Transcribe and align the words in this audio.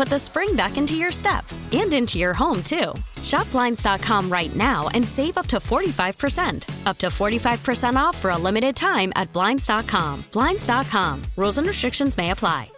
put 0.00 0.08
the 0.08 0.18
spring 0.18 0.56
back 0.56 0.78
into 0.78 0.94
your 0.94 1.12
step 1.12 1.44
and 1.72 1.92
into 1.92 2.16
your 2.18 2.32
home, 2.32 2.62
too. 2.62 2.94
Shop 3.22 3.50
Blinds.com 3.50 4.32
right 4.32 4.56
now 4.56 4.88
and 4.94 5.06
save 5.06 5.36
up 5.36 5.46
to 5.48 5.58
45%. 5.58 6.86
Up 6.86 6.96
to 6.96 7.08
45% 7.08 7.96
off 7.96 8.16
for 8.16 8.30
a 8.30 8.38
limited 8.38 8.74
time 8.74 9.12
at 9.14 9.30
Blinds.com. 9.34 10.24
Blinds.com. 10.32 11.22
Rules 11.36 11.58
and 11.58 11.66
restrictions 11.66 12.16
may 12.16 12.30
apply. 12.30 12.70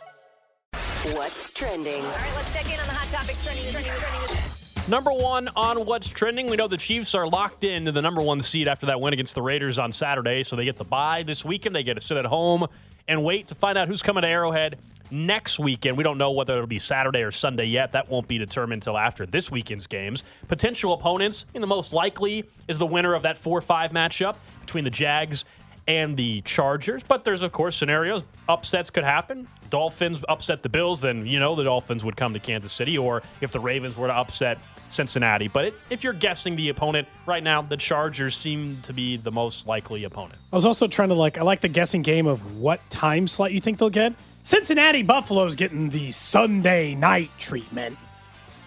What's 1.12 1.52
trending? 1.52 2.04
All 2.04 2.10
right, 2.10 2.32
let's 2.34 2.52
check 2.52 2.66
in 2.66 2.80
on 2.80 2.86
the 2.88 2.92
hot 2.92 3.20
topics 3.20 3.44
trending, 3.44 3.70
trending, 3.70 3.92
trending. 3.92 4.42
Number 4.88 5.12
one 5.12 5.48
on 5.54 5.86
what's 5.86 6.08
trending. 6.08 6.48
We 6.48 6.56
know 6.56 6.66
the 6.66 6.76
Chiefs 6.76 7.14
are 7.14 7.28
locked 7.28 7.62
into 7.62 7.92
the 7.92 8.02
number 8.02 8.20
one 8.20 8.40
seed 8.40 8.66
after 8.66 8.86
that 8.86 9.00
win 9.00 9.12
against 9.12 9.36
the 9.36 9.42
Raiders 9.42 9.78
on 9.78 9.92
Saturday, 9.92 10.42
so 10.42 10.56
they 10.56 10.64
get 10.64 10.76
the 10.76 10.82
bye 10.82 11.22
this 11.22 11.44
weekend. 11.44 11.76
They 11.76 11.84
get 11.84 11.94
to 11.94 12.00
sit 12.00 12.16
at 12.16 12.24
home 12.24 12.66
and 13.08 13.22
wait 13.24 13.48
to 13.48 13.54
find 13.54 13.76
out 13.78 13.88
who's 13.88 14.02
coming 14.02 14.22
to 14.22 14.28
Arrowhead 14.28 14.78
next 15.10 15.58
weekend. 15.58 15.96
We 15.96 16.02
don't 16.02 16.18
know 16.18 16.30
whether 16.30 16.54
it'll 16.54 16.66
be 16.66 16.78
Saturday 16.78 17.22
or 17.22 17.30
Sunday 17.30 17.66
yet. 17.66 17.92
That 17.92 18.08
won't 18.08 18.26
be 18.26 18.38
determined 18.38 18.82
until 18.82 18.96
after 18.96 19.26
this 19.26 19.50
weekend's 19.50 19.86
games. 19.86 20.24
Potential 20.48 20.94
opponents, 20.94 21.46
and 21.54 21.62
the 21.62 21.66
most 21.68 21.92
likely 21.92 22.44
is 22.68 22.78
the 22.78 22.86
winner 22.86 23.14
of 23.14 23.22
that 23.22 23.36
4 23.36 23.60
5 23.60 23.90
matchup 23.90 24.36
between 24.60 24.84
the 24.84 24.90
Jags 24.90 25.44
and 25.86 26.16
the 26.16 26.40
Chargers. 26.42 27.02
But 27.02 27.24
there's, 27.24 27.42
of 27.42 27.52
course, 27.52 27.76
scenarios. 27.76 28.24
Upsets 28.48 28.90
could 28.90 29.04
happen. 29.04 29.46
Dolphins 29.72 30.22
upset 30.28 30.62
the 30.62 30.68
Bills, 30.68 31.00
then 31.00 31.26
you 31.26 31.40
know 31.40 31.56
the 31.56 31.64
Dolphins 31.64 32.04
would 32.04 32.14
come 32.14 32.34
to 32.34 32.38
Kansas 32.38 32.74
City, 32.74 32.98
or 32.98 33.22
if 33.40 33.52
the 33.52 33.58
Ravens 33.58 33.96
were 33.96 34.06
to 34.06 34.14
upset 34.14 34.58
Cincinnati. 34.90 35.48
But 35.48 35.64
it, 35.64 35.74
if 35.88 36.04
you're 36.04 36.12
guessing 36.12 36.56
the 36.56 36.68
opponent 36.68 37.08
right 37.24 37.42
now, 37.42 37.62
the 37.62 37.78
Chargers 37.78 38.36
seem 38.36 38.78
to 38.82 38.92
be 38.92 39.16
the 39.16 39.32
most 39.32 39.66
likely 39.66 40.04
opponent. 40.04 40.34
I 40.52 40.56
was 40.56 40.66
also 40.66 40.86
trying 40.88 41.08
to 41.08 41.14
like, 41.14 41.38
I 41.38 41.42
like 41.42 41.62
the 41.62 41.68
guessing 41.68 42.02
game 42.02 42.26
of 42.26 42.58
what 42.58 42.88
time 42.90 43.26
slot 43.26 43.52
you 43.52 43.60
think 43.60 43.78
they'll 43.78 43.88
get. 43.88 44.12
Cincinnati 44.42 45.02
Buffalo's 45.02 45.56
getting 45.56 45.88
the 45.88 46.12
Sunday 46.12 46.94
night 46.94 47.30
treatment 47.38 47.96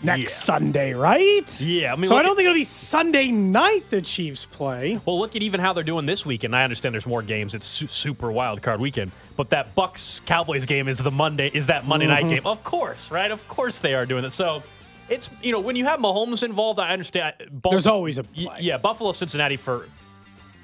next 0.03 0.33
Yeah. 0.33 0.37
Sunday, 0.37 0.93
right? 0.93 1.61
Yeah, 1.61 1.93
I 1.93 1.95
mean, 1.95 2.05
so 2.05 2.15
I 2.15 2.21
don't 2.21 2.31
at- 2.31 2.37
think 2.37 2.45
it'll 2.47 2.55
be 2.55 2.63
Sunday 2.63 3.27
night 3.31 3.89
the 3.89 4.01
Chiefs 4.01 4.45
play. 4.45 4.99
Well, 5.05 5.19
look 5.19 5.35
at 5.35 5.41
even 5.41 5.59
how 5.59 5.73
they're 5.73 5.83
doing 5.83 6.05
this 6.05 6.25
weekend. 6.25 6.55
I 6.55 6.63
understand 6.63 6.93
there's 6.93 7.07
more 7.07 7.21
games. 7.21 7.55
It's 7.55 7.65
su- 7.67 7.87
super 7.87 8.31
wild 8.31 8.61
card 8.61 8.79
weekend, 8.79 9.11
but 9.37 9.49
that 9.51 9.75
Bucs 9.75 10.23
Cowboys 10.25 10.65
game 10.65 10.87
is 10.87 10.97
the 10.99 11.11
Monday. 11.11 11.49
Is 11.53 11.67
that 11.67 11.85
Monday 11.87 12.07
night 12.07 12.27
game? 12.29 12.41
Of 12.45 12.63
course, 12.63 13.09
right? 13.11 13.31
Of 13.31 13.47
course 13.47 13.79
they 13.79 13.93
are 13.93 14.05
doing 14.05 14.23
it. 14.25 14.31
So 14.31 14.63
it's 15.09 15.29
you 15.41 15.51
know 15.51 15.59
when 15.59 15.75
you 15.75 15.85
have 15.85 15.99
Mahomes 15.99 16.43
involved, 16.43 16.79
I 16.79 16.91
understand. 16.91 17.33
There's 17.69 17.87
always 17.87 18.17
a 18.17 18.23
play. 18.23 18.57
Yeah, 18.61 18.77
Buffalo 18.77 19.11
Cincinnati 19.11 19.55
for 19.57 19.87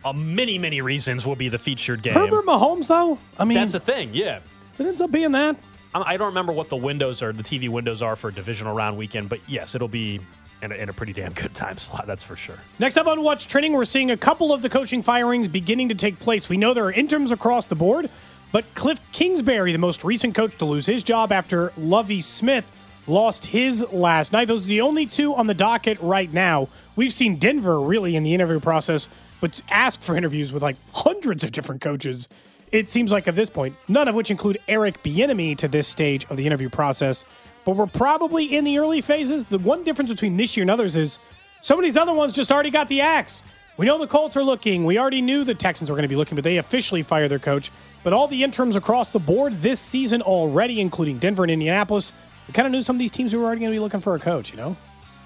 uh, 0.04 0.14
many 0.14 0.58
many 0.58 0.82
reasons 0.82 1.26
will 1.26 1.36
be 1.36 1.48
the 1.50 1.60
featured 1.60 2.02
game. 2.02 2.14
Herbert 2.14 2.46
Mahomes, 2.46 2.88
though, 2.88 3.18
I 3.38 3.46
mean, 3.46 3.60
That's 3.60 3.72
the 3.72 3.80
thing. 3.80 4.10
Yeah. 4.14 4.40
it 4.80 4.86
ends 4.88 5.00
up 5.02 5.12
being 5.12 5.32
that. 5.34 5.56
I 5.94 6.18
don't 6.18 6.28
remember 6.28 6.54
what 6.54 6.70
the 6.70 6.78
windows 6.78 7.22
are, 7.22 7.34
the 7.34 7.44
TV 7.44 7.70
windows 7.70 8.02
are 8.02 8.16
for 8.16 8.30
a 8.30 8.34
divisional 8.34 8.74
round 8.74 8.98
weekend, 8.98 9.30
but 9.30 9.40
yes, 9.48 9.76
it'll 9.76 9.88
be 9.88 10.20
in 10.62 10.72
a, 10.72 10.76
in 10.76 10.90
a 10.90 10.94
pretty 10.94 11.14
damn 11.14 11.34
good 11.34 11.54
time 11.54 11.78
slot. 11.80 12.08
That's 12.08 12.24
for 12.24 12.36
sure. 12.36 12.58
Next 12.80 12.98
up 12.98 13.08
on 13.08 13.22
What's 13.24 13.46
Trending, 13.46 13.74
we're 13.74 13.86
seeing 13.86 14.12
a 14.12 14.18
couple 14.18 14.54
of 14.54 14.62
the 14.62 14.70
coaching 14.70 15.02
firings 15.02 15.50
beginning 15.50 15.90
to 15.90 15.96
take 15.96 16.20
place. 16.20 16.50
We 16.50 16.58
know 16.58 16.74
there 16.74 16.86
are 16.86 16.92
interims 16.92 17.32
across 17.32 17.66
the 17.66 17.76
board, 17.76 18.10
but 18.52 18.74
Cliff 18.74 19.00
Kingsbury, 19.12 19.72
the 19.72 19.78
most 19.78 20.04
recent 20.04 20.36
coach 20.36 20.58
to 20.58 20.66
lose 20.66 20.86
his 20.86 21.04
job 21.04 21.32
after 21.32 21.72
Lovie 21.78 22.22
Smith 22.22 22.72
lost 23.08 23.48
his 23.48 23.86
last 23.92 24.32
night. 24.32 24.48
Those 24.48 24.66
are 24.66 24.70
the 24.70 24.82
only 24.82 25.06
two 25.06 25.34
on 25.34 25.48
the 25.48 25.54
docket 25.54 26.00
right 26.02 26.32
now. 26.32 26.68
We've 26.96 27.14
seen 27.14 27.38
Denver 27.38 27.80
really 27.80 28.16
in 28.16 28.24
the 28.24 28.34
interview 28.34 28.60
process, 28.60 29.10
but 29.40 29.62
ask 29.70 30.02
for 30.02 30.16
interviews 30.16 30.54
with 30.54 30.62
like 30.62 30.76
hundreds 30.94 31.44
of 31.44 31.52
different 31.52 31.82
coaches. 31.82 32.30
It 32.72 32.90
seems 32.90 33.12
like 33.12 33.28
at 33.28 33.36
this 33.36 33.50
point, 33.50 33.76
none 33.90 34.08
of 34.08 34.16
which 34.16 34.32
include 34.32 34.58
Eric 34.68 35.04
Bieniemy 35.04 35.58
to 35.58 35.68
this 35.68 35.88
stage 35.88 36.26
of 36.30 36.38
the 36.38 36.48
interview 36.48 36.70
process. 36.70 37.26
But 37.66 37.76
we're 37.76 37.86
probably 37.86 38.56
in 38.56 38.64
the 38.64 38.78
early 38.78 39.02
phases. 39.02 39.44
The 39.44 39.60
one 39.60 39.84
difference 39.84 40.10
between 40.10 40.38
this 40.38 40.56
year 40.56 40.64
and 40.64 40.72
others 40.72 40.96
is 40.96 41.20
some 41.62 41.78
of 41.78 41.84
these 41.84 41.98
other 41.98 42.14
ones 42.14 42.34
just 42.34 42.52
already 42.52 42.70
got 42.70 42.88
the 42.88 43.02
axe. 43.02 43.44
We 43.76 43.86
know 43.86 44.00
the 44.00 44.08
Colts 44.08 44.38
are 44.38 44.44
looking. 44.44 44.86
We 44.86 44.98
already 44.98 45.22
knew 45.22 45.44
the 45.44 45.54
Texans 45.54 45.90
were 45.90 45.96
going 45.96 46.04
to 46.04 46.10
be 46.10 46.16
looking, 46.16 46.36
but 46.36 46.44
they 46.44 46.58
officially 46.58 47.02
fired 47.02 47.30
their 47.30 47.40
coach. 47.40 47.72
But 48.04 48.14
all 48.14 48.28
the 48.28 48.42
interims 48.42 48.76
across 48.76 49.12
the 49.12 49.20
board 49.20 49.62
this 49.62 49.80
season 49.80 50.22
already, 50.22 50.80
including 50.80 51.18
Denver 51.18 51.44
and 51.44 51.52
Indianapolis, 51.52 52.14
we 52.48 52.54
kind 52.54 52.66
of 52.66 52.72
knew 52.72 52.82
some 52.82 52.96
of 52.96 53.00
these 53.00 53.12
teams 53.12 53.36
were 53.36 53.44
already 53.44 53.60
going 53.60 53.72
to 53.72 53.76
be 53.76 53.80
looking 53.80 54.00
for 54.00 54.16
a 54.16 54.20
coach, 54.20 54.52
you 54.52 54.58
know? 54.58 54.78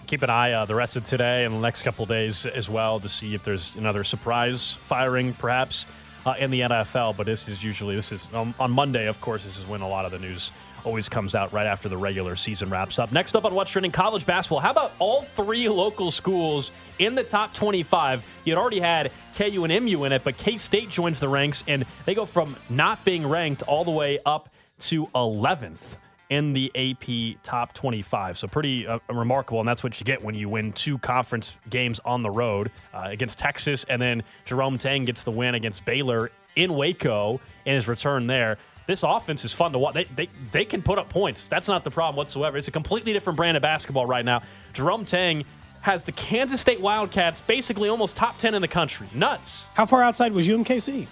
keep 0.07 0.21
an 0.21 0.29
eye 0.29 0.51
uh, 0.51 0.65
the 0.65 0.75
rest 0.75 0.95
of 0.95 1.03
today 1.03 1.45
and 1.45 1.55
the 1.55 1.59
next 1.59 1.81
couple 1.81 2.05
days 2.05 2.45
as 2.45 2.69
well 2.69 2.99
to 2.99 3.09
see 3.09 3.33
if 3.33 3.43
there's 3.43 3.75
another 3.75 4.03
surprise 4.03 4.73
firing 4.83 5.33
perhaps 5.33 5.87
uh, 6.25 6.35
in 6.39 6.51
the 6.51 6.61
NFL. 6.61 7.17
But 7.17 7.25
this 7.25 7.47
is 7.47 7.63
usually 7.63 7.95
this 7.95 8.11
is 8.11 8.29
um, 8.33 8.53
on 8.59 8.71
Monday, 8.71 9.07
of 9.07 9.21
course. 9.21 9.43
This 9.43 9.57
is 9.57 9.65
when 9.65 9.81
a 9.81 9.87
lot 9.87 10.05
of 10.05 10.11
the 10.11 10.19
news 10.19 10.51
always 10.83 11.09
comes 11.09 11.33
out 11.33 11.51
right 11.51 11.65
after 11.65 11.89
the 11.89 11.97
regular 11.97 12.35
season 12.35 12.69
wraps 12.69 12.99
up. 12.99 13.11
Next 13.11 13.35
up 13.35 13.43
on 13.43 13.55
what's 13.55 13.71
trending 13.71 13.91
college 13.91 14.25
basketball. 14.25 14.59
How 14.59 14.71
about 14.71 14.91
all 14.99 15.23
three 15.33 15.67
local 15.67 16.11
schools 16.11 16.71
in 16.99 17.15
the 17.15 17.23
top 17.23 17.53
25? 17.55 18.23
You'd 18.43 18.57
already 18.57 18.79
had 18.79 19.11
KU 19.35 19.63
and 19.63 19.85
MU 19.85 20.03
in 20.03 20.11
it, 20.11 20.23
but 20.23 20.37
K 20.37 20.57
State 20.57 20.89
joins 20.89 21.19
the 21.19 21.27
ranks 21.27 21.63
and 21.67 21.85
they 22.05 22.13
go 22.13 22.25
from 22.25 22.55
not 22.69 23.03
being 23.03 23.25
ranked 23.25 23.63
all 23.63 23.83
the 23.83 23.91
way 23.91 24.19
up 24.25 24.49
to 24.77 25.07
11th 25.07 25.95
in 26.29 26.53
the 26.53 26.71
AP 26.75 27.41
top 27.43 27.73
25. 27.73 28.37
So 28.37 28.47
pretty 28.47 28.87
uh, 28.87 28.99
remarkable, 29.09 29.59
and 29.59 29.67
that's 29.67 29.83
what 29.83 29.99
you 29.99 30.05
get 30.05 30.23
when 30.23 30.35
you 30.35 30.49
win 30.49 30.73
two 30.73 30.97
conference 30.99 31.53
games 31.69 31.99
on 32.05 32.23
the 32.23 32.29
road 32.29 32.71
uh, 32.93 33.03
against 33.05 33.37
Texas, 33.37 33.85
and 33.89 34.01
then 34.01 34.23
Jerome 34.45 34.77
Tang 34.77 35.05
gets 35.05 35.23
the 35.23 35.31
win 35.31 35.55
against 35.55 35.85
Baylor 35.85 36.31
in 36.55 36.73
Waco 36.73 37.39
in 37.65 37.75
his 37.75 37.87
return 37.87 38.27
there. 38.27 38.57
This 38.87 39.03
offense 39.03 39.43
is 39.43 39.53
fun 39.53 39.71
to 39.73 39.79
watch. 39.79 39.95
They, 39.95 40.05
they, 40.15 40.29
they 40.51 40.65
can 40.65 40.81
put 40.81 40.99
up 40.99 41.09
points. 41.09 41.45
That's 41.45 41.67
not 41.67 41.83
the 41.83 41.91
problem 41.91 42.15
whatsoever. 42.15 42.57
It's 42.57 42.67
a 42.67 42.71
completely 42.71 43.13
different 43.13 43.37
brand 43.37 43.57
of 43.57 43.63
basketball 43.63 44.05
right 44.05 44.23
now. 44.23 44.43
Jerome 44.73 45.05
Tang 45.05 45.43
has 45.81 46.03
the 46.03 46.11
Kansas 46.11 46.61
State 46.61 46.81
Wildcats 46.81 47.41
basically 47.41 47.89
almost 47.89 48.15
top 48.15 48.37
10 48.37 48.53
in 48.53 48.61
the 48.61 48.67
country. 48.67 49.07
Nuts. 49.13 49.69
How 49.73 49.85
far 49.85 50.03
outside 50.03 50.33
was 50.33 50.47
UMKC? 50.47 51.07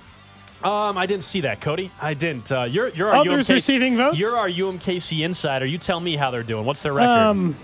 Um, 0.63 0.97
I 0.97 1.05
didn't 1.05 1.23
see 1.23 1.41
that, 1.41 1.61
Cody. 1.61 1.91
I 2.01 2.13
didn't. 2.13 2.51
Uh, 2.51 2.63
you're 2.63 2.89
you're 2.89 3.09
our 3.09 3.17
Others 3.17 3.47
UMKC, 3.47 3.53
receiving 3.53 3.97
votes? 3.97 4.17
You're 4.17 4.37
our 4.37 4.49
UMKC 4.49 5.23
insider. 5.25 5.65
You 5.65 5.77
tell 5.77 5.99
me 5.99 6.15
how 6.15 6.31
they're 6.31 6.43
doing. 6.43 6.65
What's 6.65 6.83
their 6.83 6.93
record? 6.93 7.09
Um, 7.09 7.55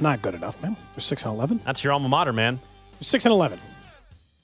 not 0.00 0.22
good 0.22 0.34
enough, 0.34 0.60
man. 0.62 0.76
They're 0.94 1.00
6 1.00 1.24
and 1.24 1.34
11. 1.34 1.60
That's 1.64 1.84
your 1.84 1.92
alma 1.92 2.08
mater, 2.08 2.32
man. 2.32 2.60
6 3.00 3.26
and 3.26 3.32
11. 3.32 3.60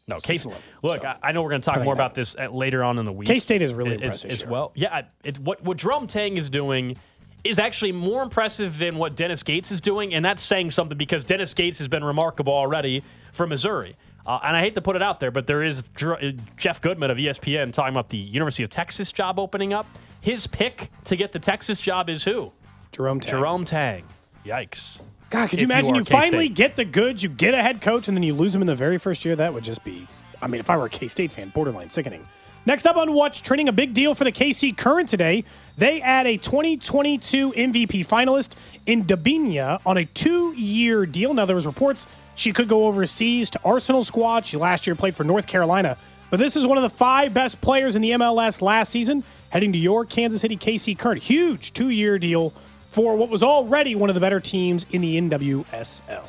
No, 0.09 0.19
Six 0.19 0.45
K 0.45 0.49
11, 0.51 0.65
Look, 0.83 1.03
so. 1.03 1.09
I, 1.09 1.17
I 1.23 1.33
know 1.33 1.43
we're 1.43 1.51
going 1.51 1.61
to 1.61 1.71
talk 1.71 1.85
more 1.85 1.93
about 1.93 2.15
this 2.15 2.35
at, 2.39 2.55
later 2.55 2.83
on 2.83 2.99
in 2.99 3.05
the 3.05 3.13
week. 3.13 3.29
K-State 3.29 3.61
is 3.61 3.75
really 3.75 3.95
impressive 3.95 4.31
as 4.31 4.47
well. 4.47 4.73
Yeah, 4.75 5.03
it's 5.23 5.39
what 5.39 5.63
what 5.63 5.77
Jerome 5.77 6.07
Tang 6.07 6.39
is 6.39 6.49
doing 6.49 6.97
is 7.45 7.59
actually 7.59 7.93
more 7.93 8.23
impressive 8.23 8.79
than 8.79 8.97
what 8.97 9.17
Dennis 9.17 9.43
Gates 9.43 9.71
is 9.71 9.83
doing, 9.83 10.15
and 10.15 10.25
that's 10.25 10.43
saying 10.43 10.71
something 10.71 10.97
because 10.97 11.25
Dennis 11.25 11.53
Gates 11.53 11.77
has 11.79 11.89
been 11.89 12.03
remarkable 12.03 12.55
already 12.55 13.05
for 13.33 13.47
Missouri. 13.47 13.97
Uh, 14.29 14.39
and 14.45 14.55
I 14.55 14.61
hate 14.61 14.75
to 14.75 14.83
put 14.83 14.95
it 14.95 15.01
out 15.01 15.21
there, 15.21 15.31
but 15.31 15.47
there 15.47 15.63
is 15.63 15.85
Dr- 15.97 16.23
uh, 16.23 16.33
Jeff 16.59 16.83
Goodman 16.83 17.11
of 17.11 17.17
ESPN 17.17 17.73
talking 17.73 17.95
about 17.95 18.11
the 18.11 18.19
University 18.19 18.63
of 18.63 18.69
Texas 18.69 19.11
job 19.11 19.39
opening 19.39 19.73
up. 19.73 19.87
His 20.21 20.47
pick 20.47 20.91
to 21.05 21.17
get 21.17 21.33
the 21.33 21.39
Texas 21.39 21.81
job 21.81 22.11
is 22.11 22.23
who? 22.23 22.53
Jerome 22.93 23.21
Tang. 23.21 23.31
Jerome 23.31 23.65
Tang. 23.65 24.05
Yikes. 24.45 25.01
God, 25.31 25.49
could 25.49 25.63
you 25.63 25.67
you 25.67 25.73
imagine 25.73 25.95
are 25.95 25.99
you, 25.99 26.05
finally 26.05 26.51
get 26.51 26.77
the 26.77 26.85
goods, 26.85 27.23
you 27.23 27.31
get 27.31 27.55
a 27.55 27.63
head 27.63 27.81
coach, 27.81 28.07
and 28.07 28.15
then 28.15 28.23
you 28.23 28.35
lose 28.35 28.55
him 28.55 28.61
in 28.61 28.67
the 28.67 28.75
very 28.75 28.99
first 28.99 29.25
year? 29.25 29.35
That 29.35 29.55
would 29.55 29.65
just 29.65 29.83
be, 29.83 30.07
I 30.43 30.47
mean, 30.47 30.61
if 30.61 30.69
I 30.69 30.77
were 30.77 30.87
a 30.87 30.91
K 30.91 31.09
State 31.09 31.33
fan, 31.33 31.49
borderline 31.49 31.89
sickening. 31.89 32.29
Next 32.67 32.85
up 32.85 32.97
on 32.97 33.15
What's 33.15 33.41
Trending, 33.41 33.69
a 33.69 33.73
big 33.73 33.95
deal 33.95 34.15
for 34.15 34.25
the 34.25 34.33
KC 34.33 34.77
Current 34.77 35.09
today. 35.09 35.45
They 35.79 36.03
add 36.03 36.27
a 36.27 36.37
2022 36.37 37.53
MVP 37.53 38.07
finalist 38.07 38.57
in 38.85 39.05
Debinha 39.05 39.81
on 39.87 39.97
a 39.97 40.05
two 40.05 40.53
year 40.53 41.07
deal. 41.07 41.33
Now, 41.33 41.47
there 41.47 41.57
was 41.57 41.65
reports 41.65 42.07
she 42.39 42.53
could 42.53 42.69
go 42.69 42.87
overseas 42.87 43.51
to 43.51 43.61
Arsenal 43.65 44.03
squad. 44.03 44.47
She 44.47 44.57
last 44.57 44.87
year 44.87 44.95
played 44.95 45.17
for 45.17 45.25
North 45.25 45.47
Carolina. 45.47 45.99
But 46.31 46.39
this 46.39 46.57
is 46.57 46.67
one 46.67 46.79
of 46.79 46.83
the 46.83 46.91
five 46.91 47.35
best 47.35 47.61
players 47.61 47.97
in 47.97 48.03
the 48.03 48.11
MLS 48.13 48.63
last 48.63 48.91
season, 48.91 49.25
heading 49.51 49.73
to 49.73 49.79
your 49.79 50.05
Kansas 50.05 50.43
City 50.43 50.57
KC 50.57 50.97
Current. 50.97 51.23
Huge 51.23 51.73
two 51.73 51.89
year 51.89 52.19
deal 52.19 52.53
for 52.91 53.17
what 53.17 53.29
was 53.29 53.43
already 53.43 53.95
one 53.95 54.09
of 54.09 54.15
the 54.15 54.21
better 54.21 54.41
teams 54.41 54.87
in 54.91 55.01
the 55.01 55.21
NWSL. 55.21 56.25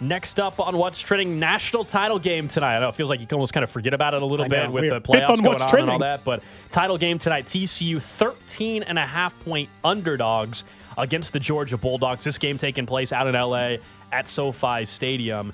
Next 0.00 0.38
up 0.38 0.60
on 0.60 0.76
What's 0.76 1.00
Trending, 1.00 1.38
national 1.40 1.84
title 1.84 2.18
game 2.18 2.46
tonight. 2.48 2.76
I 2.76 2.80
know 2.80 2.88
it 2.88 2.94
feels 2.94 3.10
like 3.10 3.20
you 3.20 3.26
can 3.26 3.34
almost 3.36 3.52
kind 3.52 3.64
of 3.64 3.70
forget 3.70 3.94
about 3.94 4.14
it 4.14 4.22
a 4.22 4.26
little 4.26 4.44
I 4.44 4.48
bit 4.48 4.64
know, 4.64 4.70
with 4.70 4.88
the 4.88 5.00
playoffs 5.00 5.30
on 5.30 5.42
going 5.42 5.60
on 5.60 5.78
and 5.78 5.90
all 5.90 5.98
that, 6.00 6.24
but 6.24 6.42
title 6.70 6.98
game 6.98 7.18
tonight, 7.18 7.46
TCU 7.46 8.00
13 8.00 8.84
and 8.84 8.98
a 8.98 9.06
half 9.06 9.38
point 9.40 9.68
underdogs 9.84 10.62
against 10.96 11.32
the 11.32 11.40
Georgia 11.40 11.76
Bulldogs. 11.76 12.24
This 12.24 12.38
game 12.38 12.58
taking 12.58 12.86
place 12.86 13.12
out 13.12 13.26
in 13.26 13.34
LA 13.34 13.76
at 14.12 14.28
SoFi 14.28 14.84
Stadium. 14.84 15.52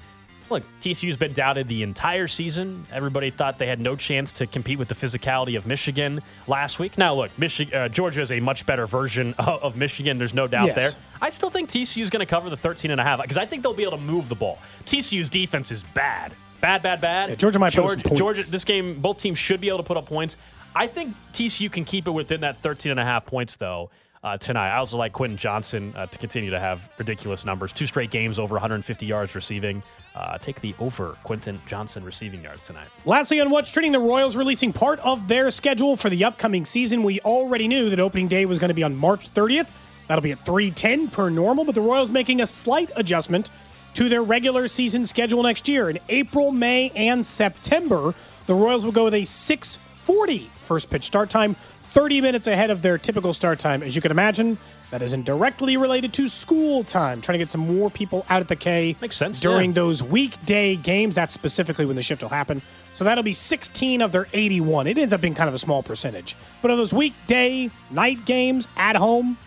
Look, 0.51 0.63
TCU's 0.83 1.17
been 1.17 1.33
doubted 1.33 1.69
the 1.69 1.83
entire 1.83 2.29
season. 2.29 2.87
Everybody 2.93 3.31
thought 3.31 3.59
they 3.59 3.67
had 3.67 3.81
no 3.81 3.97
chance 3.97 4.31
to 4.33 4.47
compete 4.47 4.79
with 4.79 4.89
the 4.89 4.95
physicality 4.95 5.57
of 5.57 5.67
Michigan 5.67 6.21
last 6.47 6.79
week. 6.79 6.99
Now, 6.99 7.15
look, 7.15 7.31
Michi- 7.39 7.73
uh, 7.75 7.89
Georgia 7.89 8.21
is 8.21 8.31
a 8.31 8.41
much 8.41 8.67
better 8.67 8.87
version 8.87 9.35
of, 9.39 9.49
of 9.63 9.77
Michigan. 9.77 10.19
There's 10.19 10.35
no 10.35 10.47
doubt 10.47 10.67
Yes. 10.67 10.77
there. 10.95 11.03
I 11.23 11.31
still 11.31 11.49
think 11.49 11.71
TCU 11.71 12.03
is 12.03 12.11
going 12.11 12.21
to 12.21 12.27
cover 12.27 12.51
the 12.51 12.59
13 12.59 12.91
and 12.91 13.01
a 13.01 13.05
half 13.05 13.23
because 13.23 13.39
I 13.39 13.47
think 13.47 13.63
they'll 13.63 13.73
be 13.73 13.85
able 13.85 13.97
to 13.97 14.03
move 14.05 14.29
the 14.29 14.35
ball. 14.35 14.59
TCU's 14.85 15.31
defense 15.31 15.71
is 15.71 15.83
bad. 15.95 16.35
Bad, 16.61 16.83
bad, 16.83 17.01
bad. 17.01 17.31
Yeah, 17.31 17.35
Georgia 17.37 17.59
might 17.59 17.75
put 17.75 18.07
up. 18.07 18.15
Georgia, 18.17 18.43
this 18.51 18.65
game, 18.65 19.01
both 19.01 19.19
teams 19.19 19.39
should 19.39 19.61
be 19.63 19.69
able 19.69 19.79
to 19.79 19.85
put 19.85 19.97
up 19.97 20.07
points. 20.07 20.37
I 20.77 20.87
think 20.89 21.15
TCU 21.33 21.73
can 21.73 21.85
keep 21.87 22.07
it 22.07 22.11
within 22.11 22.43
that 22.43 22.59
13 22.61 22.91
and 22.91 23.01
a 23.01 23.05
half 23.05 23.25
points, 23.25 23.57
though, 23.57 23.91
uh, 24.25 24.39
tonight. 24.39 24.71
I 24.71 24.79
also 24.79 24.97
like 24.97 25.13
Quentin 25.13 25.37
Johnston 25.37 25.95
uh, 25.95 26.07
to 26.07 26.19
continue 26.19 26.51
to 26.51 26.59
have 26.59 26.89
ridiculous 26.99 27.45
numbers. 27.45 27.73
Two 27.73 27.87
straight 27.87 28.11
games 28.11 28.39
over 28.39 28.55
150 28.55 29.07
yards 29.07 29.35
receiving. 29.35 29.83
Uh, 30.15 30.39
take 30.39 30.61
the 30.61 30.75
over 30.79 31.17
Quentin 31.25 31.61
Johnston 31.67 32.03
receiving 32.03 32.43
yards 32.43 32.63
tonight. 32.63 32.89
Lastly, 33.05 33.41
on 33.41 33.51
What's 33.51 33.71
Trending, 33.71 33.93
the 33.93 34.01
Royals 34.01 34.35
releasing 34.35 34.73
part 34.73 34.99
of 35.01 35.29
their 35.29 35.51
schedule 35.51 35.97
for 35.97 36.09
the 36.09 36.25
upcoming 36.25 36.65
season. 36.65 37.03
We 37.03 37.21
already 37.21 37.69
knew 37.69 37.91
that 37.91 38.01
opening 38.01 38.29
day 38.29 38.47
was 38.47 38.59
going 38.59 38.69
to 38.69 38.75
be 38.75 38.83
on 38.83 38.97
March 38.97 39.33
30th. 39.33 39.71
That'll 40.09 40.23
be 40.23 40.33
at 40.33 40.41
310 40.41 41.09
per 41.09 41.29
normal, 41.29 41.65
but 41.65 41.75
the 41.75 41.81
Royals 41.81 42.11
making 42.11 42.41
a 42.41 42.47
slight 42.47 42.91
adjustment 42.97 43.51
to 43.95 44.09
their 44.09 44.23
regular 44.23 44.69
season 44.69 45.05
schedule 45.05 45.43
next 45.43 45.69
year. 45.69 45.91
In 45.91 45.99
April, 46.09 46.51
May, 46.51 46.91
and 46.91 47.25
September, 47.25 48.15
the 48.47 48.55
Royals 48.55 48.85
will 48.85 48.93
go 48.93 49.05
with 49.05 49.15
a 49.15 49.25
640 49.25 50.51
first 50.57 50.91
pitch 50.91 51.05
start 51.05 51.31
time, 51.31 51.57
30 51.95 52.21
minutes 52.21 52.49
ahead 52.49 52.71
of 52.71 52.83
their 52.83 52.99
typical 52.99 53.33
start 53.33 53.61
time. 53.61 53.81
As 53.81 53.95
you 53.95 54.03
can 54.03 54.11
imagine, 54.11 54.59
that 54.91 55.01
isn't 55.01 55.25
directly 55.25 55.77
related 55.77 56.13
to 56.15 56.27
school 56.27 56.83
time, 56.83 57.21
trying 57.21 57.35
to 57.35 57.39
get 57.39 57.51
some 57.51 57.61
more 57.61 57.89
people 57.89 58.27
out 58.29 58.41
at 58.41 58.49
the 58.49 58.57
K 58.57 58.97
Makes 59.01 59.17
sense, 59.17 59.39
during 59.39 59.71
yeah. 59.71 59.75
those 59.75 60.03
weekday 60.03 60.75
games. 60.75 61.15
That's 61.15 61.33
specifically 61.33 61.87
when 61.87 61.95
the 61.95 62.03
shift 62.03 62.23
will 62.23 62.31
happen. 62.31 62.63
So 62.95 63.05
that'll 63.05 63.23
be 63.23 63.33
16 63.33 64.03
of 64.03 64.11
their 64.11 64.27
81. 64.33 64.89
It 64.89 64.99
ends 64.99 65.13
up 65.13 65.21
being 65.21 65.37
kind 65.37 65.49
of 65.49 65.55
a 65.55 65.59
small 65.59 65.85
percentage. 65.85 66.37
But 66.63 66.73
of 66.73 66.79
those 66.79 66.93
weekday 66.93 67.71
night 67.93 68.25
games 68.25 68.67
at 68.77 68.97
home, 68.97 69.39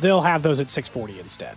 they'll 0.00 0.22
have 0.22 0.44
those 0.44 0.60
at 0.60 0.70
640 0.70 1.18
instead. 1.18 1.56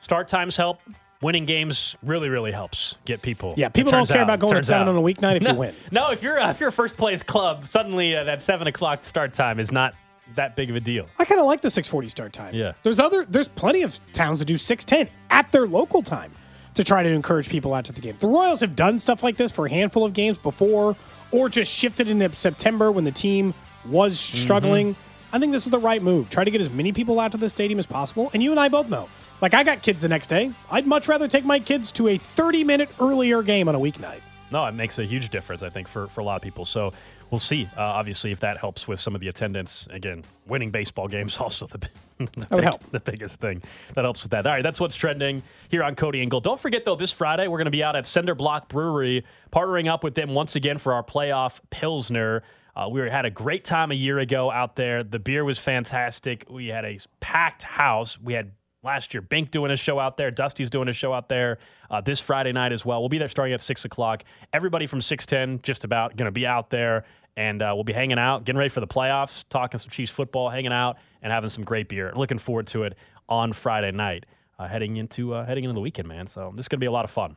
Start 0.00 0.26
times 0.26 0.56
help. 0.56 0.80
Winning 1.22 1.46
games 1.46 1.96
really, 2.02 2.28
really 2.28 2.52
helps 2.52 2.96
get 3.06 3.22
people. 3.22 3.54
Yeah, 3.56 3.70
people 3.70 3.92
don't 3.92 4.06
care 4.06 4.18
out- 4.18 4.24
about 4.24 4.40
going 4.40 4.56
at 4.56 4.66
7 4.66 4.82
out. 4.82 4.88
on 4.90 4.96
a 4.96 5.00
weeknight 5.00 5.36
if 5.36 5.42
no, 5.44 5.50
you 5.52 5.56
win. 5.56 5.74
No, 5.90 6.10
if 6.10 6.22
you're 6.22 6.38
uh, 6.38 6.50
if 6.50 6.60
you're 6.60 6.68
a 6.68 6.72
first 6.72 6.96
place 6.96 7.22
club, 7.22 7.66
suddenly 7.68 8.14
uh, 8.16 8.24
that 8.24 8.42
seven 8.42 8.66
o'clock 8.66 9.04
start 9.04 9.32
time 9.32 9.58
is 9.58 9.72
not 9.72 9.94
that 10.34 10.54
big 10.56 10.68
of 10.70 10.76
a 10.76 10.80
deal. 10.80 11.06
I 11.18 11.24
kind 11.24 11.40
of 11.40 11.46
like 11.46 11.60
the 11.62 11.70
640 11.70 12.08
start 12.08 12.32
time. 12.32 12.54
Yeah. 12.54 12.72
There's 12.82 12.98
other 13.00 13.24
there's 13.24 13.48
plenty 13.48 13.82
of 13.82 13.98
towns 14.12 14.38
that 14.40 14.44
do 14.46 14.56
610 14.56 15.14
at 15.30 15.50
their 15.52 15.66
local 15.66 16.02
time 16.02 16.32
to 16.74 16.82
try 16.84 17.02
to 17.02 17.08
encourage 17.08 17.48
people 17.48 17.72
out 17.72 17.84
to 17.86 17.92
the 17.92 18.00
game. 18.00 18.16
The 18.18 18.26
Royals 18.26 18.60
have 18.60 18.74
done 18.76 18.98
stuff 18.98 19.22
like 19.22 19.36
this 19.36 19.52
for 19.52 19.66
a 19.66 19.70
handful 19.70 20.04
of 20.04 20.12
games 20.12 20.36
before 20.36 20.96
or 21.30 21.48
just 21.48 21.70
shifted 21.72 22.08
into 22.08 22.34
September 22.34 22.90
when 22.92 23.04
the 23.04 23.12
team 23.12 23.54
was 23.86 24.18
Mm-hmm. 24.18 24.38
struggling. 24.38 24.96
I 25.32 25.38
think 25.38 25.52
this 25.52 25.64
is 25.64 25.70
the 25.70 25.78
right 25.78 26.02
move. 26.02 26.28
Try 26.30 26.44
to 26.44 26.50
get 26.50 26.60
as 26.60 26.70
many 26.70 26.92
people 26.92 27.18
out 27.20 27.32
to 27.32 27.38
the 27.38 27.48
stadium 27.48 27.78
as 27.78 27.86
possible. 27.86 28.30
And 28.34 28.42
you 28.42 28.50
and 28.50 28.58
I 28.60 28.68
both 28.68 28.88
know. 28.88 29.08
Like 29.40 29.54
I 29.54 29.62
got 29.62 29.82
kids 29.82 30.02
the 30.02 30.08
next 30.08 30.28
day. 30.28 30.52
I'd 30.70 30.86
much 30.86 31.08
rather 31.08 31.28
take 31.28 31.44
my 31.44 31.60
kids 31.60 31.92
to 31.92 32.08
a 32.08 32.18
30 32.18 32.64
minute 32.64 32.88
earlier 33.00 33.42
game 33.42 33.68
on 33.68 33.74
a 33.74 33.78
weeknight. 33.78 34.20
No, 34.50 34.64
it 34.66 34.72
makes 34.72 34.98
a 34.98 35.04
huge 35.04 35.30
difference, 35.30 35.62
I 35.62 35.68
think, 35.68 35.88
for, 35.88 36.06
for 36.06 36.20
a 36.20 36.24
lot 36.24 36.36
of 36.36 36.42
people. 36.42 36.64
So 36.64 36.92
we'll 37.30 37.40
see, 37.40 37.68
uh, 37.76 37.80
obviously, 37.80 38.30
if 38.30 38.38
that 38.40 38.56
helps 38.56 38.86
with 38.86 39.00
some 39.00 39.14
of 39.14 39.20
the 39.20 39.26
attendance. 39.28 39.88
Again, 39.90 40.22
winning 40.46 40.70
baseball 40.70 41.08
games 41.08 41.36
also 41.40 41.66
the, 41.66 41.78
the, 42.18 42.46
big- 42.50 42.62
help. 42.62 42.88
the 42.92 43.00
biggest 43.00 43.40
thing 43.40 43.62
that 43.94 44.04
helps 44.04 44.22
with 44.22 44.30
that. 44.30 44.46
All 44.46 44.52
right, 44.52 44.62
that's 44.62 44.78
what's 44.78 44.94
trending 44.94 45.42
here 45.70 45.82
on 45.82 45.96
Cody 45.96 46.22
and 46.22 46.30
Gold. 46.30 46.44
Don't 46.44 46.60
forget, 46.60 46.84
though, 46.84 46.94
this 46.94 47.10
Friday, 47.10 47.48
we're 47.48 47.58
going 47.58 47.64
to 47.64 47.72
be 47.72 47.82
out 47.82 47.96
at 47.96 48.06
Cinder 48.06 48.36
Block 48.36 48.68
Brewery, 48.68 49.24
partnering 49.50 49.90
up 49.90 50.04
with 50.04 50.14
them 50.14 50.34
once 50.34 50.54
again 50.54 50.78
for 50.78 50.92
our 50.92 51.02
playoff 51.02 51.58
Pilsner. 51.70 52.44
Uh, 52.76 52.88
we 52.88 53.00
had 53.00 53.24
a 53.24 53.30
great 53.30 53.64
time 53.64 53.90
a 53.90 53.94
year 53.94 54.18
ago 54.18 54.50
out 54.50 54.76
there. 54.76 55.02
The 55.02 55.18
beer 55.18 55.44
was 55.44 55.58
fantastic. 55.58 56.44
We 56.48 56.68
had 56.68 56.84
a 56.84 56.98
packed 57.20 57.62
house. 57.62 58.20
We 58.20 58.34
had 58.34 58.52
last 58.84 59.14
year 59.14 59.20
Bink 59.22 59.50
doing 59.50 59.70
a 59.70 59.76
show 59.76 59.98
out 59.98 60.16
there. 60.16 60.30
Dusty's 60.30 60.70
doing 60.70 60.88
a 60.88 60.92
show 60.92 61.12
out 61.12 61.28
there 61.28 61.58
uh, 61.90 62.00
this 62.00 62.20
Friday 62.20 62.52
night 62.52 62.72
as 62.72 62.84
well. 62.84 63.00
We'll 63.00 63.08
be 63.08 63.18
there 63.18 63.28
starting 63.28 63.54
at 63.54 63.60
six 63.60 63.84
o'clock. 63.84 64.24
Everybody 64.52 64.86
from 64.86 65.00
six 65.00 65.26
ten 65.26 65.60
just 65.62 65.84
about 65.84 66.16
going 66.16 66.26
to 66.26 66.32
be 66.32 66.46
out 66.46 66.70
there, 66.70 67.04
and 67.36 67.62
uh, 67.62 67.72
we'll 67.74 67.84
be 67.84 67.92
hanging 67.92 68.18
out, 68.18 68.44
getting 68.44 68.58
ready 68.58 68.68
for 68.70 68.80
the 68.80 68.86
playoffs, 68.86 69.44
talking 69.48 69.78
some 69.78 69.90
Chiefs 69.90 70.12
football, 70.12 70.50
hanging 70.50 70.72
out, 70.72 70.98
and 71.22 71.32
having 71.32 71.48
some 71.50 71.64
great 71.64 71.88
beer. 71.88 72.12
Looking 72.14 72.38
forward 72.38 72.66
to 72.68 72.82
it 72.84 72.96
on 73.28 73.52
Friday 73.52 73.90
night, 73.90 74.26
uh, 74.58 74.68
heading 74.68 74.96
into 74.98 75.34
uh, 75.34 75.44
heading 75.46 75.64
into 75.64 75.74
the 75.74 75.80
weekend, 75.80 76.06
man. 76.08 76.26
So 76.26 76.52
this 76.54 76.64
is 76.64 76.68
going 76.68 76.78
to 76.78 76.84
be 76.84 76.86
a 76.88 76.92
lot 76.92 77.04
of 77.04 77.10
fun. 77.10 77.36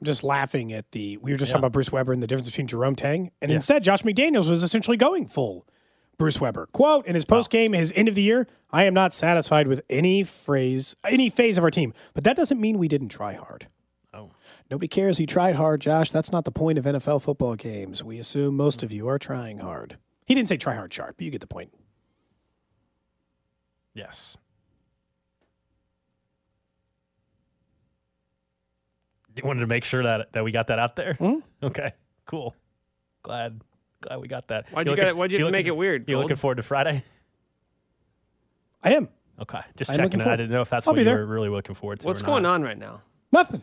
I'm 0.00 0.04
just 0.04 0.22
laughing 0.22 0.72
at 0.72 0.92
the. 0.92 1.16
We 1.16 1.32
were 1.32 1.38
just 1.38 1.50
Yeah. 1.50 1.54
talking 1.54 1.64
about 1.64 1.72
Bruce 1.72 1.90
Weber 1.90 2.12
and 2.12 2.22
the 2.22 2.26
difference 2.28 2.48
between 2.48 2.68
Jerome 2.68 2.94
Tang, 2.94 3.32
and 3.42 3.50
Yeah. 3.50 3.56
instead 3.56 3.82
Josh 3.82 4.02
McDaniels 4.02 4.48
was 4.48 4.62
essentially 4.62 4.96
going 4.96 5.26
full 5.26 5.66
Bruce 6.18 6.40
Weber. 6.40 6.66
Quote 6.72 7.06
in 7.06 7.14
his 7.14 7.24
post 7.24 7.48
game, 7.48 7.72
his 7.72 7.92
end 7.94 8.08
of 8.08 8.16
the 8.16 8.22
year: 8.22 8.46
"I 8.72 8.82
am 8.84 8.92
not 8.92 9.14
satisfied 9.14 9.68
with 9.68 9.80
any 9.88 10.24
phrase, 10.24 10.96
any 11.04 11.30
phase 11.30 11.56
of 11.56 11.64
our 11.64 11.70
team, 11.70 11.94
but 12.12 12.24
that 12.24 12.36
doesn't 12.36 12.60
mean 12.60 12.76
we 12.78 12.88
didn't 12.88 13.08
try 13.08 13.34
hard." 13.34 13.68
Oh. 14.12 14.30
Nobody 14.70 14.88
cares 14.88 15.18
he 15.18 15.26
tried 15.26 15.54
hard, 15.54 15.80
Josh. 15.80 16.10
That's 16.10 16.32
not 16.32 16.44
the 16.44 16.50
point 16.50 16.76
of 16.76 16.84
NFL 16.84 17.22
football 17.22 17.54
games. 17.54 18.02
We 18.02 18.18
assume 18.18 18.56
most 18.56 18.82
of 18.82 18.90
you 18.92 19.08
are 19.08 19.18
trying 19.18 19.58
hard. 19.58 19.96
He 20.26 20.34
didn't 20.34 20.48
say 20.48 20.56
try 20.56 20.74
hard, 20.74 20.92
sharp, 20.92 21.16
but 21.16 21.24
you 21.24 21.30
get 21.30 21.40
the 21.40 21.46
point. 21.46 21.72
Yes. 23.94 24.36
You 29.36 29.42
wanted 29.44 29.60
to 29.60 29.66
make 29.68 29.84
sure 29.84 30.02
that 30.02 30.32
that 30.32 30.42
we 30.42 30.50
got 30.50 30.66
that 30.66 30.80
out 30.80 30.96
there. 30.96 31.14
Hmm? 31.14 31.36
Okay, 31.62 31.92
cool. 32.26 32.56
Glad 33.22 33.60
glad 34.00 34.20
we 34.20 34.28
got 34.28 34.48
that. 34.48 34.66
Why'd 34.70 34.86
you 34.86 34.90
looking- 34.92 35.04
gotta- 35.04 35.16
why'd 35.16 35.32
you 35.32 35.38
have 35.38 35.40
to 35.40 35.44
looking- 35.46 35.52
make 35.52 35.66
it 35.66 35.76
weird, 35.76 36.04
You 36.08 36.14
Gold? 36.14 36.24
looking 36.24 36.36
forward 36.36 36.56
to 36.56 36.62
Friday? 36.62 37.04
I 38.82 38.92
am 38.94 39.08
Okay, 39.40 39.60
just 39.76 39.90
I'm 39.90 39.96
checking. 39.96 40.20
it. 40.20 40.26
I 40.26 40.36
didn't 40.36 40.50
know 40.50 40.62
if 40.62 40.70
that's 40.70 40.86
I'll 40.86 40.92
what 40.92 40.96
be 40.96 41.00
you 41.02 41.04
there. 41.06 41.18
were 41.18 41.26
really 41.26 41.48
looking 41.48 41.74
forward 41.74 42.00
to. 42.00 42.06
What's 42.06 42.22
or 42.22 42.26
going 42.26 42.46
on 42.46 42.62
right 42.62 42.78
now? 42.78 43.02
nothing. 43.32 43.62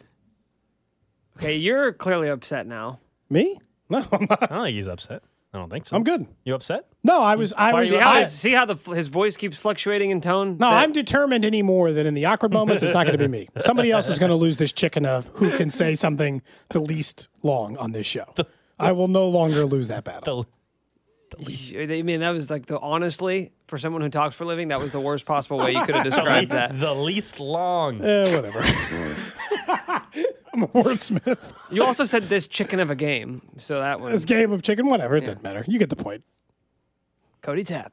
Okay, 1.37 1.55
you're 1.57 1.91
clearly 1.91 2.29
upset 2.29 2.65
now. 2.65 2.99
Me? 3.29 3.59
No, 3.89 4.05
I'm 4.11 4.25
not. 4.29 4.43
I 4.43 4.55
don't 4.55 4.63
think 4.65 4.75
he's 4.75 4.87
upset. 4.87 5.21
I 5.53 5.57
don't 5.57 5.69
think 5.69 5.85
so. 5.85 5.95
I'm 5.95 6.03
good. 6.03 6.25
You 6.43 6.53
upset? 6.55 6.85
No, 7.03 7.21
I 7.23 7.35
was. 7.35 7.51
I 7.53 7.71
Why 7.73 7.81
was. 7.81 7.91
See 7.91 7.99
how, 7.99 8.11
I- 8.13 8.19
his, 8.21 8.31
see 8.31 8.51
how 8.51 8.65
the, 8.65 8.75
his 8.93 9.07
voice 9.09 9.35
keeps 9.37 9.55
fluctuating 9.57 10.11
in 10.11 10.21
tone? 10.21 10.51
No, 10.57 10.69
That- 10.69 10.83
I'm 10.83 10.91
determined 10.93 11.43
anymore 11.45 11.91
that 11.93 12.05
in 12.05 12.13
the 12.13 12.25
awkward 12.25 12.51
moments, 12.53 12.83
it's 12.83 12.93
not 12.93 13.05
going 13.05 13.17
to 13.17 13.23
be 13.23 13.29
me. 13.29 13.47
Somebody 13.61 13.91
else 13.91 14.07
is 14.09 14.17
going 14.19 14.29
to 14.31 14.35
lose 14.35 14.57
this 14.57 14.71
chicken 14.73 15.05
of 15.05 15.27
who 15.35 15.51
can 15.51 15.69
say 15.69 15.95
something 15.95 16.41
the 16.71 16.79
least 16.79 17.27
long 17.43 17.75
on 17.77 17.91
this 17.91 18.05
show. 18.07 18.33
I 18.79 18.91
will 18.91 19.07
no 19.07 19.27
longer 19.27 19.65
lose 19.65 19.87
that 19.87 20.03
battle. 20.03 20.47
The, 21.39 21.97
I 21.97 22.01
mean, 22.01 22.19
that 22.21 22.29
was 22.29 22.49
like 22.49 22.67
the 22.67 22.79
honestly, 22.79 23.51
for 23.67 23.77
someone 23.77 24.01
who 24.01 24.09
talks 24.09 24.35
for 24.35 24.43
a 24.43 24.47
living, 24.47 24.69
that 24.69 24.79
was 24.79 24.91
the 24.91 24.99
worst 24.99 25.25
possible 25.25 25.57
way 25.57 25.71
you 25.71 25.83
could 25.85 25.95
have 25.95 26.03
described 26.05 26.51
that. 26.51 26.79
the 26.79 26.93
least 26.93 27.39
long. 27.39 28.01
Eh, 28.01 28.35
whatever. 28.35 28.59
I'm 30.53 30.63
a 30.63 30.67
wordsmith. 30.67 31.37
You 31.69 31.83
also 31.83 32.05
said 32.05 32.23
this 32.23 32.47
chicken 32.47 32.79
of 32.79 32.89
a 32.89 32.95
game, 32.95 33.41
so 33.57 33.79
that 33.79 33.99
one. 33.99 34.11
This 34.11 34.23
game 34.23 34.51
of 34.53 34.61
chicken, 34.61 34.87
whatever, 34.87 35.17
it 35.17 35.21
doesn't 35.25 35.43
matter. 35.43 35.65
You 35.67 35.79
get 35.79 35.89
the 35.89 35.97
point. 35.97 36.23
Cody 37.41 37.63
Tapp, 37.63 37.91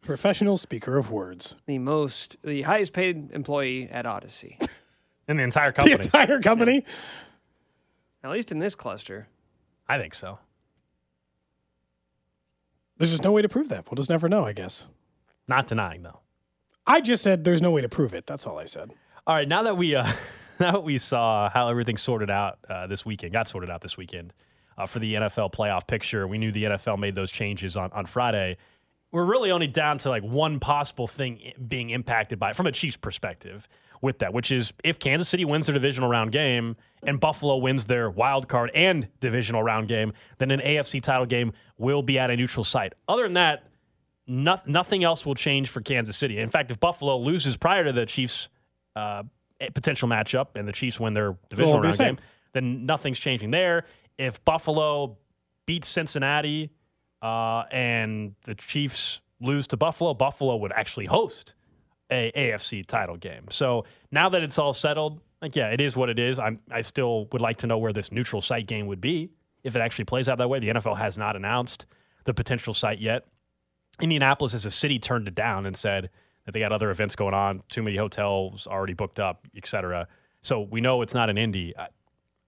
Professional 0.00 0.56
speaker 0.56 0.96
of 0.96 1.10
words. 1.10 1.56
the 1.66 1.78
most, 1.78 2.36
the 2.42 2.62
highest 2.62 2.92
paid 2.92 3.30
employee 3.32 3.88
at 3.90 4.04
Audacy, 4.06 4.56
In 5.28 5.36
the 5.36 5.42
entire 5.42 5.72
company. 5.72 5.96
The 5.96 6.08
company. 6.08 6.22
entire 6.22 6.40
company. 6.40 6.84
at 8.22 8.30
least 8.30 8.52
in 8.52 8.60
this 8.60 8.74
cluster. 8.74 9.28
I 9.88 9.98
think 9.98 10.14
so. 10.14 10.38
There's 12.98 13.10
just 13.10 13.22
no 13.22 13.32
way 13.32 13.42
to 13.42 13.48
prove 13.48 13.68
that. 13.68 13.90
We'll 13.90 13.96
just 13.96 14.10
never 14.10 14.28
know, 14.28 14.44
I 14.44 14.52
guess. 14.52 14.86
Not 15.46 15.66
denying 15.66 16.02
though. 16.02 16.20
I 16.86 17.00
just 17.00 17.22
said 17.22 17.44
there's 17.44 17.62
no 17.62 17.70
way 17.70 17.80
to 17.80 17.88
prove 17.88 18.14
it. 18.14 18.26
That's 18.26 18.46
all 18.46 18.58
I 18.58 18.64
said. 18.64 18.92
All 19.26 19.34
right, 19.34 19.48
now 19.48 19.62
that 19.62 19.76
we 19.76 19.94
uh, 19.94 20.10
now 20.60 20.72
that 20.72 20.84
we 20.84 20.98
saw 20.98 21.50
how 21.50 21.68
everything 21.68 21.96
sorted 21.96 22.30
out 22.30 22.58
uh, 22.68 22.86
this 22.86 23.04
weekend, 23.04 23.32
got 23.32 23.48
sorted 23.48 23.70
out 23.70 23.80
this 23.80 23.96
weekend 23.96 24.32
uh, 24.78 24.86
for 24.86 24.98
the 24.98 25.14
NFL 25.14 25.52
playoff 25.52 25.86
picture. 25.86 26.26
We 26.26 26.38
knew 26.38 26.52
the 26.52 26.64
NFL 26.64 26.98
made 26.98 27.14
those 27.14 27.30
changes 27.30 27.76
on 27.76 27.92
on 27.92 28.06
Friday. 28.06 28.56
We're 29.12 29.24
really 29.24 29.50
only 29.50 29.66
down 29.66 29.98
to 29.98 30.08
like 30.08 30.22
one 30.22 30.58
possible 30.58 31.06
thing 31.06 31.52
being 31.68 31.90
impacted 31.90 32.38
by 32.38 32.50
it 32.50 32.56
from 32.56 32.66
a 32.66 32.72
Chiefs 32.72 32.96
perspective 32.96 33.68
with 34.02 34.18
that, 34.18 34.32
which 34.32 34.50
is 34.50 34.72
if 34.84 34.98
Kansas 34.98 35.28
City 35.28 35.44
wins 35.44 35.66
their 35.66 35.74
divisional 35.74 36.08
round 36.08 36.32
game 36.32 36.76
and 37.02 37.20
Buffalo 37.20 37.56
wins 37.56 37.86
their 37.86 38.10
wild 38.10 38.48
card 38.48 38.70
and 38.74 39.08
divisional 39.20 39.62
round 39.62 39.88
game, 39.88 40.12
then 40.38 40.50
an 40.50 40.60
AFC 40.60 41.02
title 41.02 41.26
game 41.26 41.52
will 41.78 42.02
be 42.02 42.18
at 42.18 42.30
a 42.30 42.36
neutral 42.36 42.64
site. 42.64 42.94
Other 43.08 43.24
than 43.24 43.34
that, 43.34 43.64
no, 44.26 44.58
nothing 44.66 45.04
else 45.04 45.24
will 45.24 45.34
change 45.34 45.68
for 45.68 45.80
Kansas 45.80 46.16
City. 46.16 46.38
In 46.38 46.48
fact, 46.48 46.70
if 46.70 46.80
Buffalo 46.80 47.16
loses 47.16 47.56
prior 47.56 47.84
to 47.84 47.92
the 47.92 48.06
Chiefs' 48.06 48.48
uh, 48.96 49.22
potential 49.74 50.08
matchup 50.08 50.48
and 50.56 50.66
the 50.66 50.72
Chiefs 50.72 50.98
win 50.98 51.14
their 51.14 51.36
divisional 51.48 51.80
be 51.80 51.88
the 51.90 51.96
round 51.98 51.98
game, 51.98 52.18
then 52.52 52.86
nothing's 52.86 53.18
changing 53.18 53.50
there. 53.50 53.84
If 54.18 54.44
Buffalo 54.44 55.18
beats 55.66 55.88
Cincinnati 55.88 56.70
uh, 57.22 57.64
and 57.70 58.34
the 58.44 58.54
Chiefs 58.54 59.20
lose 59.40 59.66
to 59.68 59.76
Buffalo, 59.76 60.14
Buffalo 60.14 60.56
would 60.56 60.72
actually 60.72 61.06
host 61.06 61.54
a 62.10 62.32
AFC 62.36 62.86
title 62.86 63.16
game. 63.16 63.44
So 63.50 63.84
now 64.10 64.28
that 64.28 64.42
it's 64.42 64.58
all 64.58 64.72
settled, 64.72 65.20
like 65.42 65.56
yeah, 65.56 65.70
it 65.70 65.80
is 65.80 65.96
what 65.96 66.08
it 66.08 66.18
is. 66.18 66.38
I'm 66.38 66.58
I 66.70 66.80
still 66.80 67.26
would 67.32 67.40
like 67.40 67.56
to 67.58 67.66
know 67.66 67.78
where 67.78 67.92
this 67.92 68.12
neutral 68.12 68.40
site 68.40 68.66
game 68.66 68.86
would 68.86 69.00
be 69.00 69.30
if 69.64 69.76
it 69.76 69.80
actually 69.80 70.04
plays 70.04 70.28
out 70.28 70.38
that 70.38 70.48
way. 70.48 70.58
The 70.58 70.68
NFL 70.68 70.96
has 70.96 71.18
not 71.18 71.36
announced 71.36 71.86
the 72.24 72.34
potential 72.34 72.74
site 72.74 73.00
yet. 73.00 73.26
Indianapolis 74.00 74.54
as 74.54 74.66
a 74.66 74.70
city 74.70 74.98
turned 74.98 75.26
it 75.26 75.34
down 75.34 75.66
and 75.66 75.76
said 75.76 76.10
that 76.44 76.52
they 76.52 76.60
got 76.60 76.72
other 76.72 76.90
events 76.90 77.16
going 77.16 77.34
on, 77.34 77.62
too 77.68 77.82
many 77.82 77.96
hotels 77.96 78.66
already 78.66 78.92
booked 78.94 79.18
up, 79.18 79.46
et 79.56 79.66
cetera. 79.66 80.06
So 80.42 80.60
we 80.60 80.80
know 80.80 81.02
it's 81.02 81.14
not 81.14 81.30
an 81.30 81.38
Indy. 81.38 81.74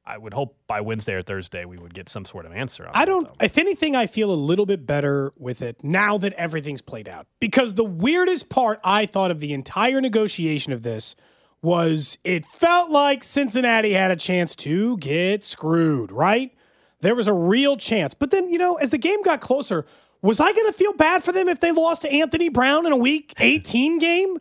I, 0.09 0.19
would 0.19 0.33
hope 0.33 0.57
by 0.67 0.81
Wednesday 0.81 1.15
or 1.15 1.23
Thursday 1.23 1.65
we 1.65 1.77
would 1.77 1.93
get 1.93 2.09
some 2.09 2.25
sort 2.25 2.47
of 2.47 2.53
answer. 2.53 2.87
On 2.87 2.93
I 2.95 3.05
don't. 3.05 3.25
though. 3.25 3.45
If 3.45 3.59
anything, 3.59 3.95
I 3.95 4.07
feel 4.07 4.31
a 4.31 4.35
little 4.35 4.67
bit 4.67 4.87
better 4.87 5.33
with 5.37 5.61
it 5.63 5.85
now 5.85 6.17
that 6.19 6.33
everything's 6.35 6.83
played 6.83 7.09
out. 7.09 7.27
Because 7.41 7.75
the 7.75 7.85
weirdest 7.85 8.49
part 8.49 8.81
I 8.83 9.07
thought 9.07 9.31
of 9.31 9.41
the 9.41 9.53
entire 9.53 10.01
negotiation 10.01 10.73
of 10.73 10.83
this 10.83 11.15
was 11.61 12.19
it 12.25 12.47
felt 12.47 12.91
like 12.91 13.23
Cincinnati 13.23 13.93
had 13.93 14.11
a 14.11 14.17
chance 14.17 14.57
to 14.57 14.97
get 14.99 15.45
screwed. 15.45 16.11
Right? 16.11 16.55
There 17.01 17.15
was 17.15 17.29
a 17.29 17.33
real 17.33 17.77
chance, 17.77 18.15
but 18.15 18.31
then 18.31 18.49
you 18.51 18.59
know, 18.59 18.77
as 18.77 18.91
the 18.91 18.99
game 18.99 19.23
got 19.23 19.41
closer, 19.41 19.85
was 20.23 20.41
I 20.41 20.53
going 20.53 20.67
to 20.67 20.73
feel 20.73 20.93
bad 20.95 21.23
for 21.23 21.33
them 21.33 21.49
if 21.49 21.61
they 21.61 21.71
lost 21.71 22.03
to 22.03 22.11
Anthony 22.11 22.49
Brown 22.49 22.87
in 22.87 22.93
a 22.93 22.97
Week 22.97 23.35
18 23.39 23.99
game? 23.99 24.39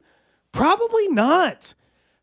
Probably 0.52 1.08
not. 1.10 1.76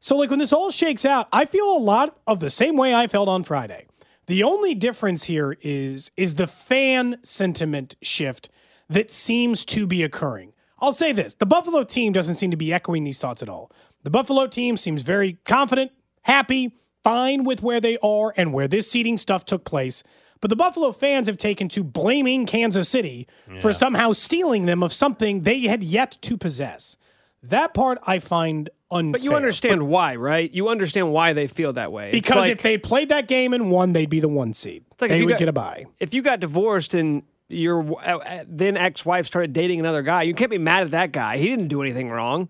So, 0.05 0.17
like, 0.17 0.29
when 0.29 0.39
this 0.39 0.53
all 0.53 0.71
shakes 0.71 1.07
out, 1.07 1.29
I 1.33 1.47
feel 1.47 1.65
a 1.65 1.81
lot 1.81 2.19
of 2.27 2.39
the 2.39 2.51
same 2.51 2.77
way 2.77 2.95
I 2.95 3.07
felt 3.07 3.27
on 3.27 3.43
Friday. 3.43 3.87
The 4.27 4.43
only 4.43 4.75
difference 4.75 5.25
here 5.25 5.57
is 5.63 6.11
is 6.15 6.35
the 6.35 6.47
fan 6.47 7.17
sentiment 7.23 7.97
shift 8.03 8.51
that 8.91 9.11
seems 9.11 9.65
to 9.65 9.87
be 9.87 10.03
occurring. 10.03 10.53
I'll 10.79 10.93
say 10.93 11.13
this: 11.13 11.33
the 11.33 11.47
Buffalo 11.47 11.85
team 11.85 12.13
doesn't 12.13 12.35
seem 12.35 12.51
to 12.51 12.57
be 12.59 12.71
echoing 12.71 13.05
these 13.05 13.19
thoughts 13.19 13.43
at 13.43 13.49
all. 13.49 13.73
The 14.03 14.11
Buffalo 14.11 14.47
team 14.47 14.77
seems 14.77 15.01
very 15.01 15.39
confident, 15.47 15.91
happy, 16.25 16.77
fine 17.03 17.43
with 17.43 17.63
where 17.63 17.81
they 17.81 17.97
are 18.03 18.35
and 18.37 18.53
where 18.53 18.69
this 18.69 18.91
seating 18.91 19.17
stuff 19.17 19.47
took 19.47 19.65
place. 19.65 20.03
But 20.43 20.51
the 20.51 20.57
Buffalo 20.57 20.93
fans 20.93 21.29
have 21.29 21.39
taken 21.39 21.71
to 21.71 21.83
blaming 21.83 22.45
Kansas 22.45 22.91
City 22.91 23.27
for 23.63 23.73
somehow 23.73 24.13
stealing 24.13 24.67
them 24.67 24.83
of 24.83 24.93
something 24.93 25.45
they 25.45 25.63
had 25.63 25.83
yet 25.83 26.19
to 26.21 26.37
possess. 26.37 26.99
That 27.43 27.73
part 27.73 27.99
I 28.07 28.19
find 28.19 28.69
unfair. 28.95 29.13
But 29.13 29.23
you 29.23 29.35
understand 29.35 29.89
why, 29.89 30.17
right? 30.17 30.51
You 30.53 30.69
understand 30.69 31.13
why 31.13 31.33
they 31.33 31.47
feel 31.47 31.73
that 31.75 31.93
way. 31.93 32.11
Because 32.13 32.37
like- 32.37 32.53
if 32.53 32.63
they 32.63 32.79
played 32.79 33.09
that 33.11 33.29
game 33.29 33.53
and 33.53 33.71
won, 33.71 33.93
they'd 33.93 34.09
be 34.11 34.21
the 34.21 34.29
one 34.29 34.55
seed. 34.55 34.85
like 35.01 35.11
they 35.11 35.23
would 35.23 35.31
got- 35.31 35.39
get 35.39 35.49
a 35.49 35.53
bye. 35.53 35.85
if 36.01 36.15
you 36.15 36.23
got 36.23 36.41
divorced 36.41 36.95
and 36.95 37.23
your 37.49 37.83
uh, 38.03 38.19
uh, 38.19 38.45
then 38.49 38.77
ex-wife 38.77 39.27
started 39.27 39.53
dating 39.53 39.79
another 39.81 40.03
guy, 40.03 40.23
you 40.23 40.35
can't 40.35 40.51
be 40.51 40.59
mad 40.59 40.83
at 40.85 40.91
that 40.93 41.13
guy. 41.13 41.37
He 41.37 41.49
didn't 41.49 41.69
do 41.69 41.83
anything 41.83 42.09
wrong. 42.11 42.49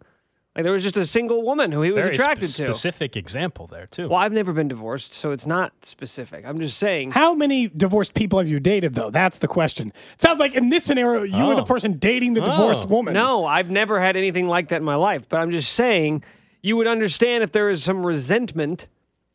Like 0.54 0.62
there 0.62 0.72
was 0.72 0.84
just 0.84 0.96
a 0.96 1.04
single 1.04 1.42
woman 1.42 1.72
who 1.72 1.82
he 1.82 1.90
was 1.90 2.04
Very 2.04 2.14
attracted 2.14 2.48
spe- 2.50 2.56
to. 2.58 2.64
Specific 2.74 3.16
example 3.16 3.66
there 3.66 3.86
too. 3.86 4.08
Well, 4.08 4.20
I've 4.20 4.32
never 4.32 4.52
been 4.52 4.68
divorced, 4.68 5.12
so 5.12 5.32
it's 5.32 5.46
not 5.48 5.72
specific. 5.84 6.44
I'm 6.46 6.60
just 6.60 6.78
saying. 6.78 7.10
How 7.10 7.34
many 7.34 7.66
divorced 7.66 8.14
people 8.14 8.38
have 8.38 8.48
you 8.48 8.60
dated, 8.60 8.94
though? 8.94 9.10
That's 9.10 9.38
the 9.38 9.48
question. 9.48 9.88
It 10.12 10.20
sounds 10.20 10.38
like 10.38 10.54
in 10.54 10.68
this 10.68 10.84
scenario, 10.84 11.24
you 11.24 11.44
were 11.44 11.56
the 11.56 11.62
Oh. 11.62 11.64
person 11.64 11.94
dating 11.94 12.34
the 12.34 12.40
divorced 12.40 12.84
Oh. 12.84 12.88
woman. 12.88 13.14
No, 13.14 13.44
I've 13.44 13.68
never 13.68 14.00
had 14.00 14.16
anything 14.16 14.46
like 14.46 14.68
that 14.68 14.76
in 14.76 14.84
my 14.84 14.94
life. 14.94 15.28
But 15.28 15.40
I'm 15.40 15.50
just 15.50 15.72
saying, 15.72 16.22
you 16.62 16.76
would 16.76 16.86
understand 16.86 17.42
if 17.42 17.50
there 17.50 17.68
is 17.68 17.82
some 17.82 18.06
resentment 18.06 18.86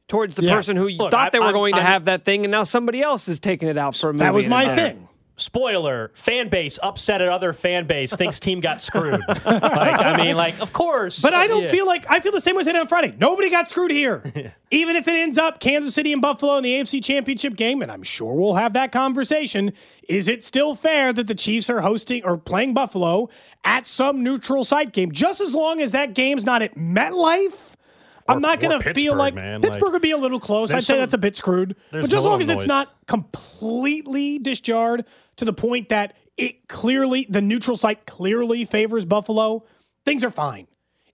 towards 0.08 0.38
the 0.38 0.44
Yeah. 0.44 0.56
person 0.56 0.78
who 0.78 0.88
Look, 0.88 1.12
thought 1.12 1.28
I- 1.28 1.30
they 1.32 1.40
were 1.40 1.46
I'm- 1.48 1.54
going 1.54 1.74
to 1.74 1.80
I'm- 1.82 1.86
have 1.92 2.06
that 2.06 2.24
thing, 2.24 2.46
and 2.46 2.52
now 2.52 2.64
somebody 2.64 3.02
else 3.02 3.28
is 3.28 3.42
taking 3.42 3.68
it 3.68 3.78
out 3.78 3.94
for 3.94 4.10
a 4.10 4.14
movie. 4.14 4.24
that 4.24 4.34
was 4.34 4.48
my 4.48 4.74
thing. 4.74 5.09
Spoiler: 5.42 6.12
fan 6.14 6.50
base 6.50 6.78
upset 6.84 7.22
at 7.22 7.28
other 7.30 7.54
fan 7.54 7.88
base 7.88 8.16
thinks 8.16 8.40
team 8.40 8.60
got 8.60 8.82
screwed. 8.82 9.22
like, 9.28 9.46
I 9.46 10.18
mean, 10.18 10.36
like 10.36 10.60
of 10.62 10.74
course. 10.74 11.20
But 11.22 11.34
I 11.34 11.48
don't 11.48 11.64
Yeah. 11.64 11.72
feel 11.72 11.86
like 11.86 12.06
I 12.10 12.20
feel 12.20 12.32
the 12.32 12.42
same 12.42 12.56
way 12.56 12.62
as 12.62 12.68
I 12.68 12.72
said 12.72 12.80
on 12.80 12.88
Friday. 12.88 13.14
Nobody 13.18 13.50
got 13.50 13.68
screwed 13.70 13.92
here. 13.92 14.54
Even 14.72 14.96
if 14.96 15.08
it 15.08 15.16
ends 15.16 15.38
up 15.38 15.60
Kansas 15.60 15.94
City 15.96 16.14
and 16.14 16.22
Buffalo 16.22 16.58
in 16.58 16.64
the 16.64 16.74
AFC 16.74 17.04
Championship 17.04 17.56
game, 17.56 17.82
and 17.82 17.92
I'm 17.92 18.04
sure 18.04 18.36
we'll 18.36 18.56
have 18.56 18.74
that 18.74 18.92
conversation. 18.92 19.72
Is 20.08 20.30
it 20.30 20.44
still 20.44 20.76
fair 20.76 21.12
that 21.14 21.28
the 21.28 21.36
Chiefs 21.36 21.70
are 21.70 21.82
hosting 21.82 22.24
or 22.24 22.38
playing 22.38 22.74
Buffalo 22.76 23.30
at 23.64 23.88
some 23.88 24.24
neutral 24.24 24.64
site 24.64 24.94
game? 24.94 25.12
Just 25.12 25.42
as 25.42 25.56
long 25.56 25.82
as 25.82 25.92
that 25.94 26.14
game's 26.14 26.46
not 26.46 26.62
at 26.62 26.76
MetLife. 26.76 27.76
I'm 28.30 28.42
not 28.42 28.60
going 28.60 28.80
to 28.82 28.94
feel 28.94 29.16
like 29.16 29.34
man, 29.36 29.62
Pittsburgh 29.62 29.84
like- 29.84 29.94
would 29.94 30.02
be 30.02 30.12
a 30.12 30.18
little 30.18 30.40
close. 30.40 30.72
I'd 30.72 30.80
say 30.84 30.94
some- 30.94 31.00
that's 31.00 31.14
a 31.14 31.18
bit 31.18 31.36
screwed. 31.36 31.76
But 31.92 32.02
just 32.02 32.14
as 32.14 32.26
long 32.26 32.40
as 32.42 32.48
little 32.48 32.62
it's 32.62 32.68
not 32.68 32.94
completely 33.08 34.38
disjarred 34.38 35.06
to 35.38 35.46
the 35.46 35.54
point 35.54 35.90
that 35.90 36.16
it 36.38 36.68
clearly, 36.68 37.28
the 37.30 37.42
neutral 37.42 37.76
site 37.76 38.06
clearly 38.06 38.64
favors 38.64 39.04
Buffalo, 39.06 39.66
things 40.06 40.24
are 40.24 40.32
fine. 40.32 40.68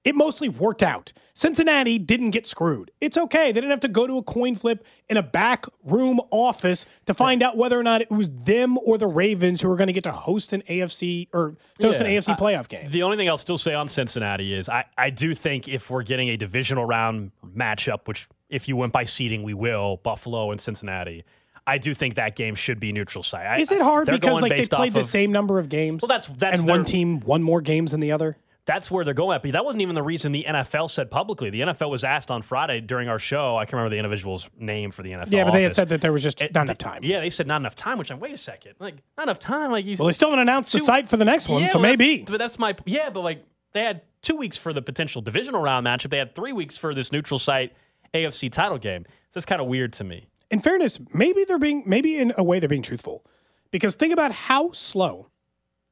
It 0.05 0.15
mostly 0.15 0.47
worked 0.47 0.83
out. 0.83 1.11
Cincinnati 1.33 1.97
didn't 1.99 2.29
get 2.29 2.45
screwed. 2.47 2.91
It's 3.01 3.17
okay. 3.17 3.47
They 3.51 3.59
didn't 3.59 3.71
have 3.71 3.79
to 3.81 3.87
go 3.89 4.05
to 4.07 4.17
a 4.19 4.23
coin 4.23 4.55
flip 4.55 4.85
in 5.09 5.17
a 5.17 5.23
back 5.23 5.65
room 5.83 6.21
office 6.31 6.85
to 7.07 7.13
find 7.13 7.41
out 7.43 7.57
whether 7.57 7.77
or 7.77 7.83
not 7.83 8.01
it 8.01 8.09
was 8.11 8.29
them 8.29 8.77
or 8.77 8.97
the 8.97 9.07
Ravens 9.07 9.61
who 9.61 9.67
were 9.67 9.75
going 9.75 9.87
to 9.87 9.93
get 9.93 10.03
to 10.05 10.11
host 10.13 10.53
an 10.53 10.61
AFC 10.69 11.27
or 11.33 11.55
to 11.79 11.87
host 11.87 11.99
an 11.99 12.05
Yeah. 12.05 12.19
AFC 12.19 12.37
playoff 12.37 12.69
game. 12.69 12.89
The 12.89 13.03
only 13.03 13.17
thing 13.17 13.27
I'll 13.27 13.37
still 13.37 13.57
say 13.57 13.73
on 13.73 13.87
Cincinnati 13.89 14.53
is 14.53 14.69
I, 14.69 14.85
I 14.97 15.09
do 15.09 15.35
think 15.35 15.67
if 15.67 15.89
we're 15.89 16.03
getting 16.03 16.29
a 16.29 16.37
divisional 16.37 16.85
round 16.85 17.31
matchup, 17.45 18.07
which 18.07 18.27
if 18.49 18.67
you 18.69 18.77
went 18.77 18.93
by 18.93 19.03
seeding, 19.03 19.41
we 19.43 19.53
will, 19.55 19.97
Buffalo 20.03 20.51
and 20.51 20.61
Cincinnati, 20.61 21.25
I 21.67 21.79
do 21.79 21.95
think 21.95 22.13
that 22.15 22.35
game 22.35 22.53
should 22.53 22.79
be 22.79 22.91
neutral 22.91 23.23
site. 23.23 23.59
Is 23.59 23.71
it 23.71 23.81
hard 23.81 24.05
because 24.07 24.39
like 24.41 24.55
they 24.55 24.67
played 24.67 24.93
the 24.93 24.99
of- 24.99 25.05
same 25.05 25.31
number 25.31 25.57
of 25.57 25.67
games? 25.67 26.03
Well, 26.03 26.07
that's- 26.09 26.31
that's 26.37 26.59
and 26.59 26.69
one 26.69 26.85
team 26.85 27.21
won 27.21 27.41
more 27.41 27.59
games 27.59 27.89
than 27.91 27.99
the 28.01 28.11
other. 28.11 28.37
That's 28.65 28.89
where 28.89 29.05
they're 29.05 29.13
going 29.13 29.35
at. 29.35 29.43
But 29.43 29.51
that 29.51 29.63
wasn't 29.63 29.83
even 29.83 29.93
the 29.93 30.01
reason 30.01 30.31
the 30.31 30.43
NFL 30.47 30.89
said 30.89 31.11
publicly. 31.11 31.51
The 31.51 31.61
NFL 31.61 31.89
was 31.91 32.03
asked 32.03 32.31
on 32.31 32.41
Friday 32.41 32.81
during 32.81 33.07
our 33.07 33.19
show. 33.19 33.55
I 33.57 33.65
can't 33.65 33.73
remember 33.73 33.91
the 33.91 33.99
individual's 33.99 34.49
name 34.57 34.89
for 34.89 35.03
the 35.03 35.11
NFL. 35.11 35.27
Yeah, 35.31 35.43
but 35.43 35.51
they 35.51 35.61
had 35.63 35.73
said 35.73 35.89
that 35.89 36.01
there 36.01 36.11
was 36.11 36.23
just 36.23 36.41
It- 36.41 36.53
not 36.53 36.63
enough 36.63 36.79
time. 36.79 37.03
Yeah, 37.03 37.19
they 37.19 37.29
said 37.29 37.45
not 37.45 37.57
enough 37.61 37.75
time. 37.75 37.99
Which 37.99 38.09
I'm 38.11 38.19
wait 38.19 38.33
a 38.33 38.37
second, 38.37 38.73
like 38.79 38.95
not 39.17 39.23
enough 39.27 39.37
time. 39.39 39.71
Like 39.71 39.85
you. 39.85 39.95
Well, 39.99 40.07
they 40.07 40.13
still 40.13 40.29
haven't 40.29 40.41
announced 40.41 40.71
the 40.71 40.79
site 40.79 41.07
for 41.07 41.17
the 41.17 41.25
next 41.25 41.47
one, 41.47 41.61
Yeah, 41.61 41.67
so 41.67 41.77
well, 41.77 41.83
that's- 41.83 41.99
maybe. 41.99 42.23
But 42.27 42.39
that's 42.39 42.57
my 42.57 42.75
yeah. 42.85 43.11
But 43.11 43.21
like 43.21 43.45
they 43.73 43.83
had 43.83 44.01
two 44.23 44.35
weeks 44.35 44.57
for 44.57 44.73
the 44.73 44.81
potential 44.81 45.21
divisional 45.21 45.61
round 45.61 45.85
matchup. 45.85 46.09
They 46.09 46.17
had 46.17 46.33
three 46.33 46.53
weeks 46.53 46.75
for 46.77 46.95
this 46.95 47.11
neutral 47.11 47.37
site 47.39 47.71
AFC 48.15 48.51
title 48.51 48.79
game. 48.79 49.05
So 49.29 49.37
it's 49.37 49.45
kind 49.45 49.61
of 49.61 49.67
weird 49.67 49.93
to 49.93 50.03
me. 50.03 50.27
in 50.49 50.59
fairness, 50.61 50.99
maybe 51.13 51.43
they're 51.43 51.59
being 51.59 51.83
maybe 51.85 52.17
in 52.17 52.33
a 52.37 52.43
way 52.43 52.59
they're 52.59 52.69
being 52.69 52.81
truthful. 52.81 53.23
Because 53.69 53.93
think 53.95 54.11
about 54.13 54.31
how 54.31 54.71
slow 54.71 55.29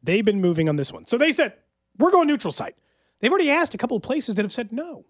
they've 0.02 0.26
been 0.26 0.42
moving 0.42 0.68
on 0.70 0.76
this 0.78 0.92
one. 0.94 1.06
So 1.06 1.18
they 1.18 1.32
said, 1.32 1.54
we're 1.98 2.12
going 2.12 2.28
neutral 2.28 2.52
site. 2.52 2.76
They've 3.20 3.32
already 3.32 3.50
asked 3.50 3.74
a 3.74 3.78
couple 3.78 3.98
of 3.98 4.04
places 4.04 4.36
that 4.36 4.44
have 4.44 4.52
said 4.52 4.72
no. 4.72 5.06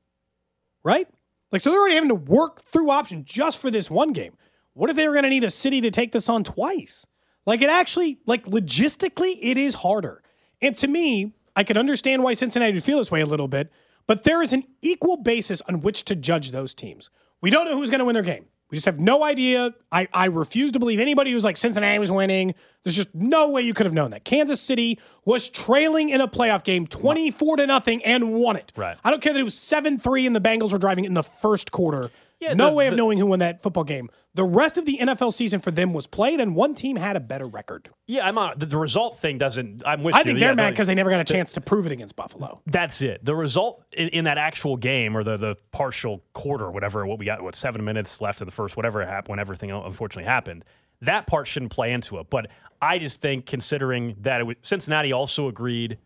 Right? 0.84 1.08
Like 1.52 1.62
so 1.62 1.70
they're 1.70 1.80
already 1.80 1.96
having 1.96 2.10
to 2.10 2.16
work 2.16 2.62
through 2.64 2.90
options 2.90 3.26
just 3.26 3.60
for 3.60 3.72
this 3.72 3.90
one 3.90 4.12
game. 4.12 4.34
What 4.74 4.90
if 4.90 4.96
they 4.96 5.08
were 5.08 5.14
going 5.14 5.24
to 5.24 5.30
need 5.30 5.44
a 5.44 5.50
city 5.50 5.82
to 5.82 5.92
take 5.92 6.12
this 6.12 6.30
on 6.30 6.44
twice? 6.44 7.06
Like 7.46 7.62
it 7.62 7.70
actually 7.70 8.20
like 8.26 8.46
logistically 8.46 9.38
it 9.42 9.58
is 9.58 9.76
harder. 9.76 10.24
And 10.62 10.76
to 10.76 10.88
me, 10.88 11.34
I 11.56 11.64
could 11.64 11.78
understand 11.78 12.24
why 12.24 12.34
Cincinnati 12.34 12.74
would 12.74 12.84
feel 12.84 12.98
this 12.98 13.12
way 13.12 13.22
a 13.22 13.26
little 13.26 13.48
bit, 13.48 13.72
but 14.08 14.24
there 14.24 14.42
is 14.42 14.54
an 14.54 14.64
equal 14.82 15.18
basis 15.18 15.62
on 15.68 15.82
which 15.82 16.04
to 16.06 16.16
judge 16.16 16.52
those 16.52 16.74
teams. 16.74 17.10
We 17.42 17.50
don't 17.50 17.66
know 17.66 17.78
who's 17.78 17.90
going 17.90 18.00
to 18.00 18.06
win 18.06 18.16
their 18.16 18.24
game. 18.24 18.46
We 18.70 18.78
just 18.78 18.86
have 18.86 19.00
no 19.00 19.24
idea. 19.24 19.76
I, 19.92 20.08
I 20.14 20.26
refuse 20.26 20.72
to 20.72 20.80
believe 20.80 21.00
anybody 21.00 21.32
who's 21.32 21.44
like 21.44 21.58
Cincinnati 21.58 22.00
was 22.00 22.12
winning. 22.12 22.56
There's 22.84 22.96
just 22.96 23.14
no 23.14 23.50
way 23.50 23.62
you 23.62 23.74
could 23.74 23.86
have 23.86 23.94
known 23.94 24.12
that. 24.12 24.24
Kansas 24.24 24.60
City 24.60 25.00
was 25.26 25.48
trailing 25.48 26.10
in 26.10 26.22
a 26.22 26.28
playoff 26.28 26.64
game 26.64 26.88
24 26.88 27.58
to 27.58 27.68
nothing 27.68 28.04
and 28.04 28.34
won 28.34 28.56
it. 28.56 28.74
Right. 28.76 28.98
I 29.04 29.12
don't 29.12 29.22
care 29.22 29.32
that 29.32 29.40
it 29.40 29.44
was 29.44 29.58
7 29.58 30.00
3 30.00 30.26
and 30.26 30.36
the 30.36 30.42
Bengals 30.42 30.72
were 30.72 30.80
driving 30.80 31.06
in 31.06 31.14
the 31.14 31.24
first 31.24 31.72
quarter. 31.72 32.10
Yeah, 32.44 32.54
no 32.54 32.68
the- 32.70 32.74
way 32.74 32.88
of 32.88 32.92
the- 32.92 32.98
knowing 32.98 33.18
who 33.18 33.26
won 33.26 33.40
that 33.40 33.62
football 33.64 33.84
game. 33.84 34.10
The 34.36 34.44
rest 34.44 34.78
of 34.78 34.86
the 34.86 34.98
NFL 35.00 35.32
season 35.32 35.60
for 35.60 35.70
them 35.70 35.94
was 35.94 36.08
played, 36.08 36.40
and 36.40 36.56
one 36.56 36.74
team 36.74 36.96
had 36.96 37.16
a 37.16 37.20
better 37.20 37.46
record. 37.46 37.90
Yeah, 38.08 38.28
I'm 38.28 38.38
on 38.38 38.56
the, 38.58 38.66
the 38.66 38.78
result 38.78 39.20
thing. 39.20 39.38
Doesn't 39.38 39.84
I'm 39.86 40.04
with 40.04 40.16
you. 40.16 40.18
I 40.18 40.22
you. 40.22 40.26
think 40.26 40.40
they're 40.40 40.56
mad 40.56 40.72
because 40.72 40.88
they 40.88 40.96
never 40.96 41.10
got 41.12 41.20
a 41.20 41.24
chance 41.24 41.54
to 41.54 41.62
prove 41.62 41.86
it 41.86 41.92
against 41.92 42.16
Buffalo. 42.16 42.62
That's 42.66 43.02
it. 43.02 43.24
The 43.24 43.36
result 43.36 43.84
in, 43.94 44.10
in 44.10 44.24
that 44.26 44.38
actual 44.40 44.76
game 44.78 45.16
or 45.16 45.24
the 45.24 45.38
the 45.38 45.56
partial 45.72 46.24
quarter, 46.34 46.72
whatever, 46.72 47.06
what 47.06 47.20
we 47.20 47.26
got, 47.26 47.42
what 47.44 47.56
seven 47.56 47.84
minutes 47.86 48.22
left 48.22 48.42
in 48.42 48.46
the 48.46 48.52
first, 48.52 48.76
whatever 48.76 49.06
happened, 49.06 49.30
when 49.30 49.40
everything 49.40 49.70
unfortunately 49.72 50.24
happened, 50.28 50.66
that 51.02 51.28
part 51.28 51.46
shouldn't 51.48 51.72
play 51.72 51.92
into 51.94 52.18
it. 52.18 52.30
But 52.32 52.48
I 52.82 52.98
just 52.98 53.22
think, 53.22 53.46
considering 53.46 54.16
that 54.22 54.42
it 54.42 54.44
was, 54.46 54.56
Cincinnati 54.64 55.12
also 55.14 55.48
agreed 55.48 55.98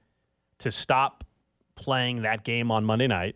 to 0.59 0.69
stop 0.69 1.23
playing 1.75 2.23
that 2.23 2.43
game 2.43 2.71
on 2.71 2.83
Monday 2.83 3.07
night, 3.07 3.35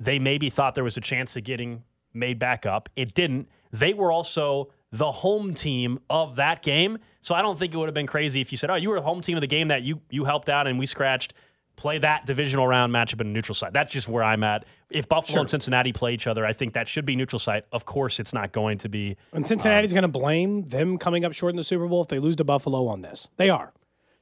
they 0.00 0.18
maybe 0.18 0.50
thought 0.50 0.74
there 0.74 0.84
was 0.84 0.96
a 0.96 1.00
chance 1.00 1.34
of 1.36 1.44
getting 1.44 1.82
made 2.14 2.38
back 2.38 2.66
up. 2.66 2.88
It 2.96 3.14
didn't. 3.14 3.48
They 3.72 3.94
were 3.94 4.10
also 4.10 4.70
the 4.92 5.12
home 5.12 5.54
team 5.54 6.00
of 6.08 6.36
that 6.36 6.62
game. 6.62 6.98
So 7.20 7.34
I 7.34 7.42
don't 7.42 7.58
think 7.58 7.74
it 7.74 7.76
would 7.76 7.88
have 7.88 7.94
been 7.94 8.06
crazy 8.06 8.40
if 8.40 8.52
you 8.52 8.58
said, 8.58 8.70
"Oh, 8.70 8.74
you 8.74 8.88
were 8.88 8.96
the 8.96 9.02
home 9.02 9.20
team 9.20 9.36
of 9.36 9.42
the 9.42 9.46
game 9.46 9.68
that 9.68 9.82
you 9.82 10.00
you 10.10 10.24
helped 10.24 10.48
out 10.48 10.66
and 10.66 10.78
we 10.78 10.86
scratched." 10.86 11.34
Play 11.76 11.98
that 11.98 12.26
divisional 12.26 12.66
round 12.66 12.92
matchup 12.92 13.20
in 13.20 13.28
a 13.28 13.30
neutral 13.30 13.54
site. 13.54 13.72
That's 13.72 13.92
just 13.92 14.08
where 14.08 14.24
I'm 14.24 14.42
at. 14.42 14.64
If 14.90 15.08
Buffalo 15.08 15.42
and 15.42 15.48
Cincinnati 15.48 15.92
play 15.92 16.12
each 16.12 16.26
other, 16.26 16.44
I 16.44 16.52
think 16.52 16.72
that 16.72 16.88
should 16.88 17.06
be 17.06 17.14
neutral 17.14 17.38
site. 17.38 17.66
Of 17.70 17.84
course, 17.84 18.18
it's 18.18 18.32
not 18.32 18.50
going 18.50 18.78
to 18.78 18.88
be. 18.88 19.16
And 19.32 19.46
Cincinnati's 19.46 19.92
um, 19.92 19.94
going 19.94 20.02
to 20.02 20.18
blame 20.18 20.64
them 20.64 20.98
coming 20.98 21.24
up 21.24 21.34
short 21.34 21.52
in 21.52 21.56
the 21.56 21.62
Super 21.62 21.86
Bowl 21.86 22.02
if 22.02 22.08
they 22.08 22.18
lose 22.18 22.34
to 22.34 22.44
Buffalo 22.44 22.88
on 22.88 23.02
this. 23.02 23.28
They 23.36 23.48
are. 23.48 23.72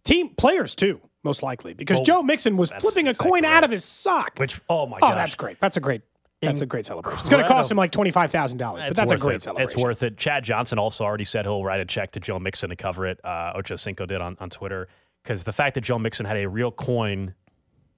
Team 0.05 0.35
players, 0.37 0.75
too, 0.75 1.01
most 1.25 1.43
likely, 1.43 1.73
because 1.73 1.97
Well, 1.97 2.05
Joe 2.05 2.23
Mixon 2.23 2.59
was 2.59 2.71
flipping 2.73 3.07
a 3.07 3.13
exactly 3.13 3.31
coin 3.31 3.43
right. 3.45 3.55
out 3.55 3.65
of 3.65 3.71
his 3.71 3.87
sock. 3.87 4.33
Which 4.37 4.61
oh 4.69 4.87
my 4.87 4.99
oh, 4.99 5.01
gosh, 5.01 5.15
that's 5.15 5.35
great. 5.35 5.59
That's 5.59 5.79
a 5.79 5.81
great. 5.81 6.03
That's 6.43 6.61
a 6.61 6.67
great 6.67 6.87
celebration. 6.87 7.21
It's 7.21 7.31
going 7.31 7.43
to 7.43 7.49
cost 7.49 7.71
him 7.71 7.77
like 7.77 7.93
twenty 7.93 8.11
five 8.11 8.31
thousand 8.31 8.59
dollars, 8.59 8.85
but 8.89 8.97
that's 8.97 9.13
a 9.13 9.17
great 9.17 9.37
it. 9.37 9.43
celebration. 9.43 9.79
It's 9.79 9.83
worth 9.83 10.03
it. 10.03 10.17
Chad 10.17 10.45
Johnson 10.45 10.79
also 10.79 11.05
already 11.05 11.25
said 11.25 11.47
he'll 11.47 11.65
write 11.65 11.81
a 11.81 11.85
check 11.85 12.13
to 12.13 12.21
Joe 12.21 12.39
Mixon 12.39 12.71
to 12.71 12.77
cover 12.77 13.07
it. 13.07 13.19
Uh, 13.25 13.53
Ocho 13.55 13.77
Cinco 13.77 14.07
did 14.07 14.21
on, 14.21 14.37
on 14.39 14.51
Twitter 14.51 14.89
because 15.23 15.45
the 15.45 15.53
fact 15.53 15.75
that 15.75 15.81
Joe 15.81 15.99
Mixon 15.99 16.27
had 16.27 16.37
a 16.37 16.49
real 16.49 16.71
coin 16.71 17.35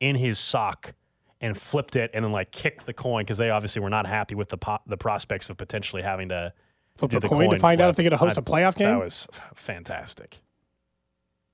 in 0.01 0.15
his 0.15 0.39
sock 0.39 0.95
and 1.41 1.57
flipped 1.57 1.97
it 1.97 2.11
and 2.15 2.25
then 2.25 2.33
like 2.33 2.51
kicked 2.51 2.87
the 2.87 2.93
coin 2.93 3.25
because 3.25 3.39
they 3.39 3.51
obviously 3.51 3.83
were 3.83 3.91
not 3.91 4.07
happy 4.07 4.35
with 4.35 4.49
the 4.49 4.57
po- 4.57 4.81
the 4.87 4.97
prospects 4.97 5.51
of 5.51 5.57
potentially 5.57 6.03
having 6.03 6.29
to 6.29 6.53
Flip 6.97 7.11
do 7.11 7.21
the 7.21 7.29
coin 7.29 7.51
to 7.51 7.59
find 7.59 7.81
out 7.81 7.91
if 7.91 7.97
they 7.97 8.03
get 8.03 8.11
to 8.11 8.17
host 8.17 8.39
I- 8.39 8.41
a 8.41 8.45
playoff 8.45 8.77
game? 8.77 8.89
That 8.89 8.99
was 8.99 9.27
fantastic. 9.55 10.41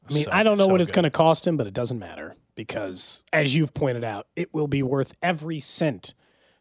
I 0.09 0.12
mean, 0.12 0.25
So- 0.25 0.31
I 0.33 0.43
don't 0.43 0.59
know 0.59 0.67
so 0.67 0.73
what 0.73 0.81
it's 0.81 0.93
going 0.93 1.05
to 1.05 1.11
cost 1.11 1.47
him, 1.47 1.57
but 1.57 1.67
it 1.67 1.75
doesn't 1.75 1.99
matter 1.99 2.37
because, 2.55 3.25
as 3.33 3.57
you've 3.57 3.73
pointed 3.73 4.05
out, 4.05 4.26
it 4.37 4.53
will 4.53 4.69
be 4.69 4.83
worth 4.83 5.14
every 5.23 5.61
cent 5.61 6.14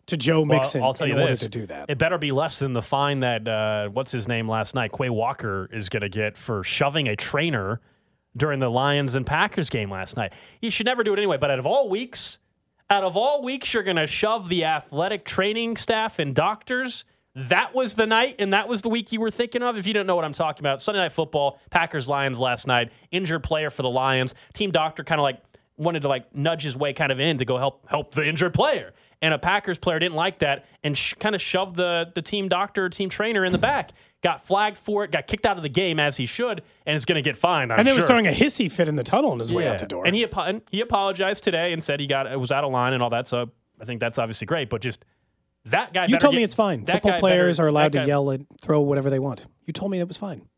to 0.07 0.17
Joe 0.17 0.39
Well, 0.41 0.59
Mixon 0.59 0.83
I'll 0.83 0.93
tell 0.93 1.05
in 1.07 1.13
you 1.15 1.19
order 1.21 1.33
this. 1.33 1.41
to 1.41 1.49
do 1.49 1.65
that. 1.67 1.89
It 1.89 1.97
better 1.97 2.17
be 2.17 2.31
less 2.31 2.59
than 2.59 2.73
the 2.73 2.81
fine 2.81 3.19
that 3.21 3.47
uh, 3.47 3.89
what's 3.89 4.11
his 4.11 4.27
name 4.27 4.47
last 4.47 4.75
night, 4.75 4.91
Quay 4.91 5.09
Walker, 5.09 5.69
is 5.71 5.89
going 5.89 6.01
to 6.01 6.09
get 6.09 6.37
for 6.37 6.63
shoving 6.63 7.07
a 7.07 7.15
trainer 7.15 7.79
during 8.35 8.59
the 8.59 8.69
Lions 8.69 9.15
and 9.15 9.25
Packers 9.25 9.69
game 9.69 9.89
last 9.91 10.17
night. 10.17 10.33
You 10.61 10.69
should 10.69 10.85
never 10.85 11.03
do 11.03 11.13
it 11.13 11.17
anyway. 11.17 11.37
But 11.37 11.51
out 11.51 11.59
of 11.59 11.65
all 11.65 11.89
weeks, 11.89 12.39
out 12.89 13.03
of 13.03 13.15
all 13.15 13.43
weeks, 13.43 13.73
you're 13.73 13.83
going 13.83 13.95
to 13.97 14.07
shove 14.07 14.49
the 14.49 14.65
athletic 14.65 15.23
training 15.25 15.77
staff 15.77 16.19
and 16.19 16.35
doctors. 16.35 17.05
That 17.35 17.73
was 17.73 17.95
the 17.95 18.05
night, 18.05 18.35
and 18.37 18.53
that 18.53 18.67
was 18.67 18.83
the 18.83 18.89
week 18.89 19.11
you 19.11 19.19
were 19.19 19.31
thinking 19.31 19.63
of. 19.63 19.75
If 19.77 19.87
you 19.87 19.93
don't 19.93 20.05
know 20.05 20.15
what 20.15 20.25
I'm 20.25 20.33
talking 20.33 20.61
about, 20.61 20.81
Sunday 20.83 20.99
Night 20.99 21.13
Football, 21.13 21.59
Packers 21.71 22.07
Lions 22.07 22.39
last 22.39 22.67
night, 22.67 22.91
injured 23.11 23.41
player 23.43 23.71
for 23.71 23.81
the 23.81 23.89
Lions. 23.89 24.35
Team 24.53 24.69
doctor 24.69 25.03
kind 25.03 25.19
of 25.19 25.23
like 25.23 25.41
wanted 25.77 26.03
to 26.03 26.07
like 26.07 26.35
nudge 26.35 26.61
his 26.61 26.77
way 26.77 26.93
kind 26.93 27.11
of 27.11 27.19
in 27.19 27.39
to 27.39 27.45
go 27.45 27.57
help 27.57 27.87
help 27.89 28.13
the 28.13 28.23
injured 28.23 28.53
player. 28.53 28.93
And 29.23 29.33
a 29.33 29.39
Packers 29.39 29.79
player 29.79 29.99
didn't 29.99 30.15
like 30.15 30.39
that 30.39 30.65
and 30.83 30.97
sh- 30.97 31.13
kind 31.17 31.33
of 31.33 31.41
shoved 31.41 31.77
the 31.77 32.11
the 32.13 32.21
team 32.21 32.49
doctor, 32.49 32.89
team 32.89 33.09
trainer 33.09 33.45
in 33.45 33.53
the 33.53 33.57
back. 33.57 33.91
Got 34.21 34.45
flagged 34.45 34.77
for 34.77 35.05
it, 35.05 35.11
got 35.11 35.27
kicked 35.27 35.45
out 35.45 35.55
of 35.55 35.63
the 35.63 35.69
game 35.69 35.97
as 35.99 36.17
he 36.17 36.25
should, 36.25 36.61
and 36.85 36.95
is 36.97 37.05
going 37.05 37.15
to 37.15 37.21
get 37.21 37.37
fined. 37.37 37.71
I'm 37.71 37.79
and 37.79 37.87
then 37.87 37.95
was 37.95 38.03
throwing 38.05 38.27
a 38.27 38.31
hissy 38.31 38.69
fit 38.69 38.89
in 38.89 38.95
the 38.97 39.03
tunnel 39.03 39.31
on 39.31 39.39
his 39.39 39.53
way 39.53 39.65
out 39.67 39.79
the 39.79 39.85
door. 39.85 40.05
And 40.05 40.13
he 40.13 40.25
apo- 40.25 40.41
and 40.43 40.61
he 40.71 40.81
apologized 40.81 41.41
today 41.43 41.71
and 41.71 41.81
said 41.81 42.01
he 42.01 42.07
got 42.07 42.27
it 42.29 42.37
was 42.37 42.51
out 42.51 42.65
of 42.65 42.71
line 42.73 42.91
and 42.91 43.01
all 43.01 43.09
that. 43.11 43.29
So 43.29 43.49
I 43.81 43.85
think 43.85 44.01
that's 44.01 44.19
obviously 44.19 44.45
great. 44.45 44.69
But 44.69 44.81
just 44.81 45.05
that 45.65 45.93
guy. 45.93 46.07
you 46.07 46.17
told 46.17 46.33
get- 46.33 46.37
me 46.39 46.43
it's 46.43 46.53
fine. 46.55 46.83
that 46.83 47.01
Football 47.01 47.19
players 47.19 47.57
better- 47.57 47.65
are 47.67 47.69
allowed 47.69 47.93
to 47.93 47.99
guy- 47.99 48.05
yell 48.05 48.29
and 48.29 48.45
throw 48.59 48.81
whatever 48.81 49.09
they 49.09 49.19
want. 49.19 49.45
You 49.65 49.71
told 49.71 49.89
me 49.91 49.99
that 49.99 50.07
was 50.07 50.17
fine. 50.17 50.49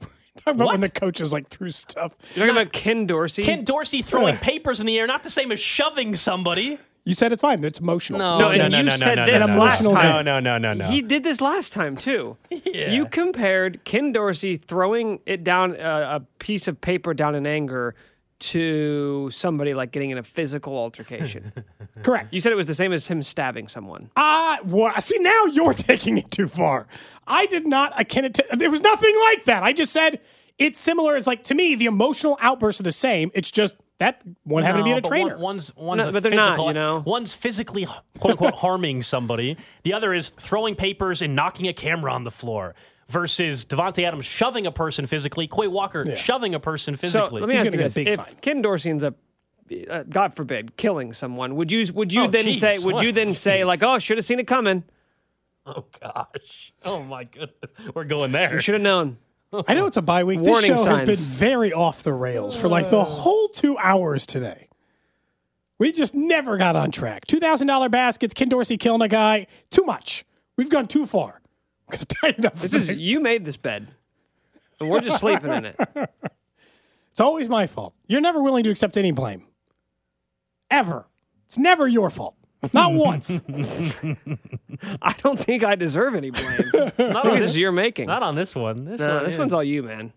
Talk 0.44 0.54
about 0.54 0.68
when 0.68 0.80
the 0.80 0.88
coaches 0.88 1.30
like 1.30 1.48
threw 1.48 1.70
stuff. 1.70 2.16
You're 2.34 2.46
talking 2.46 2.62
about 2.62 2.72
Ken 2.72 3.06
Dorsey. 3.06 3.42
Ken 3.42 3.64
Dorsey 3.64 4.00
throwing 4.00 4.38
papers 4.38 4.80
in 4.80 4.86
the 4.86 4.98
air, 4.98 5.06
not 5.06 5.22
the 5.24 5.30
same 5.30 5.52
as 5.52 5.60
shoving 5.60 6.14
somebody. 6.14 6.78
You 7.08 7.14
said 7.14 7.32
it's 7.32 7.40
fine. 7.40 7.64
It's 7.64 7.80
emotional. 7.80 8.20
It's 8.20 8.30
No, 8.32 8.38
No, 8.38 8.52
no, 8.52 8.64
and 8.64 8.72
no, 8.72 8.78
you 8.80 8.84
no, 8.84 8.90
said 8.90 9.14
no, 9.14 9.24
this 9.24 9.46
no, 9.46 9.54
no, 9.54 9.60
last 9.62 9.82
no, 9.82 9.90
time. 9.90 10.26
No, 10.26 10.40
no, 10.40 10.40
no, 10.40 10.58
no, 10.58 10.74
no. 10.74 10.84
He 10.90 11.00
did 11.00 11.24
this 11.24 11.40
last 11.40 11.72
time 11.72 11.96
too. 11.96 12.36
Yeah. 12.68 12.90
You 12.90 13.06
compared 13.06 13.82
Ken 13.84 14.12
Dorsey 14.12 14.56
throwing 14.56 15.20
it 15.24 15.42
down 15.42 15.80
uh, 15.80 16.20
a 16.20 16.20
piece 16.38 16.68
of 16.68 16.80
paper 16.80 17.14
down 17.14 17.34
in 17.34 17.46
anger 17.46 17.94
to 18.40 19.30
somebody 19.30 19.72
like 19.72 19.90
getting 19.90 20.10
in 20.10 20.18
a 20.18 20.22
physical 20.22 20.76
altercation. 20.76 21.52
Correct. 22.02 22.34
you 22.34 22.40
said 22.42 22.52
it 22.52 22.56
was 22.56 22.66
the 22.66 22.74
same 22.74 22.92
as 22.92 23.08
him 23.08 23.22
stabbing 23.22 23.68
someone. 23.68 24.10
Ah, 24.16 24.58
well, 24.64 24.92
see 25.00 25.18
now 25.18 25.46
you're 25.46 25.72
taking 25.90 26.18
it 26.18 26.30
too 26.30 26.46
far. 26.46 26.86
I 27.26 27.46
did 27.46 27.66
not 27.66 27.98
akin 27.98 28.26
it 28.26 28.34
to. 28.34 28.44
There 28.54 28.70
was 28.70 28.82
nothing 28.82 29.14
like 29.24 29.46
that. 29.46 29.62
I 29.62 29.72
just 29.72 29.92
said 29.92 30.20
it's 30.58 30.78
similar. 30.78 31.16
It's 31.16 31.26
like 31.26 31.42
to 31.44 31.54
me 31.54 31.74
the 31.74 31.86
emotional 31.86 32.36
outbursts 32.40 32.80
are 32.80 32.84
the 32.84 32.92
same. 32.92 33.30
It's 33.34 33.50
just 33.50 33.74
that 33.98 34.22
one 34.44 34.62
happened 34.62 34.80
to 34.80 34.84
be 34.84 34.90
No, 34.90 34.96
a 34.98 35.00
but 35.02 35.08
trainer. 35.08 35.34
One, 35.34 35.42
one's 35.42 35.76
one's 35.76 36.02
No, 36.02 36.08
a 36.08 36.12
but 36.12 36.22
they're 36.22 36.32
not, 36.32 36.58
you 36.66 36.72
know? 36.72 37.02
One's 37.04 37.34
physically 37.34 37.84
quote 37.84 38.32
unquote 38.32 38.54
harming 38.56 39.02
somebody. 39.02 39.56
The 39.82 39.92
other 39.92 40.14
is 40.14 40.28
throwing 40.30 40.74
papers 40.76 41.20
and 41.22 41.34
knocking 41.36 41.66
a 41.68 41.72
camera 41.72 42.12
on 42.12 42.24
the 42.24 42.30
floor. 42.30 42.74
Versus 43.10 43.64
Davante 43.64 44.04
Adams 44.06 44.26
shoving 44.26 44.66
a 44.66 44.70
person 44.70 45.06
physically, 45.06 45.46
Quay 45.48 45.66
Walker 45.66 46.14
shoving 46.14 46.54
a 46.54 46.60
person 46.60 46.94
physically. 46.94 47.10
So 47.20 47.24
physically. 47.24 47.40
let 47.40 47.48
me 47.48 47.54
He's 47.54 47.60
ask 47.62 47.66
you 47.66 47.70
gonna 47.78 47.82
get 47.88 47.96
a 47.96 48.04
this: 48.04 48.20
If 48.20 48.26
fine. 48.26 48.34
Ken 48.42 48.60
Dorsey 48.60 48.90
ends 48.90 49.02
up, 49.02 49.14
uh, 49.88 50.02
God 50.02 50.34
forbid, 50.34 50.76
killing 50.76 51.14
someone, 51.14 51.56
would 51.56 51.72
you 51.72 51.90
would 51.94 52.12
you 52.12 52.24
Oh, 52.24 52.28
then 52.28 52.44
jeez. 52.44 52.56
say 52.60 52.78
would 52.78 53.00
you 53.00 53.10
then 53.12 53.32
say 53.32 53.60
Jeez. 53.60 53.66
like, 53.66 53.82
oh, 53.82 53.98
should 53.98 54.18
have 54.18 54.26
seen 54.26 54.38
it 54.40 54.46
coming, 54.46 54.84
oh 55.64 55.86
gosh, 56.02 56.74
oh 56.84 57.02
my 57.04 57.24
goodness, 57.24 57.70
we're 57.94 58.04
going 58.04 58.30
there. 58.32 58.52
You 58.52 58.60
should 58.60 58.74
have 58.74 58.82
known. 58.82 59.16
I 59.66 59.74
know 59.74 59.86
it's 59.86 59.96
a 59.96 60.02
bye 60.02 60.24
week. 60.24 60.42
This 60.42 60.64
show 60.64 60.84
has 60.84 61.02
been 61.02 61.16
very 61.16 61.72
off 61.72 62.02
the 62.02 62.12
rails 62.12 62.56
for 62.56 62.68
like 62.68 62.90
the 62.90 63.02
whole 63.04 63.48
two 63.48 63.78
hours 63.78 64.26
today. 64.26 64.68
We 65.78 65.92
just 65.92 66.14
never 66.14 66.56
got 66.58 66.76
on 66.76 66.90
track. 66.90 67.26
Two 67.26 67.40
thousand 67.40 67.66
dollar 67.66 67.88
baskets. 67.88 68.34
Ken 68.34 68.48
Dorsey 68.48 68.76
killing 68.76 69.00
a 69.02 69.08
guy. 69.08 69.46
Too 69.70 69.84
much. 69.84 70.24
We've 70.56 70.68
gone 70.70 70.86
too 70.86 71.06
far. 71.06 71.40
I'm 71.88 71.92
gonna 71.92 72.04
tighten 72.04 72.46
up. 72.46 72.56
This 72.56 72.74
is 72.74 72.88
next- 72.88 73.00
you 73.00 73.20
made 73.20 73.44
this 73.44 73.56
bed, 73.56 73.88
and 74.80 74.90
we're 74.90 75.00
just 75.00 75.20
sleeping 75.20 75.52
in 75.52 75.64
it. 75.66 75.76
It's 77.10 77.20
always 77.24 77.48
my 77.48 77.66
fault. 77.66 77.94
You're 78.06 78.20
never 78.20 78.40
willing 78.40 78.62
to 78.62 78.70
accept 78.70 78.96
any 78.96 79.10
blame. 79.10 79.42
Ever. 80.70 81.08
It's 81.46 81.58
never 81.58 81.88
your 81.88 82.10
fault. 82.10 82.36
Not 82.72 82.92
once. 82.94 83.40
I 85.02 85.12
don't 85.22 85.38
think 85.38 85.62
I 85.64 85.74
deserve 85.74 86.14
any 86.14 86.30
blame. 86.30 86.46
Not 86.74 86.98
I 86.98 87.02
on 87.04 87.22
think 87.22 87.24
this 87.36 87.44
this, 87.44 87.50
is 87.52 87.58
your 87.60 87.72
making. 87.72 88.06
not 88.06 88.22
on 88.22 88.34
this 88.34 88.54
one. 88.54 88.84
This, 88.84 89.00
No, 89.00 89.14
one, 89.16 89.24
this 89.24 89.32
yeah. 89.34 89.38
one's 89.38 89.52
all 89.52 89.62
you, 89.64 89.82
man. 89.84 90.12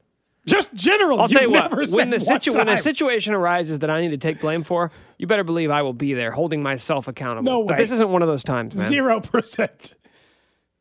Just 0.48 0.74
generally. 0.74 1.20
I'll 1.20 1.30
tell 1.30 1.44
you 1.44 1.52
what. 1.52 1.72
When 1.92 2.10
the 2.10 2.20
situ- 2.20 2.58
when 2.58 2.68
a 2.68 2.78
situation 2.78 3.36
arises 3.36 3.80
that 3.80 3.92
I 3.92 4.02
need 4.02 4.10
to 4.10 4.18
take 4.18 4.42
blame 4.42 4.64
for, 4.64 4.92
you 5.20 5.28
better 5.28 5.44
believe 5.44 5.70
I 5.70 5.84
will 5.84 5.94
be 5.94 6.14
there, 6.16 6.32
holding 6.32 6.64
myself 6.64 7.08
accountable. 7.08 7.52
No 7.52 7.64
But 7.64 7.74
way. 7.74 7.78
this 7.84 7.92
isn't 7.92 8.10
one 8.10 8.24
of 8.24 8.28
those 8.28 8.44
times, 8.44 8.74
man. 8.74 8.88
Zero 8.90 9.20
percent. 9.20 9.94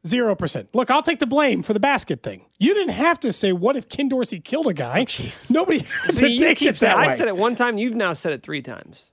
Zero 0.07 0.35
percent. 0.35 0.70
Look, 0.73 0.90
I'll 0.90 1.03
take 1.03 1.18
the 1.18 1.27
blame 1.27 1.62
for 1.62 1.75
the 1.75 1.81
basket 1.81 2.23
thing. 2.23 2.46
You 2.59 2.73
didn't 2.73 2.94
have 2.94 3.20
to 3.20 3.35
say, 3.35 3.53
"What 3.53 3.77
if 3.77 3.87
Ken 3.87 4.09
Dorsey 4.09 4.40
killed 4.40 4.66
a 4.66 4.73
guy?" 4.73 5.05
Oh, 5.07 5.31
Nobody 5.51 5.79
had 6.07 6.14
See, 6.14 6.29
you 6.29 6.38
take 6.38 6.62
it 6.62 6.79
saying, 6.79 6.96
that 6.96 6.96
way. 7.07 7.12
I 7.12 7.14
said 7.14 7.29
it 7.29 7.37
one 7.37 7.55
time. 7.55 7.77
You've 7.77 7.94
now 7.94 8.14
said 8.14 8.33
it 8.33 8.42
three 8.42 8.62
times. 8.62 9.12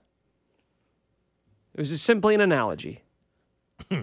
It 1.78 1.82
was 1.82 1.90
just 1.92 2.06
simply 2.06 2.34
an 2.34 2.42
analogy 2.42 3.04
hmm. 3.92 4.02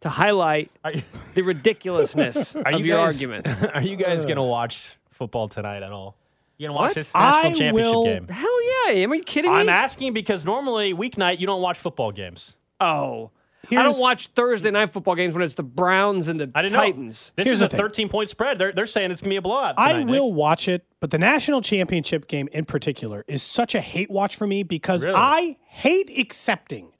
to 0.00 0.08
highlight 0.08 0.70
you, 0.94 1.02
the 1.34 1.42
ridiculousness 1.42 2.54
are 2.64 2.72
of 2.72 2.80
you 2.80 2.86
your 2.86 2.98
guys, 2.98 3.20
argument. 3.20 3.48
Are 3.74 3.82
you 3.82 3.96
guys 3.96 4.24
gonna 4.24 4.44
watch 4.44 4.96
football 5.10 5.48
tonight 5.48 5.82
at 5.82 5.90
all? 5.90 6.16
You 6.58 6.68
gonna 6.68 6.78
watch 6.78 6.90
What? 6.90 6.94
this 6.94 7.12
national 7.14 7.38
I 7.38 7.42
championship 7.54 7.74
will- 7.74 8.04
game? 8.04 8.28
Hell 8.28 8.62
yeah! 8.86 9.02
Am 9.02 9.12
you 9.12 9.22
kidding 9.22 9.50
me? 9.50 9.56
I'm 9.56 9.68
asking 9.68 10.12
because 10.12 10.44
normally 10.44 10.94
weeknight 10.94 11.40
you 11.40 11.46
don't 11.48 11.60
watch 11.60 11.76
football 11.76 12.12
games. 12.12 12.56
oh, 12.80 13.30
I 13.70 13.82
don't 13.82 13.98
watch 14.00 14.28
Thursday 14.28 14.70
night 14.70 14.90
football 14.90 15.14
games 15.14 15.34
when 15.34 15.42
it's 15.42 15.54
the 15.54 15.62
Browns 15.62 16.28
and 16.28 16.40
the 16.40 16.50
I 16.54 16.62
didn't 16.62 16.76
Titans. 16.76 17.32
know. 17.36 17.42
This 17.42 17.48
Here's 17.48 17.58
is 17.58 17.62
a 17.62 17.68
thing. 17.68 17.80
13 17.80 18.08
point 18.08 18.28
spread. 18.28 18.58
They're, 18.58 18.72
they're 18.72 18.86
saying 18.86 19.10
it's 19.10 19.20
gonna 19.20 19.30
be 19.30 19.36
a 19.36 19.42
blowout. 19.42 19.74
I 19.78 20.02
will 20.04 20.28
Nick. 20.28 20.34
watch 20.36 20.66
it, 20.68 20.86
but 20.98 21.10
the 21.10 21.18
national 21.18 21.60
championship 21.60 22.26
game 22.26 22.48
in 22.52 22.64
particular 22.64 23.24
is 23.28 23.42
such 23.42 23.74
a 23.74 23.80
hate 23.80 24.10
watch 24.10 24.34
for 24.36 24.46
me 24.46 24.62
because 24.62 25.04
Really? 25.04 25.16
I 25.16 25.56
hate 25.66 26.10
accepting. 26.18 26.92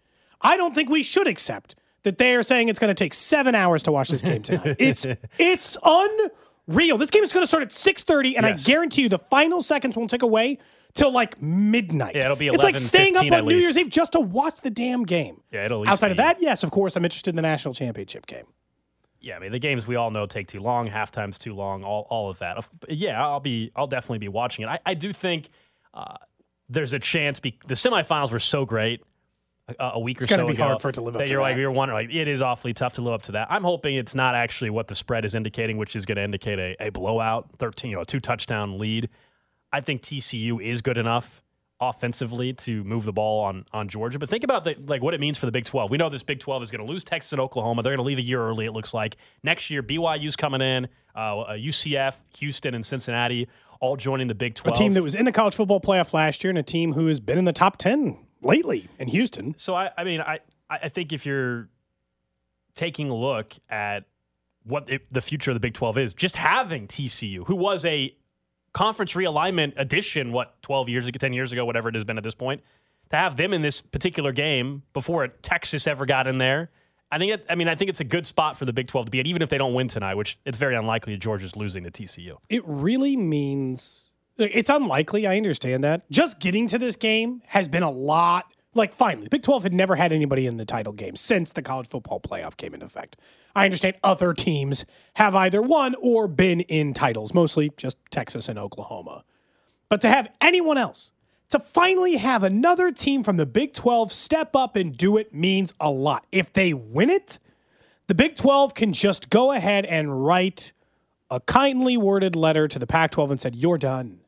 I 0.42 0.57
don't 0.57 0.75
think 0.75 0.88
we 0.90 1.03
should 1.03 1.27
accept 1.27 1.75
that 2.03 2.18
they 2.18 2.35
are 2.35 2.42
saying 2.42 2.68
it's 2.68 2.79
going 2.79 2.88
to 2.94 2.94
take 3.05 3.12
seven 3.14 3.55
hours 3.55 3.83
to 3.85 3.92
watch 3.92 4.09
this 4.09 4.23
game 4.23 4.42
tonight. 4.42 4.77
it's 4.79 5.07
it's 5.38 5.77
unreal. 5.85 6.99
This 6.99 7.11
game 7.11 7.23
is 7.25 7.33
going 7.33 7.42
to 7.42 7.46
start 7.46 7.62
at 7.62 7.73
six 7.73 8.03
thirty, 8.03 8.37
and 8.37 8.46
Yes. 8.46 8.64
I 8.64 8.66
guarantee 8.70 9.03
you 9.03 9.09
the 9.09 9.18
final 9.18 9.62
seconds 9.62 9.96
won't 9.96 10.11
take 10.11 10.23
away 10.23 10.59
till 10.94 11.12
like 11.12 11.40
midnight. 11.40 12.14
Yeah, 12.16 12.26
it'll 12.26 12.37
be 12.37 12.48
It's 12.48 12.57
like 12.59 12.74
11, 12.74 12.81
staying 12.81 13.16
up 13.16 13.22
on 13.24 13.29
New 13.29 13.55
least. 13.55 13.62
Year's 13.62 13.79
Eve 13.79 13.88
just 13.90 14.12
to 14.12 14.20
watch 14.20 14.61
the 14.62 14.70
damn 14.70 15.05
game. 15.05 15.42
Yeah, 15.53 15.64
it'll 15.66 15.88
Outside 15.88 16.11
of 16.11 16.16
that, 16.18 16.40
yes, 16.40 16.62
of 16.62 16.70
course, 16.70 16.96
I'm 16.96 17.05
interested 17.05 17.31
in 17.31 17.37
the 17.37 17.42
national 17.42 17.74
championship 17.74 18.26
game. 18.26 18.46
yeah, 19.20 19.37
I 19.37 19.38
mean 19.38 19.53
the 19.53 19.59
games 19.59 19.87
we 19.87 19.96
all 19.96 20.11
know 20.11 20.26
take 20.26 20.48
too 20.48 20.61
long, 20.61 20.88
halftime's 20.88 21.38
too 21.38 21.55
long, 21.55 21.85
all 21.85 22.07
all 22.11 22.31
of 22.31 22.38
that. 22.38 22.66
Yeah, 22.88 23.22
I'll 23.22 23.40
be 23.40 23.70
I'll 23.76 23.87
definitely 23.87 24.18
be 24.18 24.29
watching 24.29 24.64
it. 24.64 24.68
I, 24.68 24.79
I 24.87 24.94
do 24.94 25.12
think 25.12 25.50
uh, 25.94 26.16
there's 26.68 26.92
a 26.92 26.98
chance. 26.98 27.40
Be, 27.40 27.59
the 27.66 27.74
semifinals 27.74 28.31
were 28.33 28.38
so 28.38 28.64
great 28.64 29.03
a, 29.79 29.90
a 29.94 30.00
week 30.00 30.20
or 30.22 30.26
gonna 30.26 30.42
so 30.42 30.46
be 30.48 30.55
ago 30.55 30.64
hard 30.64 30.81
for 30.81 30.88
it 30.88 30.94
to 30.94 31.03
live 31.03 31.14
up 31.14 31.20
that 31.20 31.26
to 31.26 31.33
you're 31.33 31.40
like 31.40 31.57
that. 31.57 31.61
you're 31.61 31.70
wondering 31.70 32.09
like 32.09 32.14
it 32.14 32.29
is 32.29 32.42
awfully 32.42 32.72
tough 32.72 32.94
to 32.94 33.03
live 33.03 33.14
up 33.14 33.22
to 33.22 33.33
that. 33.33 33.48
I'm 33.50 33.62
hoping 33.64 33.96
it's 33.96 34.14
not 34.14 34.35
actually 34.35 34.70
what 34.70 34.88
the 34.88 34.94
spread 34.94 35.24
is 35.24 35.35
indicating, 35.35 35.76
which 35.76 35.94
is 35.94 36.07
going 36.07 36.16
to 36.16 36.24
indicate 36.24 36.59
a, 36.59 36.76
a 36.87 36.90
blowout, 36.90 37.48
13, 37.59 37.90
you 37.90 37.96
know, 37.96 38.03
a 38.03 38.07
two 38.07 38.20
touchdown 38.20 38.79
lead. 38.79 39.09
I 39.72 39.80
think 39.80 40.02
TCU 40.02 40.62
is 40.64 40.83
good 40.83 40.98
enough 40.98 41.42
offensively 41.80 42.52
to 42.52 42.85
move 42.85 43.04
the 43.04 43.12
ball 43.12 43.42
on 43.42 43.64
on 43.72 43.88
Georgia. 43.88 44.18
But 44.18 44.28
think 44.28 44.44
about 44.44 44.64
the, 44.64 44.74
like 44.87 45.02
what 45.02 45.14
it 45.14 45.20
means 45.20 45.38
for 45.38 45.46
the 45.46 45.52
Big 45.52 45.64
12. 45.64 45.90
We 45.90 45.96
know 45.96 46.11
this 46.11 46.22
Big 46.22 46.38
12 46.38 46.64
is 46.64 46.70
going 46.70 46.85
to 46.85 46.90
lose 46.90 47.04
Texas 47.04 47.33
and 47.33 47.40
Oklahoma. 47.40 47.83
They're 47.83 47.92
going 47.92 48.04
to 48.04 48.06
leave 48.06 48.18
a 48.18 48.22
year 48.22 48.40
early. 48.42 48.66
It 48.66 48.72
looks 48.72 48.92
like 48.92 49.16
next 49.42 49.70
year 49.70 49.83
BYU's 49.83 50.37
coming 50.37 50.61
in, 50.61 50.88
uh, 51.14 51.54
UCF, 51.54 52.14
Houston, 52.37 52.74
and 52.74 52.85
Cincinnati 52.85 53.48
all 53.80 53.96
joining 53.96 54.28
the 54.28 54.35
Big 54.35 54.54
12. 54.54 54.66
A 54.66 54.76
12. 54.76 54.78
team 54.78 54.94
that 54.94 55.02
was 55.02 55.14
in 55.14 55.24
the 55.24 55.33
college 55.33 55.54
football 55.54 55.80
playoff 55.80 56.12
last 56.12 56.44
year 56.44 56.50
and 56.50 56.59
a 56.59 56.62
team 56.62 56.92
who 56.92 57.06
has 57.06 57.18
been 57.18 57.38
in 57.38 57.44
the 57.44 57.52
top 57.52 57.78
10 57.78 58.18
lately 58.42 58.88
in 58.98 59.09
Houston. 59.09 59.54
So 59.56 59.74
I, 59.74 59.90
I 59.96 60.04
mean, 60.04 60.20
I, 60.20 60.40
I 60.68 60.88
think 60.90 61.12
if 61.12 61.24
you're 61.24 61.68
taking 62.74 63.09
a 63.11 63.14
look 63.14 63.54
at 63.68 64.04
what 64.64 64.90
the 65.11 65.20
future 65.20 65.50
of 65.50 65.54
the 65.54 65.61
Big 65.61 65.74
12 65.74 65.98
is, 65.98 66.14
just 66.14 66.37
having 66.37 66.87
TCU, 66.87 67.46
who 67.46 67.56
was 67.56 67.85
a 67.87 68.14
conference 68.72 69.14
realignment 69.14 69.72
addition, 69.76 70.33
what 70.33 70.61
12 70.62 70.88
years 70.88 71.06
ago, 71.06 71.18
10 71.18 71.33
years 71.33 71.52
ago, 71.52 71.64
whatever 71.64 71.88
it 71.88 71.94
has 71.94 72.04
been 72.04 72.18
at 72.18 72.24
this 72.24 72.35
point, 72.35 72.62
to 73.11 73.16
have 73.16 73.37
them 73.37 73.52
in 73.52 73.62
this 73.62 73.80
particular 73.80 74.33
game 74.33 74.83
before 74.92 75.26
Texas 75.28 75.87
ever 75.87 76.06
got 76.06 76.26
in 76.26 76.38
there. 76.38 76.70
I 77.12 77.18
think 77.18 77.33
it, 77.33 77.46
I 77.48 77.56
mean 77.56 77.68
I 77.68 77.74
think 77.74 77.88
it's 77.88 78.00
a 78.00 78.04
good 78.04 78.26
spot 78.26 78.56
for 78.56 78.64
the 78.64 78.72
Big 78.72 78.87
12 78.87 79.06
to 79.06 79.11
be 79.11 79.20
at, 79.20 79.26
even 79.26 79.42
if 79.42 79.48
they 79.48 79.59
don't 79.59 79.74
win 79.74 79.88
tonight, 79.88 80.14
which 80.14 80.38
it's 80.44 80.56
very 80.56 80.76
unlikely 80.76 81.16
Georgia's 81.16 81.56
losing 81.56 81.85
to 81.85 81.90
TCU. 81.90 82.37
It 82.48 82.62
really 82.64 83.16
means 83.16 84.12
it's 84.38 84.70
unlikely. 84.70 85.26
I 85.26 85.37
understand 85.37 85.85
that. 85.85 86.09
Just 86.11 86.38
getting 86.38 86.66
to 86.68 86.78
this 86.78 86.96
game 86.96 87.42
has 87.46 87.68
been 87.68 87.83
a 87.83 87.90
lot. 87.90 88.46
Like, 88.72 88.92
finally, 88.92 89.28
Big 89.28 89.42
12 89.42 89.64
had 89.64 89.72
never 89.72 89.96
had 89.96 90.12
anybody 90.12 90.46
in 90.46 90.56
the 90.56 90.64
title 90.64 90.92
game 90.92 91.16
since 91.16 91.50
the 91.50 91.62
college 91.62 91.88
football 91.88 92.20
playoff 92.20 92.56
came 92.56 92.72
into 92.72 92.87
effect. 92.87 93.16
I 93.54 93.64
understand 93.64 93.96
other 94.04 94.33
teams 94.33 94.85
have 95.14 95.35
either 95.35 95.61
won 95.61 95.96
or 96.00 96.28
been 96.28 96.61
in 96.61 96.94
titles, 96.94 97.35
mostly 97.35 97.72
just 97.76 97.98
Texas 98.11 98.48
and 98.48 98.59
Oklahoma. 98.59 99.24
But 99.88 100.00
to 100.02 100.09
have 100.09 100.30
anyone 100.40 100.78
else, 100.78 101.11
to 101.50 101.59
finally 101.59 102.16
have 102.16 102.44
another 102.44 102.92
team 102.92 103.24
from 103.24 103.37
the 103.37 103.46
Big 103.46 103.72
12 103.72 104.12
step 104.12 104.54
up 104.54 104.76
and 104.76 104.96
do 104.96 105.16
it 105.16 105.35
means 105.35 105.74
a 105.80 105.90
lot. 105.90 106.26
If 106.30 106.52
they 106.52 106.72
win 106.72 107.11
it, 107.11 107.40
the 108.06 108.14
Big 108.14 108.37
12 108.37 108.74
can 108.74 108.92
just 108.92 109.30
go 109.30 109.50
ahead 109.50 109.85
and 109.85 110.24
write 110.24 110.72
a 111.28 111.40
kindly 111.40 111.96
worded 111.96 112.37
letter 112.37 112.68
to 112.68 112.78
the 112.78 112.87
Pac 112.87 113.12
12 113.12 113.33
and 113.33 113.40
said, 113.40 113.56
You're 113.56 113.78
done. 113.78 114.20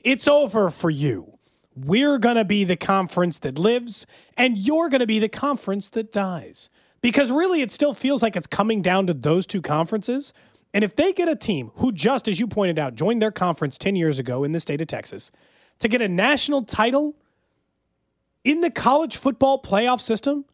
It's 0.00 0.28
over 0.28 0.68
for 0.70 0.90
you. 0.90 1.35
We're 1.76 2.18
going 2.18 2.36
to 2.36 2.44
be 2.44 2.64
the 2.64 2.76
conference 2.76 3.38
that 3.40 3.58
lives, 3.58 4.06
and 4.36 4.56
you're 4.56 4.88
going 4.88 5.00
to 5.00 5.06
be 5.06 5.18
the 5.18 5.28
conference 5.28 5.90
that 5.90 6.12
dies. 6.12 6.70
Because 7.02 7.30
really, 7.30 7.60
it 7.60 7.70
still 7.70 7.92
feels 7.92 8.22
like 8.22 8.34
it's 8.34 8.46
coming 8.46 8.80
down 8.80 9.06
to 9.08 9.14
those 9.14 9.46
two 9.46 9.60
conferences. 9.60 10.32
And 10.72 10.82
if 10.82 10.96
they 10.96 11.12
get 11.12 11.28
a 11.28 11.36
team 11.36 11.70
who, 11.76 11.92
just 11.92 12.28
as 12.28 12.40
you 12.40 12.46
pointed 12.46 12.78
out, 12.78 12.94
joined 12.94 13.20
their 13.20 13.30
conference 13.30 13.76
10 13.76 13.94
years 13.94 14.18
ago 14.18 14.42
in 14.42 14.52
the 14.52 14.60
state 14.60 14.80
of 14.80 14.86
Texas 14.86 15.30
to 15.78 15.88
get 15.88 16.00
a 16.00 16.08
national 16.08 16.62
title 16.62 17.14
in 18.42 18.60
the 18.62 18.70
college 18.70 19.16
football 19.16 19.60
playoff 19.60 20.00
system, 20.00 20.44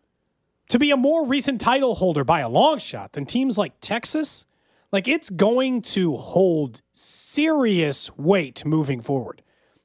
to 0.69 0.79
be 0.79 0.91
a 0.91 0.97
more 0.97 1.27
recent 1.27 1.61
title 1.61 1.95
holder 1.95 2.25
by 2.25 2.41
a 2.41 2.49
long 2.49 2.79
shot 2.79 3.13
than 3.13 3.27
teams 3.27 3.59
like 3.59 3.75
Texas, 3.81 4.47
like 4.91 5.07
it's 5.07 5.31
going 5.31 5.83
to 5.83 6.17
hold 6.17 6.83
serious 6.93 8.11
weight 8.17 8.65
moving 8.65 9.01
forward. 9.01 9.43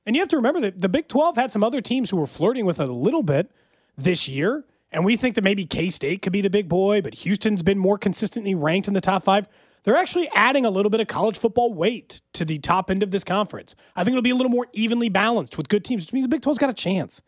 And 0.07 0.15
you 0.15 0.21
have 0.21 0.29
to 0.29 0.37
remember 0.37 0.61
that 0.61 0.79
the 0.79 0.87
Big 0.87 1.09
12 1.09 1.35
had 1.35 1.51
some 1.51 1.65
other 1.65 1.81
teams 1.81 2.09
who 2.09 2.17
were 2.17 2.25
flirting 2.25 2.65
with 2.65 2.79
it 2.79 2.87
a 2.87 2.93
little 2.93 3.23
bit 3.23 3.51
this 3.97 4.29
year. 4.29 4.63
And 4.89 5.03
we 5.03 5.17
think 5.17 5.35
that 5.35 5.43
maybe 5.43 5.65
K 5.65 5.89
State 5.89 6.21
could 6.21 6.31
be 6.31 6.39
the 6.39 6.49
big 6.49 6.69
boy, 6.69 7.01
but 7.01 7.13
Houston's 7.15 7.61
been 7.61 7.77
more 7.77 7.97
consistently 7.97 8.55
ranked 8.55 8.87
in 8.87 8.93
the 8.93 9.01
top 9.01 9.25
five. 9.25 9.49
They're 9.83 9.97
actually 9.97 10.29
adding 10.33 10.65
a 10.65 10.69
little 10.69 10.89
bit 10.89 11.01
of 11.01 11.07
college 11.07 11.37
football 11.37 11.73
weight 11.73 12.21
to 12.33 12.45
the 12.45 12.57
top 12.57 12.89
end 12.89 13.03
of 13.03 13.11
this 13.11 13.25
conference. 13.25 13.75
I 13.97 14.05
think 14.05 14.13
it'll 14.13 14.21
be 14.21 14.29
a 14.29 14.35
little 14.35 14.49
more 14.49 14.67
evenly 14.71 15.09
balanced 15.09 15.57
with 15.57 15.67
good 15.67 15.83
teams. 15.83 16.05
To 16.05 16.15
me, 16.15 16.21
the 16.21 16.29
Big 16.29 16.41
12's 16.41 16.57
got 16.57 16.69
a 16.69 16.73
chance. 16.73 17.21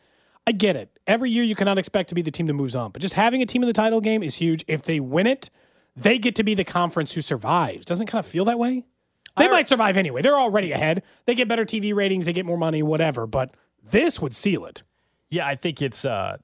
I 0.47 0.53
get 0.53 0.77
it. 0.77 0.97
Every 1.05 1.29
year 1.31 1.43
you 1.43 1.55
cannot 1.55 1.77
expect 1.77 2.07
to 2.09 2.15
be 2.15 2.21
the 2.21 2.31
team 2.31 2.47
that 2.47 2.53
moves 2.53 2.77
on, 2.77 2.91
but 2.91 3.01
just 3.01 3.15
having 3.15 3.41
a 3.41 3.45
team 3.45 3.61
in 3.61 3.67
the 3.67 3.73
title 3.73 3.99
game 3.99 4.23
is 4.23 4.35
huge. 4.35 4.63
If 4.69 4.83
they 4.83 5.01
win 5.01 5.27
it, 5.27 5.49
they 5.97 6.17
get 6.17 6.33
to 6.35 6.43
be 6.43 6.55
the 6.55 6.63
conference 6.63 7.11
who 7.11 7.19
survives. 7.19 7.85
Doesn't 7.85 8.07
it 8.07 8.11
kind 8.11 8.23
of 8.23 8.25
feel 8.25 8.45
that 8.45 8.57
way? 8.57 8.85
They 9.39 9.47
might 9.47 9.67
survive 9.67 9.97
anyway. 9.97 10.21
They're 10.21 10.37
already 10.37 10.71
ahead. 10.71 11.03
They 11.25 11.35
get 11.35 11.47
better 11.47 11.65
TV 11.65 11.93
ratings, 11.93 12.25
they 12.25 12.33
get 12.33 12.45
more 12.45 12.57
money, 12.57 12.83
whatever, 12.83 13.25
but 13.25 13.51
this 13.83 14.21
would 14.21 14.35
seal 14.35 14.65
it. 14.65 14.83
Yeah, 15.29 15.47
I 15.47 15.55
think 15.55 15.81
it's 15.81 16.05
uh, 16.05 16.37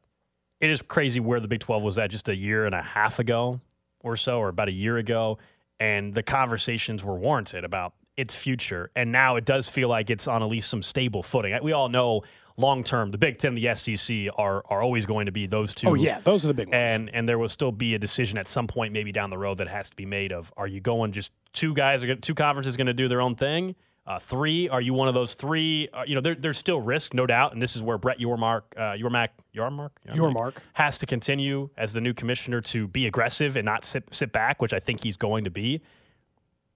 it 0.59 0.69
is 0.69 0.81
crazy 0.81 1.19
where 1.19 1.39
the 1.39 1.47
Big 1.47 1.59
12 1.59 1.83
was 1.83 1.97
at 1.97 2.11
just 2.11 2.29
a 2.29 2.35
year 2.35 2.65
and 2.65 2.75
a 2.75 2.81
half 2.81 3.19
ago 3.19 3.59
or 4.01 4.15
so, 4.15 4.39
or 4.39 4.49
about 4.49 4.69
a 4.69 4.73
year 4.73 4.97
ago, 4.97 5.37
and 5.79 6.13
the 6.13 6.23
conversations 6.23 7.03
were 7.03 7.15
warranted 7.15 7.63
about 7.63 7.93
its 8.17 8.35
future. 8.35 8.91
And 8.95 9.11
now 9.11 9.35
it 9.35 9.45
does 9.45 9.67
feel 9.67 9.89
like 9.89 10.09
it's 10.09 10.27
on 10.27 10.41
at 10.41 10.49
least 10.49 10.69
some 10.69 10.81
stable 10.81 11.23
footing. 11.23 11.57
We 11.63 11.73
all 11.73 11.89
know 11.89 12.21
long 12.57 12.83
term, 12.83 13.11
the 13.11 13.17
Big 13.17 13.37
Ten, 13.37 13.55
the 13.55 13.75
SEC 13.75 14.15
are 14.37 14.63
are 14.69 14.81
always 14.81 15.05
going 15.05 15.25
to 15.25 15.31
be 15.31 15.47
those 15.47 15.73
two. 15.73 15.89
Oh, 15.89 15.93
yeah, 15.93 16.19
those 16.21 16.45
are 16.45 16.47
the 16.47 16.53
big 16.53 16.69
ones. 16.69 16.91
And 16.91 17.09
and 17.13 17.27
there 17.27 17.37
will 17.37 17.49
still 17.49 17.71
be 17.71 17.95
a 17.95 17.99
decision 17.99 18.37
at 18.37 18.47
some 18.47 18.67
point, 18.67 18.93
maybe 18.93 19.11
down 19.11 19.29
the 19.29 19.37
road, 19.37 19.57
that 19.57 19.67
has 19.67 19.89
to 19.89 19.95
be 19.95 20.05
made 20.05 20.31
of: 20.31 20.53
Are 20.57 20.67
you 20.67 20.79
going 20.79 21.11
just 21.11 21.31
two 21.55 21.73
guys 21.73 22.03
are 22.03 22.07
gonna, 22.07 22.19
two 22.19 22.35
conferences 22.35 22.77
going 22.77 22.87
to 22.87 22.93
do 22.93 23.07
their 23.07 23.21
own 23.21 23.35
thing? 23.35 23.75
Uh, 24.07 24.19
three? 24.19 24.69
Are 24.69 24.81
you 24.81 24.93
one 24.93 25.07
of 25.07 25.15
those 25.15 25.33
three? 25.33 25.89
Uh, 25.91 26.03
you 26.05 26.13
know, 26.13 26.21
there, 26.21 26.35
there's 26.35 26.59
still 26.59 26.79
risk, 26.79 27.15
no 27.15 27.25
doubt, 27.25 27.53
and 27.53 27.61
this 27.61 27.75
is 27.75 27.81
where 27.81 27.97
Brett 27.97 28.19
Yormark, 28.19 28.61
uh, 28.77 28.93
Yormark, 28.93 29.29
Yormark, 29.55 29.89
Yormark. 30.07 30.57
has 30.73 30.99
to 30.99 31.07
continue 31.07 31.67
as 31.77 31.91
the 31.91 32.01
new 32.01 32.13
commissioner 32.13 32.61
to 32.61 32.87
be 32.87 33.07
aggressive 33.07 33.57
and 33.57 33.65
not 33.65 33.83
sit 33.83 34.03
sit 34.13 34.31
back, 34.31 34.61
which 34.61 34.73
I 34.73 34.79
think 34.79 35.01
he's 35.01 35.17
going 35.17 35.43
to 35.43 35.49
be. 35.49 35.81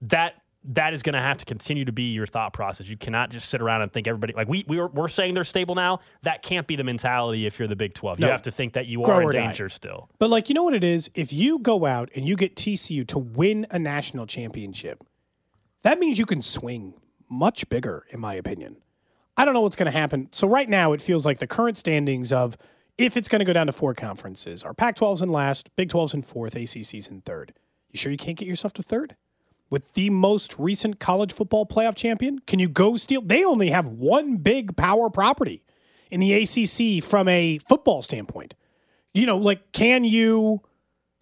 That 0.02 0.39
that 0.64 0.92
is 0.92 1.02
going 1.02 1.14
to 1.14 1.20
have 1.20 1.38
to 1.38 1.44
continue 1.44 1.84
to 1.86 1.92
be 1.92 2.12
your 2.12 2.26
thought 2.26 2.52
process. 2.52 2.86
You 2.86 2.96
cannot 2.96 3.30
just 3.30 3.50
sit 3.50 3.62
around 3.62 3.82
and 3.82 3.92
think 3.92 4.06
everybody 4.06 4.34
like 4.34 4.48
we 4.48 4.64
we 4.68 4.78
are, 4.78 4.88
we're 4.88 5.08
saying 5.08 5.34
they're 5.34 5.44
stable 5.44 5.74
now. 5.74 6.00
That 6.22 6.42
can't 6.42 6.66
be 6.66 6.76
the 6.76 6.84
mentality 6.84 7.46
if 7.46 7.58
you're 7.58 7.68
the 7.68 7.76
Big 7.76 7.94
Twelve. 7.94 8.18
No. 8.18 8.26
You 8.26 8.32
have 8.32 8.42
to 8.42 8.50
think 8.50 8.74
that 8.74 8.86
you 8.86 9.02
Grow 9.02 9.16
are 9.16 9.22
in 9.22 9.28
or 9.28 9.32
die. 9.32 9.46
danger 9.46 9.68
still. 9.68 10.10
But 10.18 10.30
like 10.30 10.48
you 10.48 10.54
know 10.54 10.62
what 10.62 10.74
it 10.74 10.84
is? 10.84 11.10
If 11.14 11.32
you 11.32 11.58
go 11.58 11.86
out 11.86 12.10
and 12.14 12.26
you 12.26 12.36
get 12.36 12.56
TCU 12.56 13.06
to 13.08 13.18
win 13.18 13.66
a 13.70 13.78
national 13.78 14.26
championship, 14.26 15.02
that 15.82 15.98
means 15.98 16.18
you 16.18 16.26
can 16.26 16.42
swing 16.42 16.94
much 17.28 17.68
bigger, 17.68 18.04
in 18.10 18.20
my 18.20 18.34
opinion. 18.34 18.76
I 19.36 19.44
don't 19.44 19.54
know 19.54 19.60
what's 19.62 19.76
going 19.76 19.90
to 19.90 19.98
happen. 19.98 20.28
So 20.32 20.46
right 20.46 20.68
now 20.68 20.92
it 20.92 21.00
feels 21.00 21.24
like 21.24 21.38
the 21.38 21.46
current 21.46 21.78
standings 21.78 22.32
of 22.32 22.58
if 22.98 23.16
it's 23.16 23.28
going 23.28 23.38
to 23.38 23.46
go 23.46 23.54
down 23.54 23.66
to 23.66 23.72
four 23.72 23.94
conferences 23.94 24.62
are 24.62 24.74
Pac-12's 24.74 25.22
in 25.22 25.30
last, 25.30 25.74
Big 25.76 25.88
12's 25.88 26.12
in 26.12 26.20
fourth, 26.20 26.54
ACC's 26.54 27.06
in 27.06 27.22
third. 27.22 27.54
You 27.88 27.96
sure 27.96 28.12
you 28.12 28.18
can't 28.18 28.36
get 28.36 28.46
yourself 28.46 28.74
to 28.74 28.82
third? 28.82 29.16
With 29.70 29.92
the 29.94 30.10
most 30.10 30.58
recent 30.58 30.98
college 30.98 31.32
football 31.32 31.64
playoff 31.64 31.94
champion, 31.94 32.40
can 32.40 32.58
you 32.58 32.68
go 32.68 32.96
steal? 32.96 33.22
They 33.22 33.44
only 33.44 33.70
have 33.70 33.86
one 33.86 34.36
big 34.38 34.76
power 34.76 35.08
property 35.08 35.62
in 36.10 36.18
the 36.20 36.32
ACC 36.34 37.02
from 37.04 37.28
a 37.28 37.58
football 37.58 38.02
standpoint. 38.02 38.54
You 39.14 39.26
know, 39.26 39.38
like 39.38 39.70
can 39.72 40.02
you 40.04 40.62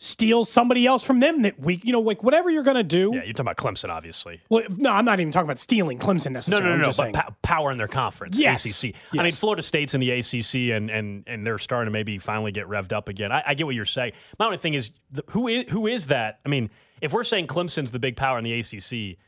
steal 0.00 0.44
somebody 0.44 0.86
else 0.86 1.02
from 1.02 1.18
them 1.18 1.42
that 1.42 1.58
we, 1.58 1.80
you 1.82 1.92
know, 1.92 2.00
like 2.00 2.22
whatever 2.22 2.48
you're 2.48 2.62
going 2.62 2.76
to 2.76 2.84
do. 2.84 3.10
Yeah, 3.12 3.24
you're 3.24 3.32
talking 3.32 3.40
about 3.40 3.56
Clemson, 3.56 3.88
obviously. 3.90 4.40
Well, 4.48 4.62
no, 4.76 4.92
I'm 4.92 5.04
not 5.04 5.18
even 5.18 5.32
talking 5.32 5.46
about 5.48 5.58
stealing 5.58 5.98
Clemson 5.98 6.30
necessarily. 6.30 6.66
no, 6.70 6.76
no, 6.76 6.82
no. 6.82 6.84
just 6.84 6.98
But 6.98 7.14
saying. 7.16 7.34
power 7.42 7.72
in 7.72 7.78
their 7.78 7.88
conference, 7.88 8.38
Yes. 8.38 8.64
ACC. 8.64 8.94
I 9.18 9.24
mean, 9.24 9.32
Florida 9.32 9.60
State's 9.60 9.94
in 9.94 10.00
the 10.00 10.10
ACC, 10.12 10.70
and 10.76 10.88
and 10.88 11.24
and 11.26 11.44
they're 11.44 11.58
starting 11.58 11.86
to 11.86 11.90
maybe 11.90 12.16
finally 12.18 12.52
get 12.52 12.66
revved 12.68 12.92
up 12.92 13.08
again. 13.08 13.32
I, 13.32 13.42
I 13.48 13.54
get 13.54 13.66
what 13.66 13.74
you're 13.74 13.84
saying. 13.84 14.12
My 14.38 14.44
only 14.46 14.58
thing 14.58 14.74
is, 14.74 14.90
the, 15.10 15.24
who 15.30 15.48
is 15.48 15.64
who 15.68 15.88
is 15.88 16.06
that? 16.06 16.38
I 16.46 16.48
mean, 16.48 16.70
if 17.00 17.12
we're 17.12 17.24
saying 17.24 17.46
Clemson's 17.46 17.92
the 17.92 17.98
big 17.98 18.16
power 18.16 18.38
in 18.38 18.44
the 18.44 18.52
ACC, 18.58 19.18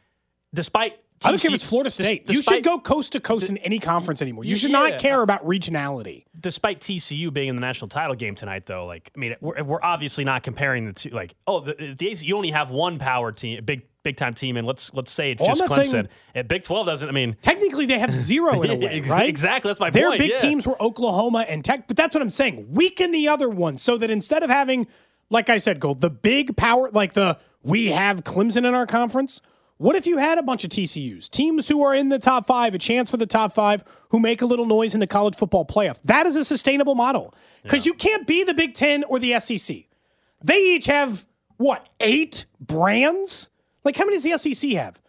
despite 0.54 0.98
I 1.22 1.28
don't 1.32 1.38
care 1.40 1.50
if 1.50 1.54
it's 1.56 1.68
Florida 1.68 1.90
State. 1.90 2.30
you 2.30 2.40
should 2.40 2.64
go 2.64 2.78
coast 2.78 3.12
to 3.12 3.20
coast 3.20 3.50
in 3.50 3.58
any 3.58 3.78
conference 3.78 4.22
anymore. 4.22 4.44
You 4.44 4.56
should 4.56 4.70
Yeah. 4.70 4.88
not 4.88 4.98
care 4.98 5.20
about 5.20 5.44
regionality. 5.46 6.24
despite 6.40 6.80
TCU 6.80 7.30
being 7.30 7.48
in 7.48 7.54
the 7.56 7.60
national 7.60 7.88
title 7.88 8.14
game 8.14 8.34
tonight, 8.34 8.64
though, 8.64 8.86
like 8.86 9.10
I 9.14 9.18
mean, 9.18 9.34
we're, 9.42 9.62
we're 9.62 9.82
obviously 9.82 10.24
not 10.24 10.42
comparing 10.42 10.86
the 10.86 10.94
two. 10.94 11.10
Like, 11.10 11.34
oh, 11.46 11.60
the, 11.60 11.94
the 11.98 12.08
AC, 12.08 12.24
you 12.26 12.34
only 12.34 12.50
have 12.52 12.70
one 12.70 12.98
power 12.98 13.30
team, 13.32 13.62
big 13.62 13.82
big 14.02 14.16
time 14.16 14.32
team, 14.32 14.56
and 14.56 14.66
let's 14.66 14.90
let's 14.94 15.12
say 15.12 15.32
it's 15.32 15.42
Oh, 15.42 15.46
just 15.48 15.60
not 15.60 15.72
saying- 15.74 15.90
Clemson. 15.92 16.08
And 16.34 16.48
Big 16.48 16.62
Twelve 16.62 16.86
doesn't. 16.86 17.06
I 17.06 17.12
mean, 17.12 17.36
Technically, 17.42 17.84
they 17.84 17.98
have 17.98 18.10
zero 18.14 18.62
in 18.62 18.70
a 18.70 18.74
way, 18.86 19.00
right? 19.02 19.28
exactly, 19.28 19.68
that's 19.68 19.78
my 19.80 19.90
Their 19.90 20.08
point, 20.08 20.20
big 20.20 20.30
yeah. 20.30 20.36
teams 20.36 20.66
were 20.66 20.82
Oklahoma 20.82 21.40
and 21.46 21.62
Tech, 21.62 21.86
but 21.86 21.98
that's 21.98 22.14
what 22.14 22.22
I'm 22.22 22.30
saying. 22.30 22.68
Weaken 22.70 23.10
the 23.10 23.28
other 23.28 23.50
one 23.50 23.76
so 23.76 23.98
that 23.98 24.08
instead 24.08 24.42
of 24.42 24.48
having, 24.48 24.86
like 25.28 25.50
I 25.50 25.58
said, 25.58 25.78
Gold, 25.80 26.00
the 26.00 26.08
big 26.08 26.56
power, 26.56 26.88
like 26.90 27.12
the 27.12 27.36
we 27.62 27.86
have 27.86 28.24
Clemson 28.24 28.66
in 28.66 28.74
our 28.74 28.86
conference. 28.86 29.40
What 29.76 29.96
if 29.96 30.06
you 30.06 30.18
had 30.18 30.36
a 30.36 30.42
bunch 30.42 30.62
of 30.64 30.70
TCUs, 30.70 31.30
teams 31.30 31.68
who 31.68 31.82
are 31.82 31.94
in 31.94 32.10
the 32.10 32.18
top 32.18 32.46
five, 32.46 32.74
a 32.74 32.78
chance 32.78 33.10
for 33.10 33.16
the 33.16 33.26
top 33.26 33.54
five, 33.54 33.82
who 34.10 34.20
make 34.20 34.42
a 34.42 34.46
little 34.46 34.66
noise 34.66 34.92
in 34.92 35.00
the 35.00 35.06
college 35.06 35.34
football 35.34 35.64
playoff? 35.64 36.00
That 36.02 36.26
is 36.26 36.36
a 36.36 36.44
sustainable 36.44 36.94
model 36.94 37.34
because 37.62 37.86
you 37.86 37.94
can't 37.94 38.26
be 38.26 38.44
the 38.44 38.52
Big 38.52 38.74
Ten 38.74 39.04
or 39.04 39.18
the 39.18 39.40
SEC. 39.40 39.84
They 40.42 40.58
each 40.58 40.86
have 40.86 41.26
what, 41.56 41.88
eight 42.00 42.46
brands? 42.58 43.50
Like, 43.84 43.96
how 43.96 44.04
many 44.04 44.18
does 44.18 44.24
the 44.24 44.54
SEC 44.54 44.70
have? 44.72 45.00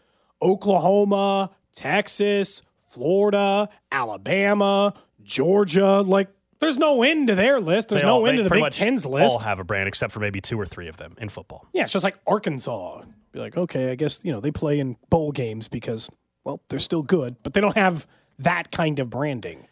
Oklahoma, 0.41 1.51
Texas, 1.73 2.61
Florida, 2.79 3.69
Alabama, 3.91 4.93
Georgia. 5.23 6.01
Like, 6.01 6.29
there's 6.61 6.77
no 6.77 7.03
end 7.03 7.27
to 7.27 7.35
their 7.35 7.59
list. 7.59 7.89
There's 7.89 8.01
They 8.01 8.07
no 8.07 8.19
all- 8.21 8.27
end 8.27 8.37
to 8.37 8.43
the 8.43 8.49
Big 8.49 8.69
Ten's 8.71 9.05
list. 9.05 9.33
All 9.33 9.39
have 9.41 9.59
a 9.59 9.63
brand 9.63 9.87
except 9.87 10.13
for 10.13 10.19
maybe 10.19 10.39
two 10.39 10.59
or 10.59 10.65
three 10.65 10.87
of 10.87 10.97
them 10.97 11.15
in 11.19 11.27
football. 11.29 11.67
Yeah, 11.73 11.83
it's 11.83 11.93
just 11.93 12.03
like 12.03 12.17
Arkansas. 12.25 13.01
Be 13.33 13.39
like, 13.39 13.57
okay, 13.57 13.91
I 13.91 13.95
guess, 13.95 14.23
you 14.25 14.31
know, 14.31 14.39
they 14.39 14.51
play 14.51 14.79
in 14.79 14.97
bowl 15.09 15.31
games 15.31 15.67
because, 15.67 16.09
well, 16.43 16.61
they're 16.69 16.79
still 16.79 17.01
good, 17.01 17.35
but 17.43 17.53
they 17.53 17.61
don't 17.61 17.77
have 17.77 18.05
that 18.39 18.71
kind 18.71 18.99
of 18.99 19.09
branding. 19.09 19.67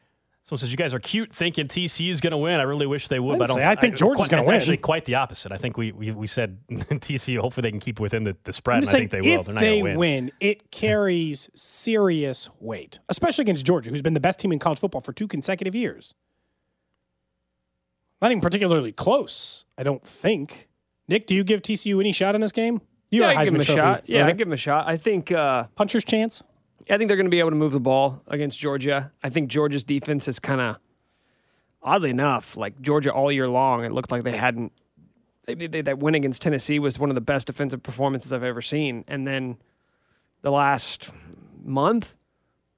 Someone 0.45 0.61
says 0.61 0.71
you 0.71 0.77
guys 0.77 0.95
are 0.95 0.99
cute 0.99 1.31
thinking 1.35 1.67
TCU 1.67 2.09
is 2.09 2.21
going 2.21 2.31
to 2.31 2.37
win. 2.37 2.59
I 2.59 2.63
really 2.63 2.87
wish 2.87 3.07
they 3.07 3.19
would. 3.19 3.35
I 3.35 3.37
but 3.37 3.51
I, 3.51 3.53
don't, 3.53 3.63
I 3.63 3.75
think 3.75 3.95
Georgia's 3.97 4.27
quite- 4.27 4.31
gonna 4.31 4.47
win. 4.47 4.55
Actually, 4.55 4.77
quite 4.77 5.05
the 5.05 5.13
opposite. 5.15 5.51
I 5.51 5.57
think 5.57 5.77
we 5.77 5.91
we, 5.91 6.09
we 6.11 6.25
said 6.25 6.57
TCU. 6.71 7.37
Hopefully, 7.39 7.61
they 7.67 7.71
can 7.71 7.79
keep 7.79 7.99
within 7.99 8.23
the, 8.23 8.35
the 8.45 8.51
spread. 8.53 8.79
And 8.79 8.87
I 8.89 8.91
think 8.91 9.11
they 9.11 9.21
will. 9.21 9.41
if 9.41 9.45
They're 9.45 9.53
not 9.55 9.61
they 9.61 9.79
going 9.81 9.93
to 9.93 9.99
win. 9.99 10.31
it 10.39 10.71
carries 10.71 11.51
serious 11.53 12.49
weight, 12.59 12.97
especially 13.09 13.43
against 13.43 13.63
Georgia, 13.63 13.91
who's 13.91 14.01
been 14.01 14.15
the 14.15 14.19
best 14.19 14.39
team 14.39 14.51
in 14.51 14.57
college 14.57 14.79
football 14.79 15.01
for 15.01 15.13
two 15.13 15.27
consecutive 15.27 15.75
years. 15.75 16.15
Not 18.21 18.31
even 18.31 18.41
particularly 18.41 18.91
close, 18.91 19.65
I 19.77 19.83
don't 19.83 20.05
think. 20.05 20.67
Nick, 21.07 21.25
do 21.25 21.35
you 21.35 21.43
give 21.43 21.61
TCU 21.61 21.99
any 21.99 22.11
shot 22.11 22.35
in 22.35 22.41
this 22.41 22.51
game? 22.51 22.81
You 23.11 23.21
yeah, 23.21 23.29
I 23.29 23.45
give 23.45 23.53
him 23.53 23.61
a 23.61 23.63
Trophy 23.63 23.79
shot. 23.79 24.03
Yeah, 24.05 24.27
I 24.27 24.31
give 24.33 24.47
him 24.47 24.53
a 24.53 24.57
shot. 24.57 24.87
I 24.87 24.97
think. 24.97 25.31
Uh, 25.31 25.65
puncher's 25.75 26.03
chance. 26.03 26.43
I 26.89 26.97
think 26.97 27.07
they're 27.07 27.17
going 27.17 27.25
to 27.25 27.31
be 27.31 27.39
able 27.39 27.51
to 27.51 27.55
move 27.55 27.71
the 27.71 27.79
ball 27.79 28.23
against 28.27 28.59
Georgia. 28.59 29.11
I 29.23 29.29
think 29.29 29.49
Georgia's 29.49 29.83
defense 29.83 30.27
is 30.27 30.39
kind 30.39 30.59
of, 30.59 30.77
oddly 31.83 32.09
enough, 32.09 32.57
like 32.57 32.81
Georgia 32.81 33.11
all 33.13 33.31
year 33.31 33.47
long. 33.47 33.83
It 33.83 33.91
looked 33.91 34.11
like 34.11 34.23
they 34.23 34.37
hadn't. 34.37 34.71
They, 35.45 35.67
they, 35.67 35.81
that 35.81 35.99
win 35.99 36.15
against 36.15 36.41
Tennessee 36.41 36.79
was 36.79 36.99
one 36.99 37.09
of 37.09 37.15
the 37.15 37.21
best 37.21 37.47
defensive 37.47 37.83
performances 37.83 38.33
I've 38.33 38.43
ever 38.43 38.61
seen. 38.61 39.03
And 39.07 39.27
then 39.27 39.57
the 40.41 40.51
last 40.51 41.11
month, 41.63 42.15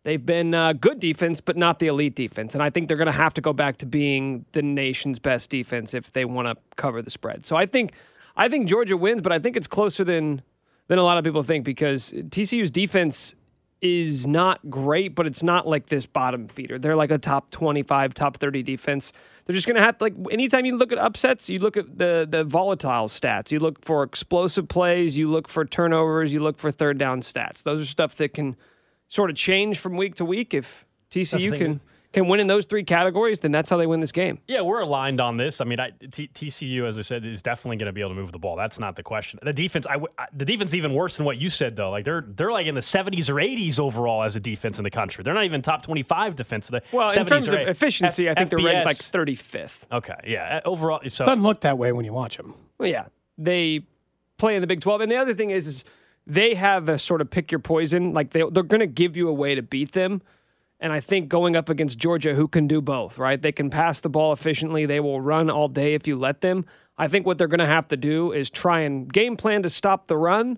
they've 0.04 0.26
been 0.26 0.54
uh, 0.54 0.74
good 0.74 1.00
defense, 1.00 1.42
but 1.42 1.58
not 1.58 1.80
the 1.80 1.88
elite 1.88 2.16
defense. 2.16 2.54
And 2.54 2.64
I 2.64 2.70
think 2.70 2.88
they're 2.88 2.98
going 2.98 3.08
to 3.08 3.12
have 3.12 3.34
to 3.36 3.42
go 3.42 3.54
back 3.54 3.78
to 3.78 3.86
being 3.86 4.46
the 4.52 4.62
nation's 4.62 5.20
best 5.20 5.50
defense 5.50 5.94
if 5.94 6.12
they 6.12 6.26
want 6.26 6.48
to 6.48 6.56
cover 6.76 7.02
the 7.02 7.12
spread. 7.12 7.46
So 7.46 7.56
I 7.56 7.66
think, 7.66 7.94
I 8.36 8.50
think 8.50 8.68
Georgia 8.68 8.98
wins, 8.98 9.22
but 9.22 9.32
I 9.32 9.40
think 9.40 9.56
it's 9.56 9.68
closer 9.68 10.04
than 10.04 10.42
than 10.88 11.00
a 11.00 11.04
lot 11.04 11.18
of 11.18 11.24
people 11.24 11.42
think 11.42 11.64
because 11.64 12.12
TCU's 12.12 12.70
defense 12.70 13.34
is 13.82 14.28
not 14.28 14.70
great, 14.70 15.16
but 15.16 15.26
it's 15.26 15.42
not 15.42 15.66
like 15.66 15.88
this 15.88 16.06
bottom 16.06 16.50
feeder. 16.50 16.78
They're 16.78 16.98
like 16.98 17.12
a 17.12 17.18
top 17.18 17.50
25, 17.50 18.14
top 18.14 18.38
30 18.38 18.62
defense. 18.62 19.14
They're 19.46 19.56
just 19.56 19.68
going 19.68 19.78
to 19.78 19.82
have 19.82 20.02
like 20.02 20.14
anytime 20.30 20.66
you 20.66 20.76
look 20.76 20.92
at 20.92 20.98
upsets, 20.98 21.50
you 21.50 21.60
look 21.60 21.78
at 21.78 21.98
the 21.98 22.28
the 22.30 22.44
volatile 22.44 23.08
stats. 23.08 23.52
You 23.52 23.60
look 23.60 23.84
for 23.84 24.04
explosive 24.04 24.68
plays, 24.68 25.18
you 25.18 25.30
look 25.30 25.48
for 25.48 25.66
turnovers, 25.66 26.34
you 26.34 26.40
look 26.40 26.60
for 26.60 26.72
third 26.72 26.98
down 26.98 27.22
stats. 27.22 27.64
Those 27.64 27.82
are 27.82 27.86
stuff 27.86 28.16
that 28.16 28.34
can 28.34 28.56
sort 29.12 29.30
of 29.30 29.36
change 29.36 29.78
from 29.78 29.96
week 29.98 30.16
to 30.16 30.26
week 30.26 30.54
if 30.54 30.86
TCU 31.12 31.58
can 31.58 31.72
is- 31.76 31.82
can 32.14 32.28
win 32.28 32.42
in 32.42 32.48
those 32.48 32.66
three 32.66 32.84
categories, 32.84 33.40
then 33.40 33.52
that's 33.54 33.70
how 33.70 33.78
they 33.78 33.88
win 33.88 34.02
this 34.02 34.12
game. 34.12 34.38
Yeah, 34.46 34.60
we're 34.62 34.82
aligned 34.82 35.22
on 35.22 35.38
this. 35.38 35.62
I 35.62 35.64
mean, 35.64 35.80
I, 35.80 35.92
T, 36.12 36.28
TCU, 36.28 36.86
as 36.86 36.98
I 36.98 37.04
said, 37.04 37.24
is 37.26 37.42
definitely 37.42 37.78
going 37.78 37.86
to 37.86 37.94
be 37.94 38.02
able 38.02 38.10
to 38.10 38.16
move 38.16 38.34
the 38.34 38.38
ball. 38.40 38.58
That's 38.58 38.80
not 38.80 38.98
the 38.98 39.04
question. 39.04 39.40
The 39.42 39.54
defense, 39.54 39.88
I, 39.88 39.94
w- 39.94 40.12
I- 40.18 40.28
the 40.34 40.44
defense, 40.44 40.74
even 40.74 40.94
worse 40.94 41.16
than 41.16 41.26
what 41.26 41.38
you 41.38 41.50
said, 41.50 41.78
though. 41.78 41.90
Like 41.90 42.04
they're 42.04 42.26
they're 42.28 42.52
like 42.52 42.68
in 42.68 42.76
the 42.76 42.82
70s 42.82 43.30
or 43.30 43.36
80s 43.36 43.80
overall 43.80 44.24
as 44.24 44.36
a 44.36 44.42
defense 44.42 44.78
in 44.78 44.84
the 44.84 44.90
country. 44.92 45.24
They're 45.24 45.34
not 45.34 45.46
even 45.46 45.62
top 45.62 45.84
25 45.84 46.36
defensive. 46.36 46.82
Well, 46.92 47.12
in 47.12 47.26
terms 47.26 47.48
of 47.48 47.54
efficiency, 47.54 48.30
I 48.30 48.34
think 48.34 48.50
they're 48.50 48.60
ranked 48.60 48.86
like 48.88 48.98
35th. 48.98 49.86
Okay, 49.90 50.16
yeah. 50.28 50.60
uh, 50.66 50.68
Overall, 50.70 51.00
so 51.08 51.24
Doesn't 51.26 51.44
look 51.44 51.62
that 51.62 51.78
way 51.78 51.94
when 51.94 52.04
you 52.04 52.12
watch 52.12 52.36
them. 52.36 52.56
Well, 52.78 52.90
yeah, 52.90 53.06
they 53.38 53.86
play 54.38 54.56
in 54.56 54.62
the 54.62 54.68
Big 54.68 54.82
12. 54.82 55.00
And 55.00 55.10
the 55.12 55.16
other 55.16 55.34
thing 55.34 55.52
is, 55.52 55.66
is 55.66 55.86
they 56.32 56.56
have 56.56 56.88
a 56.88 56.98
sort 56.98 57.20
of 57.20 57.30
pick 57.30 57.52
your 57.52 57.60
poison. 57.60 58.14
Like 58.14 58.30
they, 58.30 58.42
they're 58.50 58.64
going 58.64 58.80
to 58.80 58.88
give 58.88 59.18
you 59.18 59.28
a 59.28 59.34
way 59.34 59.54
to 59.54 59.62
beat 59.62 59.92
them. 59.92 60.22
And 60.80 60.94
I 60.94 61.02
think 61.02 61.28
going 61.28 61.58
up 61.58 61.68
against 61.68 61.98
Georgia, 61.98 62.36
who 62.36 62.48
can 62.48 62.68
do 62.68 62.82
both, 62.82 63.18
right? 63.18 63.40
They 63.40 63.52
can 63.52 63.70
pass 63.70 64.00
the 64.00 64.10
ball 64.10 64.32
efficiently. 64.32 64.86
They 64.86 65.02
will 65.02 65.20
run 65.20 65.50
all 65.50 65.68
day 65.68 65.94
if 65.94 66.08
you 66.08 66.18
let 66.18 66.40
them. 66.40 66.66
I 66.98 67.10
think 67.10 67.26
what 67.26 67.38
they're 67.38 67.48
going 67.48 67.60
to 67.60 67.66
have 67.66 67.88
to 67.90 67.98
do 67.98 68.32
is 68.32 68.50
try 68.50 68.80
and 68.80 69.12
game 69.12 69.36
plan 69.36 69.62
to 69.64 69.70
stop 69.70 70.08
the 70.08 70.16
run 70.16 70.58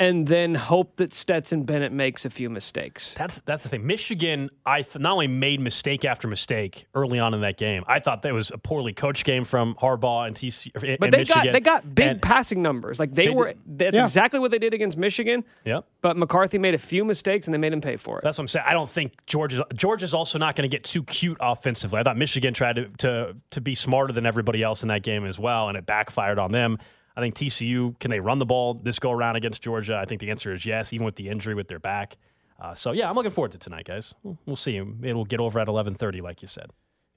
and 0.00 0.26
then 0.26 0.54
hope 0.56 0.96
that 0.96 1.12
Stetson 1.12 1.62
Bennett 1.64 1.92
makes 1.92 2.24
a 2.24 2.30
few 2.30 2.50
mistakes. 2.50 3.14
That's 3.14 3.38
that's 3.40 3.62
the 3.62 3.68
thing. 3.68 3.86
Michigan, 3.86 4.50
I 4.66 4.82
th- 4.82 4.98
not 4.98 5.12
only 5.12 5.28
made 5.28 5.60
mistake 5.60 6.04
after 6.04 6.26
mistake 6.26 6.86
early 6.94 7.18
on 7.20 7.34
in 7.34 7.42
that 7.42 7.58
game. 7.58 7.84
I 7.86 8.00
thought 8.00 8.22
that 8.22 8.32
was 8.32 8.50
a 8.50 8.58
poorly 8.58 8.92
coached 8.94 9.24
game 9.24 9.44
from 9.44 9.74
Harbaugh 9.74 10.26
and 10.26 10.34
TC. 10.34 10.70
or- 10.74 10.96
But 10.98 11.10
they 11.12 11.18
Michigan. 11.18 11.44
got 11.44 11.52
they 11.52 11.60
got 11.60 11.94
big 11.94 12.10
And- 12.12 12.22
passing 12.22 12.62
numbers. 12.62 12.98
Like 12.98 13.12
they, 13.12 13.26
They 13.26 13.30
were 13.34 13.54
that's 13.66 13.94
Yeah. 13.94 14.02
exactly 14.04 14.40
what 14.40 14.50
they 14.50 14.58
did 14.58 14.74
against 14.74 14.96
Michigan. 14.96 15.44
Yep. 15.64 15.84
But 16.00 16.16
McCarthy 16.16 16.58
made 16.58 16.74
a 16.74 16.78
few 16.78 17.04
mistakes 17.04 17.46
and 17.46 17.52
they 17.54 17.58
made 17.58 17.72
him 17.74 17.82
pay 17.82 17.96
for 17.96 18.18
it. 18.18 18.24
That's 18.24 18.38
what 18.38 18.44
I'm 18.44 18.48
saying. 18.48 18.64
I 18.66 18.72
don't 18.72 18.88
think 18.88 19.12
Georgia's 19.26 19.60
Georgia's 19.74 20.14
also 20.14 20.38
not 20.38 20.56
going 20.56 20.68
to 20.68 20.74
get 20.74 20.82
too 20.82 21.02
cute 21.04 21.36
offensively. 21.40 22.00
I 22.00 22.02
thought 22.02 22.16
Michigan 22.16 22.54
tried 22.54 22.76
to, 22.76 22.88
to 22.98 23.36
to 23.50 23.60
be 23.60 23.74
smarter 23.74 24.14
than 24.14 24.24
everybody 24.24 24.62
else 24.62 24.82
in 24.82 24.88
that 24.88 25.02
game 25.02 25.26
as 25.26 25.38
well, 25.38 25.68
and 25.68 25.76
it 25.76 25.84
backfired 25.84 26.38
on 26.38 26.52
them. 26.52 26.78
I 27.16 27.20
think 27.20 27.34
TCU 27.34 27.98
can 27.98 28.10
they 28.10 28.20
run 28.20 28.38
the 28.38 28.46
ball 28.46 28.74
this 28.74 28.98
go 28.98 29.10
around 29.10 29.36
against 29.36 29.62
Georgia? 29.62 29.96
I 29.96 30.04
think 30.04 30.20
the 30.20 30.30
answer 30.30 30.52
is 30.54 30.64
yes, 30.64 30.92
even 30.92 31.04
with 31.04 31.16
the 31.16 31.28
injury 31.28 31.54
with 31.54 31.68
their 31.68 31.78
back. 31.78 32.16
Uh, 32.60 32.74
so 32.74 32.92
yeah, 32.92 33.08
I'm 33.08 33.14
looking 33.14 33.30
forward 33.30 33.52
to 33.52 33.58
tonight, 33.58 33.86
guys. 33.86 34.14
We'll, 34.22 34.38
we'll 34.46 34.56
see. 34.56 34.76
It'll 34.76 35.24
get 35.24 35.40
over 35.40 35.58
at 35.60 35.68
11:30, 35.68 36.22
like 36.22 36.42
you 36.42 36.48
said. 36.48 36.70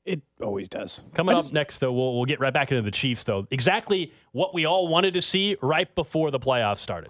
It 0.05 0.21
always 0.41 0.67
does. 0.67 1.05
Coming 1.13 1.35
I 1.35 1.39
up 1.39 1.53
next, 1.53 1.79
though, 1.79 1.93
we'll, 1.93 2.15
we'll 2.15 2.25
get 2.25 2.41
right 2.41 2.53
back 2.53 2.71
into 2.71 2.81
the 2.81 2.91
Chiefs, 2.91 3.23
though. 3.23 3.47
Exactly 3.51 4.11
what 4.33 4.53
we 4.53 4.65
all 4.65 4.89
wanted 4.89 5.13
to 5.13 5.21
see 5.21 5.55
right 5.61 5.93
before 5.95 6.29
the 6.29 6.39
playoffs 6.39 6.79
started. 6.79 7.09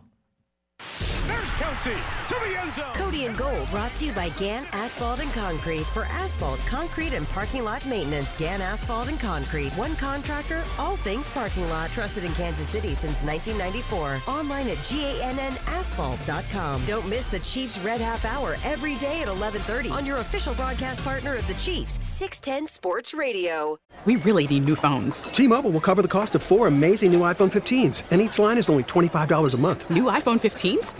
There's 1.25 1.49
Kelce 1.51 1.97
to 2.27 2.35
the 2.49 2.59
end 2.59 2.73
zone. 2.73 2.93
Cody 2.95 3.25
and 3.25 3.37
Gold 3.37 3.69
brought 3.69 3.95
to 3.95 4.05
you 4.05 4.11
by 4.11 4.27
Gan 4.29 4.65
Asphalt 4.73 5.21
and 5.21 5.31
Concrete. 5.31 5.85
For 5.85 6.03
asphalt, 6.05 6.59
concrete, 6.65 7.13
and 7.13 7.27
parking 7.29 7.63
lot 7.63 7.85
maintenance, 7.85 8.35
Gan 8.35 8.61
Asphalt 8.61 9.07
and 9.07 9.17
Concrete. 9.19 9.71
One 9.73 9.95
contractor, 9.95 10.63
all 10.77 10.97
things 10.97 11.29
parking 11.29 11.69
lot. 11.69 11.91
Trusted 11.93 12.25
in 12.25 12.33
Kansas 12.33 12.67
City 12.67 12.93
since 12.93 13.23
1994. 13.23 14.21
Online 14.27 14.67
at 14.67 14.77
GANNasphalt.com. 14.77 16.85
Don't 16.85 17.07
miss 17.07 17.29
the 17.29 17.39
Chiefs 17.39 17.79
Red 17.79 18.01
Half 18.01 18.25
Hour 18.25 18.57
every 18.65 18.95
day 18.95 19.21
at 19.21 19.29
1130 19.29 19.91
on 19.91 20.05
your 20.05 20.17
official 20.17 20.53
broadcast 20.55 21.05
partner 21.05 21.35
of 21.35 21.47
the 21.47 21.53
Chiefs, 21.53 22.05
610 22.05 22.67
Sports 22.67 23.13
Radio. 23.13 23.79
We 24.05 24.17
really 24.17 24.45
need 24.47 24.65
new 24.65 24.75
phones. 24.75 25.23
T-Mobile 25.23 25.71
will 25.71 25.79
cover 25.79 26.01
the 26.01 26.09
cost 26.09 26.35
of 26.35 26.43
four 26.43 26.67
amazing 26.67 27.13
new 27.13 27.21
iPhone 27.21 27.49
15s, 27.49 28.03
and 28.11 28.19
each 28.19 28.37
line 28.37 28.57
is 28.57 28.69
only 28.69 28.83
$25 28.83 29.53
a 29.53 29.57
month. 29.57 29.89
New 29.89 30.03
iPhone 30.05 30.41
15s? 30.41 30.99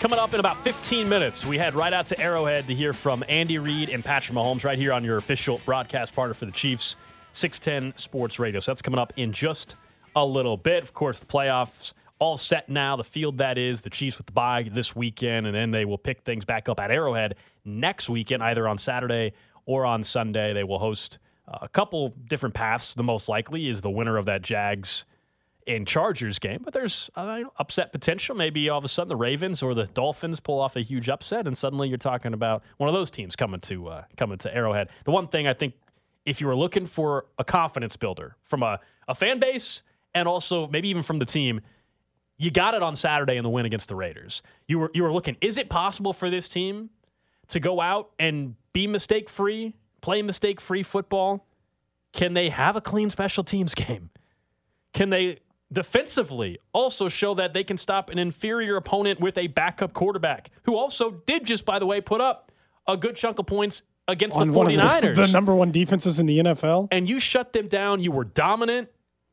Coming 0.00 0.18
up 0.18 0.34
in 0.34 0.40
about 0.40 0.62
15 0.62 1.08
minutes, 1.08 1.46
we 1.46 1.56
head 1.56 1.74
right 1.74 1.92
out 1.92 2.06
to 2.06 2.20
Arrowhead 2.20 2.66
to 2.66 2.74
hear 2.74 2.92
from 2.92 3.24
Andy 3.28 3.58
Reid 3.58 3.88
and 3.88 4.04
Patrick 4.04 4.36
Mahomes 4.36 4.62
right 4.62 4.78
here 4.78 4.92
on 4.92 5.02
your 5.02 5.16
official 5.16 5.58
broadcast 5.64 6.14
partner 6.14 6.34
for 6.34 6.44
the 6.44 6.52
Chiefs, 6.52 6.96
610 7.32 7.98
Sports 7.98 8.38
Radio. 8.38 8.60
So 8.60 8.72
that's 8.72 8.82
coming 8.82 9.00
up 9.00 9.14
in 9.16 9.32
just 9.32 9.74
a 10.14 10.24
little 10.24 10.58
bit. 10.58 10.82
Of 10.82 10.92
course, 10.92 11.18
the 11.18 11.26
playoffs 11.26 11.94
all 12.18 12.36
set 12.36 12.68
now. 12.68 12.96
The 12.96 13.04
field 13.04 13.38
that 13.38 13.56
is, 13.56 13.80
the 13.80 13.90
Chiefs 13.90 14.18
with 14.18 14.26
the 14.26 14.32
bye 14.32 14.68
this 14.70 14.94
weekend, 14.94 15.46
and 15.46 15.56
then 15.56 15.70
they 15.70 15.86
will 15.86 15.98
pick 15.98 16.20
things 16.22 16.44
back 16.44 16.68
up 16.68 16.78
at 16.78 16.90
Arrowhead 16.90 17.36
next 17.64 18.10
weekend, 18.10 18.42
either 18.42 18.68
on 18.68 18.76
Saturday 18.76 19.32
or 19.64 19.86
on 19.86 20.04
Sunday. 20.04 20.52
They 20.52 20.62
will 20.64 20.78
host 20.78 21.18
uh, 21.48 21.58
a 21.62 21.68
couple 21.68 22.10
different 22.28 22.54
paths. 22.54 22.92
The 22.92 23.02
most 23.02 23.30
likely 23.30 23.68
is 23.68 23.80
the 23.80 23.90
winner 23.90 24.18
of 24.18 24.26
that 24.26 24.42
Jags 24.42 25.06
in 25.66 25.84
Chargers 25.84 26.38
game, 26.38 26.60
but 26.64 26.72
there's 26.72 27.10
uh, 27.16 27.42
upset 27.58 27.92
potential. 27.92 28.36
Maybe 28.36 28.68
all 28.68 28.78
of 28.78 28.84
a 28.84 28.88
sudden 28.88 29.08
the 29.08 29.16
Ravens 29.16 29.62
or 29.62 29.74
the 29.74 29.86
Dolphins 29.86 30.38
pull 30.38 30.60
off 30.60 30.76
a 30.76 30.80
huge 30.80 31.08
upset, 31.08 31.46
and 31.46 31.58
suddenly 31.58 31.88
you're 31.88 31.98
talking 31.98 32.32
about 32.32 32.62
one 32.76 32.88
of 32.88 32.94
those 32.94 33.10
teams 33.10 33.34
coming 33.34 33.60
to 33.60 33.88
uh, 33.88 34.04
coming 34.16 34.38
to 34.38 34.54
Arrowhead. 34.54 34.88
The 35.04 35.10
one 35.10 35.26
thing 35.26 35.48
I 35.48 35.54
think, 35.54 35.74
if 36.24 36.40
you 36.40 36.46
were 36.46 36.56
looking 36.56 36.86
for 36.86 37.26
a 37.38 37.44
confidence 37.44 37.96
builder 37.96 38.36
from 38.44 38.62
a, 38.62 38.78
a 39.08 39.14
fan 39.14 39.40
base 39.40 39.82
and 40.14 40.28
also 40.28 40.68
maybe 40.68 40.88
even 40.88 41.02
from 41.02 41.18
the 41.18 41.26
team, 41.26 41.60
you 42.38 42.50
got 42.52 42.74
it 42.74 42.82
on 42.82 42.94
Saturday 42.94 43.36
in 43.36 43.42
the 43.42 43.50
win 43.50 43.66
against 43.66 43.88
the 43.88 43.96
Raiders. 43.96 44.42
You 44.68 44.78
were 44.78 44.90
you 44.94 45.02
were 45.02 45.12
looking. 45.12 45.36
Is 45.40 45.58
it 45.58 45.68
possible 45.68 46.12
for 46.12 46.30
this 46.30 46.48
team 46.48 46.90
to 47.48 47.58
go 47.58 47.80
out 47.80 48.10
and 48.20 48.54
be 48.72 48.86
mistake 48.86 49.28
free, 49.28 49.74
play 50.00 50.22
mistake 50.22 50.60
free 50.60 50.84
football? 50.84 51.44
Can 52.12 52.34
they 52.34 52.50
have 52.50 52.76
a 52.76 52.80
clean 52.80 53.10
special 53.10 53.42
teams 53.42 53.74
game? 53.74 54.10
Can 54.92 55.10
they 55.10 55.40
defensively 55.72 56.58
also 56.72 57.08
show 57.08 57.34
that 57.34 57.52
they 57.52 57.64
can 57.64 57.76
stop 57.76 58.10
an 58.10 58.18
inferior 58.18 58.76
opponent 58.76 59.20
with 59.20 59.36
a 59.36 59.46
backup 59.48 59.92
quarterback 59.92 60.50
who 60.62 60.76
also 60.76 61.22
did 61.26 61.44
just 61.44 61.64
by 61.64 61.78
the 61.78 61.86
way 61.86 62.00
put 62.00 62.20
up 62.20 62.52
a 62.86 62.96
good 62.96 63.16
chunk 63.16 63.38
of 63.38 63.46
points 63.46 63.82
against 64.08 64.36
On 64.36 64.46
the 64.48 64.52
one 64.52 64.66
of 64.68 64.72
49ers. 64.72 65.14
the, 65.16 65.22
the 65.26 65.32
number 65.32 65.54
one 65.54 65.72
defenses 65.72 66.20
in 66.20 66.26
the 66.26 66.38
NFL. 66.38 66.88
and 66.92 67.08
you 67.08 67.18
shut 67.18 67.52
them 67.52 67.66
down, 67.68 68.00
you 68.00 68.12
were 68.12 68.24
dominant. 68.24 68.88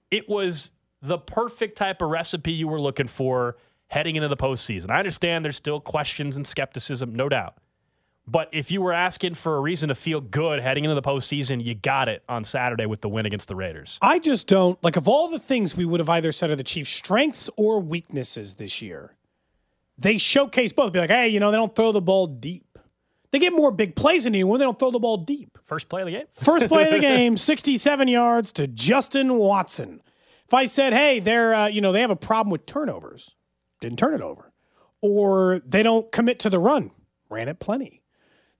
It 0.09 0.27
was 0.27 0.71
the 1.01 1.17
perfect 1.17 1.77
type 1.77 2.01
of 2.01 2.09
recipe 2.09 2.51
you 2.51 2.67
were 2.67 2.81
looking 2.81 3.07
for 3.07 3.57
heading 3.87 4.15
into 4.15 4.27
the 4.27 4.37
postseason. 4.37 4.89
I 4.89 4.97
understand 4.99 5.45
there's 5.45 5.55
still 5.55 5.79
questions 5.79 6.35
and 6.37 6.47
skepticism, 6.47 7.13
no 7.13 7.29
doubt. 7.29 7.57
But 8.25 8.49
if 8.53 8.71
you 8.71 8.81
were 8.81 8.93
asking 8.93 9.35
for 9.35 9.57
a 9.57 9.59
reason 9.59 9.89
to 9.89 9.95
feel 9.95 10.21
good 10.21 10.61
heading 10.61 10.85
into 10.85 10.95
the 10.95 11.01
postseason, 11.01 11.63
you 11.63 11.75
got 11.75 12.07
it 12.07 12.23
on 12.29 12.45
Saturday 12.45 12.85
with 12.85 13.01
the 13.01 13.09
win 13.09 13.25
against 13.25 13.49
the 13.49 13.55
Raiders. 13.55 13.97
I 14.01 14.19
just 14.19 14.47
don't 14.47 14.81
like 14.81 14.95
of 14.95 15.07
all 15.09 15.27
the 15.27 15.39
things 15.39 15.75
we 15.75 15.83
would 15.83 15.99
have 15.99 16.09
either 16.09 16.31
said 16.31 16.49
are 16.49 16.55
the 16.55 16.63
Chiefs' 16.63 16.89
strengths 16.89 17.49
or 17.57 17.79
weaknesses 17.81 18.55
this 18.55 18.81
year. 18.81 19.17
They 19.97 20.17
showcase 20.17 20.71
both. 20.71 20.93
Be 20.93 20.99
like, 20.99 21.09
hey, 21.09 21.27
you 21.27 21.39
know, 21.39 21.51
they 21.51 21.57
don't 21.57 21.75
throw 21.75 21.91
the 21.91 22.01
ball 22.01 22.27
deep. 22.27 22.79
They 23.31 23.39
get 23.39 23.51
more 23.51 23.71
big 23.71 23.95
plays 23.95 24.25
than 24.25 24.35
you 24.35 24.45
when 24.45 24.59
They 24.59 24.65
don't 24.65 24.77
throw 24.77 24.91
the 24.91 24.99
ball 24.99 25.17
deep. 25.17 25.57
First 25.63 25.89
play 25.89 26.01
of 26.01 26.05
the 26.05 26.11
game. 26.11 26.25
First 26.33 26.67
play 26.67 26.85
of 26.85 26.91
the 26.91 26.99
game, 27.01 27.35
67 27.35 28.07
yards 28.07 28.51
to 28.53 28.67
Justin 28.67 29.35
Watson. 29.35 30.01
If 30.45 30.53
I 30.53 30.65
said, 30.65 30.93
hey, 30.93 31.19
they're, 31.19 31.53
uh, 31.53 31.67
you 31.67 31.81
know, 31.81 31.91
they 31.91 32.01
have 32.01 32.11
a 32.11 32.15
problem 32.15 32.51
with 32.51 32.65
turnovers, 32.67 33.31
didn't 33.81 33.97
turn 33.97 34.13
it 34.13 34.21
over. 34.21 34.53
Or 35.01 35.61
they 35.65 35.81
don't 35.83 36.11
commit 36.11 36.39
to 36.41 36.49
the 36.49 36.59
run, 36.59 36.91
ran 37.29 37.49
it 37.49 37.59
plenty. 37.59 38.02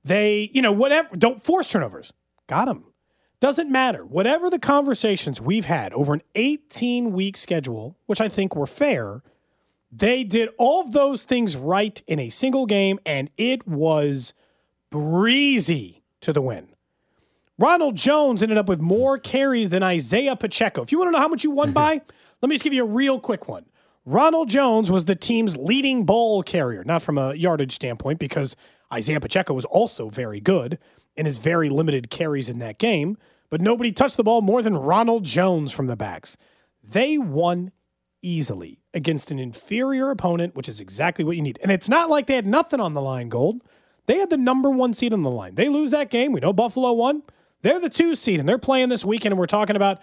They, 0.03 0.49
you 0.53 0.61
know, 0.61 0.71
whatever, 0.71 1.15
don't 1.15 1.41
force 1.41 1.69
turnovers, 1.69 2.13
got 2.47 2.65
them. 2.65 2.85
Doesn't 3.39 3.71
matter. 3.71 4.05
Whatever 4.05 4.49
the 4.49 4.59
conversations 4.59 5.41
we've 5.41 5.65
had 5.65 5.91
over 5.93 6.13
an 6.13 6.21
18 6.35 7.11
week 7.11 7.35
schedule, 7.35 7.97
which 8.05 8.21
I 8.21 8.29
think 8.29 8.55
were 8.55 8.67
fair, 8.67 9.21
they 9.91 10.23
did 10.23 10.49
all 10.57 10.81
of 10.81 10.91
those 10.91 11.23
things 11.23 11.55
right 11.55 12.01
in 12.07 12.19
a 12.19 12.29
single 12.29 12.65
game, 12.65 12.99
and 13.05 13.29
it 13.37 13.67
was 13.67 14.33
breezy 14.89 16.03
to 16.21 16.33
the 16.33 16.41
win. 16.41 16.69
Ronald 17.59 17.95
Jones 17.95 18.41
ended 18.41 18.57
up 18.57 18.67
with 18.67 18.79
more 18.79 19.17
carries 19.19 19.69
than 19.69 19.83
Isaiah 19.83 20.35
Pacheco. 20.35 20.81
If 20.81 20.91
you 20.91 20.97
want 20.97 21.09
to 21.09 21.11
know 21.11 21.19
how 21.19 21.27
much 21.27 21.43
you 21.43 21.51
won 21.51 21.71
by, 21.71 22.01
let 22.41 22.49
me 22.49 22.55
just 22.55 22.63
give 22.63 22.73
you 22.73 22.83
a 22.83 22.87
real 22.87 23.19
quick 23.19 23.47
one. 23.47 23.65
Ronald 24.05 24.49
Jones 24.49 24.91
was 24.91 25.05
the 25.05 25.15
team's 25.15 25.55
leading 25.55 26.05
ball 26.05 26.43
carrier, 26.43 26.83
not 26.83 27.01
from 27.01 27.17
a 27.17 27.35
yardage 27.35 27.71
standpoint, 27.71 28.19
because 28.19 28.55
Isaiah 28.91 29.19
Pacheco 29.19 29.53
was 29.53 29.65
also 29.65 30.09
very 30.09 30.39
good 30.39 30.79
in 31.15 31.25
his 31.25 31.37
very 31.37 31.69
limited 31.69 32.09
carries 32.09 32.49
in 32.49 32.59
that 32.59 32.77
game, 32.77 33.17
but 33.49 33.61
nobody 33.61 33.91
touched 33.91 34.17
the 34.17 34.23
ball 34.23 34.41
more 34.41 34.61
than 34.61 34.77
Ronald 34.77 35.23
Jones 35.25 35.71
from 35.71 35.87
the 35.87 35.95
backs. 35.95 36.37
They 36.83 37.17
won 37.17 37.71
easily 38.21 38.81
against 38.93 39.31
an 39.31 39.39
inferior 39.39 40.09
opponent, 40.09 40.55
which 40.55 40.69
is 40.69 40.79
exactly 40.81 41.23
what 41.23 41.35
you 41.35 41.41
need. 41.41 41.59
And 41.61 41.71
it's 41.71 41.89
not 41.89 42.09
like 42.09 42.27
they 42.27 42.35
had 42.35 42.47
nothing 42.47 42.79
on 42.79 42.93
the 42.93 43.01
line, 43.01 43.29
Gold. 43.29 43.63
They 44.05 44.17
had 44.17 44.29
the 44.29 44.37
number 44.37 44.69
one 44.69 44.93
seed 44.93 45.13
on 45.13 45.21
the 45.21 45.31
line. 45.31 45.55
They 45.55 45.69
lose 45.69 45.91
that 45.91 46.09
game. 46.09 46.31
We 46.31 46.39
know 46.39 46.53
Buffalo 46.53 46.91
won. 46.93 47.23
They're 47.61 47.79
the 47.79 47.89
two 47.89 48.15
seed, 48.15 48.39
and 48.39 48.49
they're 48.49 48.57
playing 48.57 48.89
this 48.89 49.05
weekend, 49.05 49.31
and 49.31 49.39
we're 49.39 49.45
talking 49.45 49.75
about 49.75 50.01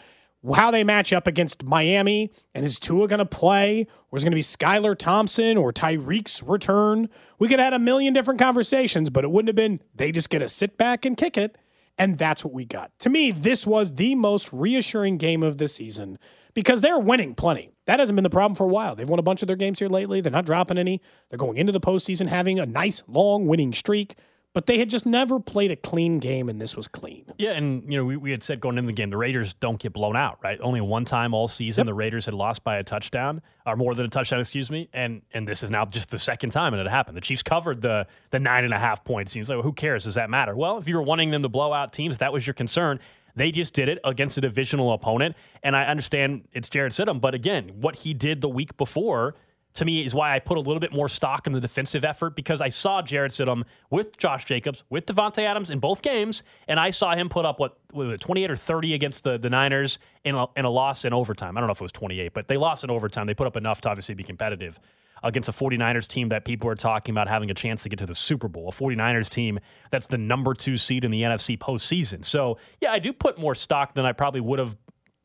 how 0.54 0.70
they 0.70 0.84
match 0.84 1.12
up 1.12 1.26
against 1.26 1.62
Miami. 1.64 2.32
And 2.54 2.64
is 2.64 2.80
Tua 2.80 3.08
going 3.08 3.18
to 3.18 3.26
play? 3.26 3.86
Or 4.10 4.16
is 4.16 4.22
it 4.22 4.26
going 4.26 4.32
to 4.32 4.36
be 4.36 4.42
Skylar 4.42 4.96
Thompson 4.96 5.58
or 5.58 5.72
Tyreek's 5.72 6.42
return? 6.42 7.10
We 7.40 7.48
could 7.48 7.58
have 7.58 7.72
had 7.72 7.72
a 7.72 7.78
million 7.78 8.12
different 8.12 8.38
conversations, 8.38 9.10
but 9.10 9.24
it 9.24 9.30
wouldn't 9.30 9.48
have 9.48 9.56
been 9.56 9.80
they 9.94 10.12
just 10.12 10.30
get 10.30 10.40
to 10.40 10.48
sit 10.48 10.78
back 10.78 11.04
and 11.04 11.16
kick 11.16 11.36
it. 11.36 11.56
And 11.98 12.16
that's 12.16 12.44
what 12.44 12.54
we 12.54 12.64
got. 12.64 12.96
To 13.00 13.10
me, 13.10 13.30
this 13.30 13.66
was 13.66 13.94
the 13.94 14.14
most 14.14 14.52
reassuring 14.52 15.18
game 15.18 15.42
of 15.42 15.58
the 15.58 15.68
season 15.68 16.18
because 16.54 16.80
they're 16.80 16.98
winning 16.98 17.34
plenty. 17.34 17.70
That 17.86 17.98
hasn't 17.98 18.16
been 18.16 18.22
the 18.22 18.30
problem 18.30 18.54
for 18.54 18.64
a 18.64 18.68
while. 18.68 18.94
They've 18.94 19.08
won 19.08 19.18
a 19.18 19.22
bunch 19.22 19.42
of 19.42 19.48
their 19.48 19.56
games 19.56 19.78
here 19.78 19.88
lately. 19.88 20.20
They're 20.20 20.32
not 20.32 20.46
dropping 20.46 20.78
any. 20.78 21.00
They're 21.28 21.38
going 21.38 21.56
into 21.56 21.72
the 21.72 21.80
postseason 21.80 22.28
having 22.28 22.58
a 22.58 22.66
nice, 22.66 23.02
long 23.08 23.46
winning 23.46 23.72
streak. 23.72 24.16
But 24.52 24.66
they 24.66 24.78
had 24.80 24.90
just 24.90 25.06
never 25.06 25.38
played 25.38 25.70
a 25.70 25.76
clean 25.76 26.18
game, 26.18 26.48
and 26.48 26.60
this 26.60 26.76
was 26.76 26.88
clean. 26.88 27.24
Yeah, 27.38 27.52
and 27.52 27.84
you 27.90 27.96
know 27.98 28.04
we, 28.04 28.16
we 28.16 28.30
had 28.32 28.42
said 28.42 28.58
going 28.60 28.78
into 28.78 28.88
the 28.88 28.92
game, 28.92 29.10
the 29.10 29.16
Raiders 29.16 29.54
don't 29.54 29.78
get 29.78 29.92
blown 29.92 30.16
out, 30.16 30.38
right? 30.42 30.58
Only 30.60 30.80
one 30.80 31.04
time 31.04 31.34
all 31.34 31.46
season 31.46 31.82
Yep. 31.82 31.86
the 31.86 31.94
Raiders 31.94 32.24
had 32.24 32.34
lost 32.34 32.64
by 32.64 32.78
a 32.78 32.82
touchdown, 32.82 33.42
or 33.64 33.76
more 33.76 33.94
than 33.94 34.06
a 34.06 34.08
touchdown, 34.08 34.40
excuse 34.40 34.68
me. 34.68 34.88
And 34.92 35.22
and 35.32 35.46
this 35.46 35.62
is 35.62 35.70
now 35.70 35.84
just 35.84 36.10
the 36.10 36.18
second 36.18 36.50
time 36.50 36.74
it 36.74 36.78
had 36.78 36.88
happened. 36.88 37.16
The 37.16 37.20
Chiefs 37.20 37.44
covered 37.44 37.80
the 37.80 38.08
the 38.30 38.40
nine 38.40 38.64
and 38.64 38.74
a 38.74 38.78
half 38.78 39.04
points. 39.04 39.30
Seems 39.30 39.48
like 39.48 39.54
well, 39.56 39.62
who 39.62 39.72
cares? 39.72 40.02
Does 40.02 40.16
that 40.16 40.30
matter? 40.30 40.56
Well, 40.56 40.78
if 40.78 40.88
you 40.88 40.96
were 40.96 41.02
wanting 41.02 41.30
them 41.30 41.42
to 41.42 41.48
blow 41.48 41.72
out 41.72 41.92
teams, 41.92 42.18
that 42.18 42.32
was 42.32 42.44
your 42.44 42.54
concern. 42.54 42.98
They 43.36 43.52
just 43.52 43.72
did 43.72 43.88
it 43.88 44.00
against 44.04 44.36
a 44.38 44.40
divisional 44.40 44.92
opponent, 44.92 45.36
and 45.62 45.76
I 45.76 45.84
understand 45.84 46.48
it's 46.52 46.68
Jarrett 46.68 46.92
Stidham, 46.92 47.20
but 47.20 47.32
again, 47.32 47.70
what 47.80 47.94
he 47.94 48.12
did 48.14 48.40
the 48.40 48.48
week 48.48 48.76
before 48.76 49.36
to 49.74 49.84
me 49.84 50.04
is 50.04 50.14
why 50.14 50.34
I 50.34 50.38
put 50.40 50.56
a 50.58 50.60
little 50.60 50.80
bit 50.80 50.92
more 50.92 51.08
stock 51.08 51.46
in 51.46 51.52
the 51.52 51.60
defensive 51.60 52.04
effort 52.04 52.34
because 52.34 52.60
I 52.60 52.68
saw 52.68 53.02
Jarrett 53.02 53.32
Stidham 53.32 53.62
with 53.90 54.16
Josh 54.16 54.44
Jacobs, 54.44 54.82
with 54.90 55.06
Davante 55.06 55.44
Adams 55.44 55.70
in 55.70 55.78
both 55.78 56.02
games, 56.02 56.42
and 56.66 56.80
I 56.80 56.90
saw 56.90 57.14
him 57.14 57.28
put 57.28 57.44
up 57.44 57.60
what 57.60 57.78
was 57.92 58.14
it, 58.14 58.20
28 58.20 58.50
or 58.50 58.56
30 58.56 58.94
against 58.94 59.24
the, 59.24 59.38
the 59.38 59.48
Niners 59.50 59.98
in 60.24 60.34
a, 60.34 60.46
in 60.56 60.64
a 60.64 60.70
loss 60.70 61.04
in 61.04 61.12
overtime. 61.12 61.56
I 61.56 61.60
don't 61.60 61.68
know 61.68 61.72
if 61.72 61.80
it 61.80 61.84
was 61.84 61.92
28, 61.92 62.34
but 62.34 62.48
they 62.48 62.56
lost 62.56 62.82
in 62.84 62.90
overtime. 62.90 63.26
They 63.26 63.34
put 63.34 63.46
up 63.46 63.56
enough 63.56 63.80
to 63.82 63.90
obviously 63.90 64.14
be 64.14 64.24
competitive 64.24 64.80
against 65.22 65.48
a 65.48 65.52
49ers 65.52 66.06
team 66.06 66.30
that 66.30 66.44
people 66.44 66.68
are 66.68 66.74
talking 66.74 67.12
about 67.12 67.28
having 67.28 67.50
a 67.50 67.54
chance 67.54 67.82
to 67.82 67.88
get 67.90 67.98
to 67.98 68.06
the 68.06 68.14
Super 68.14 68.48
Bowl, 68.48 68.70
a 68.70 68.72
49ers 68.72 69.28
team 69.28 69.58
that's 69.90 70.06
the 70.06 70.16
number 70.18 70.54
two 70.54 70.76
seed 70.76 71.04
in 71.04 71.10
the 71.10 71.22
NFC 71.22 71.58
postseason. 71.58 72.24
So, 72.24 72.56
yeah, 72.80 72.90
I 72.90 72.98
do 72.98 73.12
put 73.12 73.38
more 73.38 73.54
stock 73.54 73.94
than 73.94 74.06
I 74.06 74.12
probably 74.12 74.40
would 74.40 74.58
have 74.58 74.76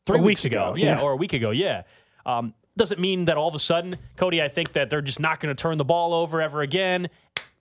three 0.04 0.18
A 0.18 0.20
week 0.20 0.26
weeks 0.26 0.44
ago. 0.44 0.68
ago, 0.68 0.74
yeah, 0.76 0.96
yeah. 0.96 1.00
or 1.00 1.12
a 1.12 1.16
week 1.16 1.32
ago. 1.32 1.50
Yeah. 1.50 1.82
Um, 2.26 2.52
doesn't 2.76 3.00
mean 3.00 3.24
that 3.26 3.36
all 3.36 3.48
of 3.48 3.54
a 3.54 3.58
sudden, 3.58 3.94
Cody, 4.16 4.42
I 4.42 4.48
think 4.48 4.72
that 4.74 4.90
they're 4.90 5.00
just 5.02 5.20
not 5.20 5.40
going 5.40 5.54
to 5.54 5.60
turn 5.60 5.78
the 5.78 5.84
ball 5.84 6.12
over 6.14 6.40
ever 6.42 6.60
again. 6.62 7.08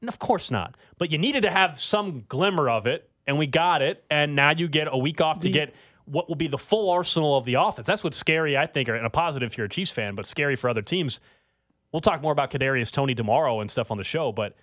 And 0.01 0.09
of 0.09 0.19
course 0.19 0.51
not. 0.51 0.75
But 0.97 1.11
you 1.11 1.17
needed 1.17 1.41
to 1.43 1.51
have 1.51 1.79
some 1.79 2.25
glimmer 2.27 2.69
of 2.69 2.85
it, 2.85 3.09
and 3.25 3.37
we 3.37 3.47
got 3.47 3.81
it. 3.81 4.03
And 4.09 4.35
now 4.35 4.51
you 4.51 4.67
get 4.67 4.87
a 4.91 4.97
week 4.97 5.21
off 5.21 5.39
to 5.39 5.43
The- 5.47 5.51
get 5.51 5.75
what 6.05 6.27
will 6.27 6.35
be 6.35 6.47
the 6.47 6.57
full 6.57 6.91
arsenal 6.91 7.35
of 7.35 7.45
the 7.45 7.55
offense. 7.55 7.87
That's 7.87 8.03
what's 8.03 8.17
scary, 8.17 8.55
I 8.55 8.67
think, 8.67 8.89
and 8.89 9.03
a 9.05 9.09
positive 9.09 9.51
if 9.51 9.57
you're 9.57 9.65
a 9.65 9.69
Chiefs 9.69 9.89
fan, 9.89 10.13
but 10.13 10.27
scary 10.27 10.55
for 10.55 10.69
other 10.69 10.83
teams. 10.83 11.19
We'll 11.91 12.01
talk 12.01 12.21
more 12.21 12.31
about 12.31 12.51
Kadarius 12.51 12.91
Toney 12.91 13.15
tomorrow 13.15 13.59
and 13.61 13.71
stuff 13.71 13.89
on 13.89 13.97
the 13.97 14.03
show, 14.03 14.31
but 14.31 14.55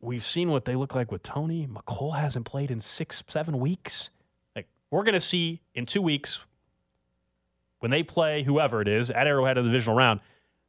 we've 0.00 0.22
seen 0.24 0.50
what 0.50 0.66
they 0.66 0.74
look 0.74 0.94
like 0.94 1.10
with 1.10 1.22
Toney. 1.22 1.66
Mecole 1.66 2.18
hasn't 2.18 2.44
played 2.44 2.70
in 2.70 2.80
six, 2.80 3.22
seven 3.28 3.58
weeks. 3.58 4.10
Like 4.54 4.66
we're 4.90 5.04
going 5.04 5.14
to 5.14 5.20
see 5.20 5.62
in 5.74 5.86
two 5.86 6.02
weeks 6.02 6.40
when 7.84 7.90
they 7.90 8.02
play 8.02 8.42
whoever 8.42 8.80
it 8.80 8.88
is 8.88 9.10
at 9.10 9.26
Arrowhead 9.26 9.58
in 9.58 9.64
the 9.64 9.70
divisional 9.70 9.94
round, 9.94 10.20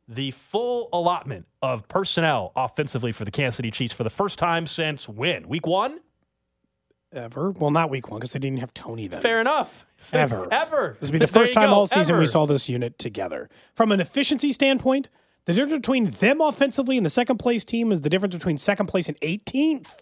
the 0.10 0.32
full 0.32 0.90
allotment 0.92 1.46
of 1.62 1.88
personnel 1.88 2.52
offensively 2.58 3.14
for 3.14 3.24
the 3.24 3.32
Kansas 3.32 3.56
City 3.56 3.72
Chiefs 3.72 3.94
for 3.94 4.04
the 4.04 4.10
first 4.10 4.38
time 4.38 4.66
since 4.68 5.08
when? 5.08 5.48
Week 5.48 5.66
one? 5.66 6.02
Ever? 7.14 7.52
Well, 7.52 7.72
not 7.72 7.90
week 7.90 8.10
one 8.12 8.20
because 8.20 8.34
they 8.34 8.40
didn't 8.40 8.60
have 8.60 8.74
Toney 8.74 9.08
then. 9.08 9.22
Fair 9.22 9.40
enough. 9.40 9.86
Ever. 10.12 10.50
Ever. 10.52 10.98
This 11.00 11.08
will 11.10 11.14
be 11.14 11.20
the 11.20 11.26
There 11.32 11.42
first 11.42 11.54
time 11.54 11.70
go. 11.70 11.76
all 11.76 11.88
season 11.88 12.18
we 12.18 12.26
saw 12.26 12.46
this 12.46 12.68
unit 12.68 13.00
together. 13.00 13.50
From 13.74 13.94
an 13.94 14.02
efficiency 14.02 14.52
standpoint, 14.52 15.08
the 15.46 15.54
difference 15.54 15.76
between 15.76 16.10
them 16.10 16.42
offensively 16.42 16.98
and 16.98 17.06
the 17.06 17.10
second 17.10 17.38
place 17.38 17.64
team 17.64 17.94
is 17.94 18.02
the 18.02 18.10
difference 18.10 18.36
between 18.36 18.58
second 18.58 18.88
place 18.88 19.08
and 19.08 19.18
18th. 19.22 20.00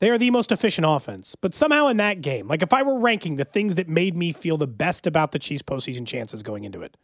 They 0.00 0.10
are 0.10 0.18
the 0.18 0.30
most 0.30 0.50
efficient 0.50 0.86
offense. 0.88 1.36
But 1.40 1.54
somehow 1.54 1.86
in 1.88 1.98
that 1.98 2.22
game, 2.22 2.48
like 2.48 2.62
if 2.62 2.72
I 2.72 2.82
were 2.82 2.98
ranking 2.98 3.36
the 3.36 3.44
things 3.44 3.76
that 3.76 3.88
made 3.88 4.16
me 4.16 4.32
feel 4.32 4.56
the 4.56 4.66
best 4.66 5.06
about 5.06 5.32
the 5.32 5.38
Chiefs' 5.38 5.62
postseason 5.62 6.06
chances 6.06 6.42
going 6.42 6.64
into 6.64 6.82
it, 6.82 6.96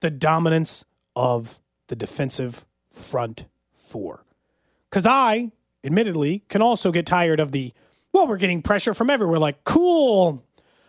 the 0.00 0.10
dominance 0.10 0.84
of 1.16 1.60
the 1.86 1.96
defensive 1.96 2.66
front 2.92 3.46
four. 3.74 4.24
Because 4.90 5.06
I, 5.06 5.52
admittedly, 5.84 6.42
can 6.48 6.60
also 6.60 6.90
get 6.90 7.06
tired 7.06 7.40
of 7.40 7.52
the, 7.52 7.72
well, 8.12 8.26
we're 8.26 8.36
getting 8.36 8.62
pressure 8.62 8.94
from 8.94 9.10
everywhere. 9.10 9.38
Like, 9.38 9.64
cool. 9.64 10.44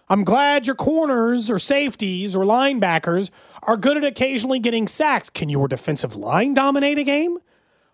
I'm 0.08 0.24
glad 0.24 0.66
your 0.66 0.76
corners 0.76 1.52
or 1.52 1.60
safeties 1.60 2.36
or 2.36 2.44
linebackers 2.44 3.30
are 3.64 3.78
good 3.78 3.98
at 3.98 4.04
occasionally 4.04 4.58
getting 4.58 4.88
sacked. 4.88 5.34
Can 5.34 5.50
your 5.50 5.68
defensive 5.68 6.16
line 6.16 6.56
dominate 6.56 6.98
a 6.98 7.04
game? 7.04 7.38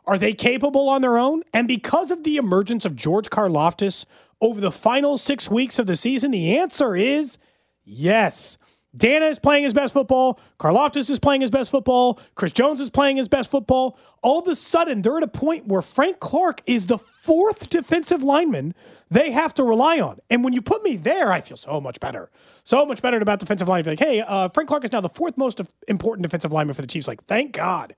Are 0.07 0.17
they 0.17 0.33
capable 0.33 0.87
on 0.89 1.01
their 1.01 1.17
own? 1.17 1.43
And 1.53 1.67
because 1.67 2.11
of 2.11 2.23
the 2.23 2.37
emergence 2.37 2.85
of 2.85 2.95
George 2.95 3.29
Karlaftis 3.29 4.05
over 4.41 4.61
the 4.61 4.71
final 4.71 5.17
six 5.17 5.49
weeks 5.49 5.79
of 5.79 5.87
the 5.87 5.95
season, 5.95 6.31
the 6.31 6.57
answer 6.57 6.95
is 6.95 7.37
yes. 7.83 8.57
Danna 8.95 9.29
is 9.29 9.39
playing 9.39 9.63
his 9.63 9.73
best 9.73 9.93
football. 9.93 10.39
Karloftis 10.59 11.09
is 11.09 11.19
playing 11.19 11.41
his 11.41 11.51
best 11.51 11.69
football. 11.69 12.19
Chris 12.35 12.51
Jones 12.51 12.79
is 12.79 12.89
playing 12.89 13.17
his 13.17 13.27
best 13.27 13.51
football. 13.51 13.97
All 14.21 14.39
of 14.39 14.47
a 14.47 14.55
sudden, 14.55 15.01
they're 15.01 15.17
at 15.17 15.23
a 15.23 15.27
point 15.27 15.67
where 15.67 15.81
Frank 15.81 16.19
Clark 16.19 16.61
is 16.65 16.87
the 16.87 16.97
fourth 16.97 17.69
defensive 17.69 18.23
lineman 18.23 18.73
they 19.11 19.31
have 19.31 19.53
to 19.55 19.63
rely 19.63 19.99
on. 19.99 20.19
And 20.29 20.43
when 20.43 20.53
you 20.53 20.61
put 20.61 20.83
me 20.83 20.95
there, 20.95 21.31
I 21.31 21.41
feel 21.41 21.57
so 21.57 21.79
much 21.79 21.99
better. 21.99 22.31
So 22.63 22.85
much 22.85 23.01
better 23.01 23.17
about 23.17 23.39
defensive 23.39 23.67
line. 23.67 23.83
Feel 23.83 23.91
like, 23.91 23.99
hey, 23.99 24.21
uh, 24.21 24.49
Frank 24.49 24.67
Clark 24.67 24.83
is 24.83 24.91
now 24.91 25.01
the 25.01 25.09
fourth 25.09 25.37
most 25.37 25.61
important 25.87 26.23
defensive 26.23 26.51
lineman 26.51 26.73
for 26.73 26.81
the 26.81 26.87
Chiefs. 26.87 27.07
Like, 27.07 27.23
thank 27.25 27.51
God. 27.51 27.95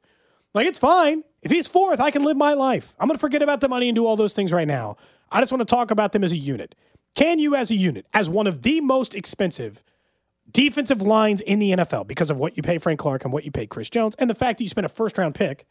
Like, 0.53 0.67
it's 0.67 0.79
fine. 0.79 1.23
If 1.41 1.51
he's 1.51 1.67
fourth, 1.67 1.99
I 1.99 2.11
can 2.11 2.23
live 2.23 2.37
my 2.37 2.53
life. 2.53 2.95
I'm 2.99 3.07
going 3.07 3.15
to 3.15 3.21
forget 3.21 3.41
about 3.41 3.61
the 3.61 3.69
money 3.69 3.89
and 3.89 3.95
do 3.95 4.05
all 4.05 4.15
those 4.15 4.33
things 4.33 4.51
right 4.51 4.67
now. 4.67 4.97
I 5.31 5.39
just 5.39 5.51
want 5.51 5.61
to 5.61 5.65
talk 5.65 5.91
about 5.91 6.11
them 6.11 6.23
as 6.23 6.31
a 6.31 6.37
unit. 6.37 6.75
Can 7.15 7.39
you, 7.39 7.55
as 7.55 7.71
a 7.71 7.75
unit, 7.75 8.05
as 8.13 8.29
one 8.29 8.47
of 8.47 8.61
the 8.61 8.81
most 8.81 9.15
expensive 9.15 9.83
defensive 10.51 11.01
lines 11.01 11.41
in 11.41 11.59
the 11.59 11.71
NFL 11.71 12.07
because 12.07 12.31
of 12.31 12.37
what 12.37 12.55
you 12.55 12.63
pay 12.63 12.77
Frank 12.77 12.99
Clark 12.99 13.23
and 13.23 13.33
what 13.33 13.43
you 13.43 13.51
pay 13.51 13.67
Chris 13.67 13.89
Jones 13.89 14.15
and 14.17 14.29
the 14.29 14.35
fact 14.35 14.57
that 14.57 14.63
you 14.63 14.69
spent 14.69 14.85
a 14.85 14.89
first 14.89 15.17
round 15.17 15.35
pick 15.35 15.65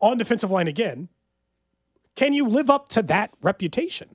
on 0.00 0.18
defensive 0.18 0.50
line 0.50 0.68
again, 0.68 1.08
can 2.14 2.32
you 2.32 2.46
live 2.46 2.70
up 2.70 2.88
to 2.90 3.02
that 3.02 3.30
reputation? 3.42 4.14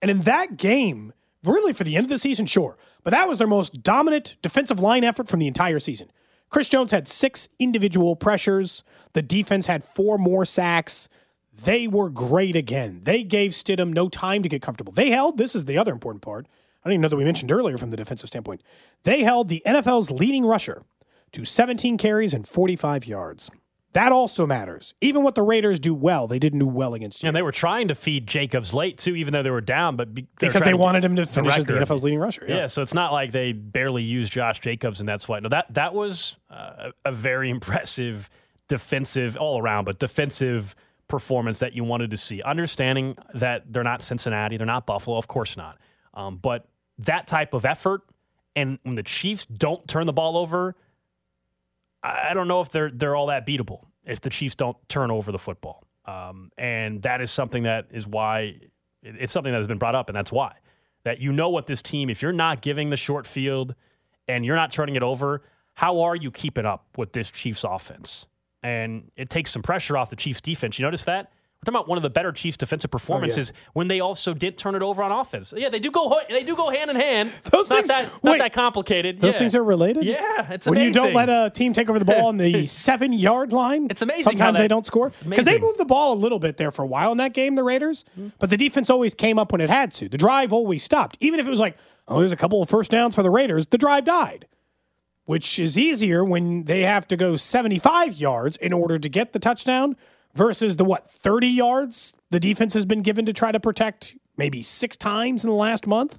And 0.00 0.10
in 0.10 0.20
that 0.22 0.56
game, 0.56 1.12
really 1.42 1.72
for 1.72 1.84
the 1.84 1.96
end 1.96 2.04
of 2.04 2.10
the 2.10 2.18
season, 2.18 2.46
sure, 2.46 2.76
but 3.02 3.10
that 3.10 3.28
was 3.28 3.38
their 3.38 3.46
most 3.46 3.82
dominant 3.82 4.36
defensive 4.42 4.80
line 4.80 5.04
effort 5.04 5.28
from 5.28 5.40
the 5.40 5.46
entire 5.46 5.78
season. 5.78 6.10
Chris 6.50 6.68
Jones 6.68 6.92
had 6.92 7.08
six 7.08 7.48
individual 7.58 8.16
pressures. 8.16 8.84
The 9.12 9.22
defense 9.22 9.66
had 9.66 9.82
four 9.82 10.18
more 10.18 10.44
sacks. 10.44 11.08
They 11.52 11.86
were 11.86 12.10
great 12.10 12.56
again. 12.56 13.00
They 13.04 13.22
gave 13.22 13.52
Stidham 13.52 13.92
no 13.92 14.08
time 14.08 14.42
to 14.42 14.48
get 14.48 14.62
comfortable. 14.62 14.92
They 14.92 15.10
held, 15.10 15.38
this 15.38 15.54
is 15.54 15.64
the 15.64 15.78
other 15.78 15.92
important 15.92 16.22
part. 16.22 16.46
I 16.84 16.88
don't 16.88 16.94
even 16.94 17.02
know 17.02 17.08
that 17.08 17.16
we 17.16 17.24
mentioned 17.24 17.50
earlier 17.50 17.78
from 17.78 17.90
the 17.90 17.96
defensive 17.96 18.28
standpoint. 18.28 18.62
They 19.04 19.22
held 19.22 19.48
the 19.48 19.62
NFL's 19.64 20.10
leading 20.10 20.44
rusher 20.44 20.82
to 21.32 21.44
17 21.44 21.96
carries 21.96 22.34
and 22.34 22.46
45 22.46 23.06
yards. 23.06 23.50
That 23.94 24.10
also 24.10 24.44
matters. 24.44 24.92
Even 25.00 25.22
what 25.22 25.36
the 25.36 25.42
Raiders 25.42 25.78
do 25.78 25.94
well, 25.94 26.26
they 26.26 26.40
didn't 26.40 26.58
do 26.58 26.66
well 26.66 26.94
against 26.94 27.22
you. 27.22 27.28
And 27.28 27.36
they 27.36 27.42
were 27.42 27.52
trying 27.52 27.88
to 27.88 27.94
feed 27.94 28.26
Jacobs 28.26 28.74
late 28.74 28.98
too, 28.98 29.14
even 29.14 29.32
though 29.32 29.44
they 29.44 29.50
were 29.50 29.60
down, 29.60 29.94
but 29.94 30.12
be, 30.12 30.26
they 30.40 30.48
because 30.48 30.64
they 30.64 30.74
wanted 30.74 31.04
him 31.04 31.14
to 31.14 31.22
the 31.22 31.30
finish 31.30 31.56
as 31.56 31.64
the. 31.64 31.74
NFL's 31.74 32.02
leading 32.02 32.18
rusher. 32.18 32.44
Yeah. 32.48 32.66
so 32.66 32.82
it's 32.82 32.92
not 32.92 33.12
like 33.12 33.30
they 33.30 33.52
barely 33.52 34.02
used 34.02 34.32
Josh 34.32 34.58
Jacobs 34.58 34.98
and 34.98 35.08
that's 35.08 35.28
why. 35.28 35.38
No, 35.38 35.48
that 35.48 35.72
that 35.74 35.94
was 35.94 36.36
uh, 36.50 36.90
a, 37.04 37.10
a 37.10 37.12
very 37.12 37.50
impressive 37.56 38.28
defensive 38.68 39.36
all 39.36 39.60
around, 39.60 39.84
but 39.84 40.00
defensive 40.00 40.74
performance 41.06 41.60
that 41.60 41.74
you 41.74 41.84
wanted 41.84 42.10
to 42.10 42.16
see. 42.16 42.42
Understanding 42.42 43.16
that 43.34 43.72
they're 43.72 43.84
not 43.84 44.02
Cincinnati, 44.02 44.56
they're 44.56 44.66
not 44.66 44.86
Buffalo, 44.86 45.16
of 45.16 45.28
course 45.28 45.56
not. 45.56 45.78
Um, 46.14 46.36
but 46.36 46.66
that 46.98 47.28
type 47.28 47.54
of 47.54 47.64
effort, 47.64 48.02
and 48.56 48.80
when 48.82 48.96
the 48.96 49.02
Chiefs 49.04 49.46
don't 49.46 49.86
turn 49.86 50.06
the 50.06 50.12
ball 50.12 50.36
over, 50.36 50.74
I 52.04 52.34
don't 52.34 52.48
know 52.48 52.60
if 52.60 52.70
they're 52.70 52.90
they're 52.90 53.16
all 53.16 53.26
that 53.28 53.46
beatable 53.46 53.86
if 54.04 54.20
the 54.20 54.30
Chiefs 54.30 54.54
don't 54.54 54.76
turn 54.88 55.10
over 55.10 55.32
the 55.32 55.38
football. 55.38 55.84
Um, 56.04 56.50
and 56.58 57.00
that 57.02 57.22
is 57.22 57.30
something 57.30 57.62
that 57.62 57.86
is 57.90 58.06
why 58.06 58.56
it's 59.02 59.32
something 59.32 59.52
that 59.52 59.58
has 59.58 59.66
been 59.66 59.78
brought 59.78 59.94
up, 59.94 60.08
and 60.08 60.16
that's 60.16 60.30
why 60.30 60.54
that 61.04 61.20
you 61.20 61.32
know 61.32 61.48
what 61.48 61.66
this 61.66 61.80
team. 61.80 62.10
If 62.10 62.20
you're 62.20 62.32
not 62.32 62.60
giving 62.60 62.90
the 62.90 62.96
short 62.96 63.26
field 63.26 63.74
and 64.28 64.44
you're 64.44 64.56
not 64.56 64.72
turning 64.72 64.96
it 64.96 65.02
over, 65.02 65.42
how 65.74 66.00
are 66.00 66.16
you 66.16 66.30
keeping 66.30 66.66
up 66.66 66.86
with 66.96 67.12
this 67.12 67.30
Chiefs 67.30 67.64
offense? 67.64 68.26
And 68.62 69.10
it 69.16 69.30
takes 69.30 69.50
some 69.50 69.62
pressure 69.62 69.96
off 69.96 70.10
the 70.10 70.16
Chiefs 70.16 70.40
defense. 70.40 70.78
You 70.78 70.84
notice 70.84 71.04
that? 71.04 71.32
Talking 71.64 71.76
about 71.76 71.88
one 71.88 71.98
of 71.98 72.02
the 72.02 72.10
better 72.10 72.30
Chiefs 72.32 72.56
defensive 72.56 72.88
oh, 72.90 72.92
performances 72.92 73.52
when 73.72 73.88
they 73.88 74.00
also 74.00 74.34
did 74.34 74.58
turn 74.58 74.74
it 74.74 74.82
over 74.82 75.02
on 75.02 75.10
offense. 75.12 75.52
Yeah, 75.56 75.68
they 75.68 75.78
do 75.78 75.90
go 75.90 76.20
they 76.28 76.42
do 76.44 76.54
go 76.56 76.70
hand 76.70 76.90
in 76.90 76.96
hand. 76.96 77.32
Those 77.44 77.70
not 77.70 77.76
things- 77.76 77.88
that 77.88 78.04
not 78.22 78.32
wait. 78.32 78.38
that 78.38 78.52
complicated. 78.52 79.20
Those 79.20 79.34
Yeah. 79.34 79.38
things 79.38 79.54
are 79.54 79.64
related? 79.64 80.04
Yeah, 80.04 80.52
it's 80.52 80.66
when 80.66 80.78
you 80.78 80.92
don't 80.92 81.14
let 81.14 81.28
a 81.28 81.50
team 81.54 81.72
take 81.72 81.88
over 81.88 81.98
the 81.98 82.04
ball 82.04 82.26
on 82.28 82.36
the 82.36 82.66
seven 82.84 83.12
yard 83.12 83.52
line, 83.52 83.88
It's 83.90 84.02
amazing 84.02 84.24
Sometimes 84.24 84.56
that- 84.56 84.62
they 84.62 84.68
don't 84.68 84.84
score 84.86 85.10
because 85.28 85.44
they 85.44 85.58
moved 85.58 85.78
the 85.78 85.84
ball 85.84 86.12
a 86.12 86.18
little 86.18 86.38
bit 86.38 86.56
there 86.56 86.70
for 86.70 86.82
a 86.82 86.86
while 86.86 87.12
in 87.12 87.18
that 87.18 87.32
game, 87.34 87.54
the 87.54 87.64
Raiders. 87.64 88.04
Mm-hmm. 88.18 88.28
But 88.38 88.50
the 88.50 88.56
defense 88.56 88.90
always 88.90 89.14
came 89.14 89.38
up 89.38 89.52
when 89.52 89.60
it 89.60 89.70
had 89.70 89.90
to. 89.92 90.08
The 90.08 90.18
drive 90.18 90.52
always 90.52 90.82
stopped, 90.82 91.16
even 91.20 91.40
if 91.40 91.46
it 91.46 91.50
was 91.50 91.60
like, 91.60 91.76
oh, 92.08 92.20
there's 92.20 92.32
a 92.32 92.36
couple 92.36 92.60
of 92.62 92.68
first 92.68 92.90
downs 92.90 93.14
for 93.14 93.22
the 93.22 93.30
Raiders. 93.30 93.66
The 93.68 93.78
drive 93.78 94.04
died, 94.04 94.46
which 95.24 95.58
is 95.58 95.78
easier 95.78 96.24
when 96.24 96.64
they 96.64 96.82
have 96.82 97.06
to 97.08 97.16
go 97.16 97.36
75 97.36 98.14
yards 98.14 98.56
in 98.58 98.72
order 98.72 98.98
to 98.98 99.08
get 99.08 99.32
the 99.32 99.38
touchdown 99.38 99.96
versus 100.34 100.76
the 100.76 100.84
what 100.84 101.10
30 101.10 101.46
yards 101.46 102.14
the 102.30 102.40
defense 102.40 102.74
has 102.74 102.86
been 102.86 103.02
given 103.02 103.24
to 103.26 103.32
try 103.32 103.52
to 103.52 103.60
protect 103.60 104.16
maybe 104.36 104.62
six 104.62 104.96
times 104.96 105.44
in 105.44 105.50
the 105.50 105.56
last 105.56 105.86
month? 105.86 106.18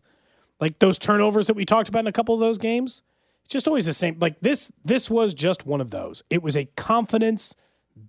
Like 0.59 0.79
those 0.79 0.97
turnovers 0.97 1.47
that 1.47 1.55
we 1.55 1.65
talked 1.65 1.89
about 1.89 1.99
in 1.99 2.07
a 2.07 2.13
couple 2.13 2.33
of 2.33 2.39
those 2.39 2.57
games? 2.57 3.03
It's 3.43 3.53
just 3.53 3.67
always 3.67 3.85
the 3.85 3.93
same. 3.93 4.17
Like 4.19 4.39
this 4.41 4.71
this 4.83 5.09
was 5.09 5.33
just 5.33 5.65
one 5.65 5.81
of 5.81 5.91
those. 5.91 6.23
It 6.29 6.41
was 6.41 6.57
a 6.57 6.65
confidence 6.75 7.55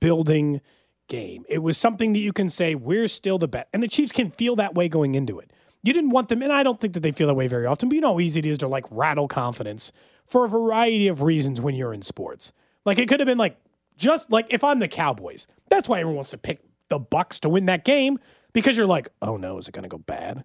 building 0.00 0.60
game. 1.08 1.44
It 1.48 1.58
was 1.58 1.76
something 1.76 2.12
that 2.14 2.20
you 2.20 2.32
can 2.32 2.48
say 2.48 2.74
we're 2.74 3.08
still 3.08 3.38
the 3.38 3.48
best 3.48 3.68
and 3.72 3.82
the 3.82 3.88
chiefs 3.88 4.12
can 4.12 4.30
feel 4.30 4.56
that 4.56 4.74
way 4.74 4.88
going 4.88 5.14
into 5.14 5.38
it. 5.38 5.52
You 5.82 5.92
didn't 5.92 6.10
want 6.10 6.28
them 6.28 6.42
and 6.42 6.52
i 6.52 6.64
don't 6.64 6.80
think 6.80 6.94
that 6.94 7.00
they 7.00 7.12
feel 7.12 7.28
that 7.28 7.34
way 7.34 7.46
very 7.46 7.64
often 7.64 7.88
but 7.88 7.94
you 7.94 8.00
know 8.00 8.14
how 8.14 8.20
easy 8.20 8.40
it 8.40 8.46
is 8.46 8.58
to 8.58 8.66
like 8.66 8.84
rattle 8.90 9.28
confidence 9.28 9.92
for 10.26 10.44
a 10.44 10.48
variety 10.48 11.06
of 11.06 11.22
reasons 11.22 11.60
when 11.60 11.74
you're 11.74 11.94
in 11.94 12.02
sports. 12.02 12.52
Like 12.84 12.98
it 12.98 13.08
could 13.08 13.20
have 13.20 13.26
been 13.26 13.38
like 13.38 13.56
just 13.96 14.30
like 14.30 14.46
if 14.50 14.62
i'm 14.62 14.78
the 14.78 14.88
cowboys 14.88 15.46
that's 15.68 15.88
why 15.88 15.98
everyone 15.98 16.16
wants 16.16 16.30
to 16.30 16.38
pick 16.38 16.60
the 16.88 17.00
Bucs 17.00 17.40
to 17.40 17.48
win 17.48 17.66
that 17.66 17.84
game 17.84 18.18
because 18.52 18.76
you're 18.76 18.86
like 18.86 19.08
oh 19.22 19.36
no 19.36 19.58
is 19.58 19.68
it 19.68 19.72
going 19.72 19.82
to 19.82 19.88
go 19.88 19.98
bad 19.98 20.44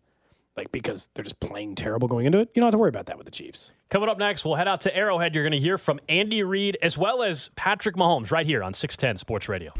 like 0.57 0.71
because 0.71 1.09
they're 1.13 1.23
just 1.23 1.39
playing 1.39 1.75
terrible 1.75 2.07
going 2.07 2.25
into 2.25 2.39
it. 2.39 2.49
You 2.53 2.59
don't 2.59 2.67
have 2.67 2.73
to 2.73 2.77
worry 2.77 2.89
about 2.89 3.05
that 3.07 3.17
with 3.17 3.25
the 3.25 3.31
Chiefs. 3.31 3.71
Coming 3.89 4.09
up 4.09 4.17
next, 4.17 4.45
we'll 4.45 4.55
head 4.55 4.67
out 4.67 4.81
to 4.81 4.95
Arrowhead. 4.95 5.33
You're 5.33 5.43
going 5.43 5.53
to 5.53 5.59
hear 5.59 5.77
from 5.77 5.99
Andy 6.09 6.43
Reid 6.43 6.77
as 6.81 6.97
well 6.97 7.23
as 7.23 7.49
Patrick 7.55 7.95
Mahomes 7.95 8.31
right 8.31 8.45
here 8.45 8.63
on 8.63 8.73
610 8.73 9.17
Sports 9.17 9.49
Radio. 9.49 9.71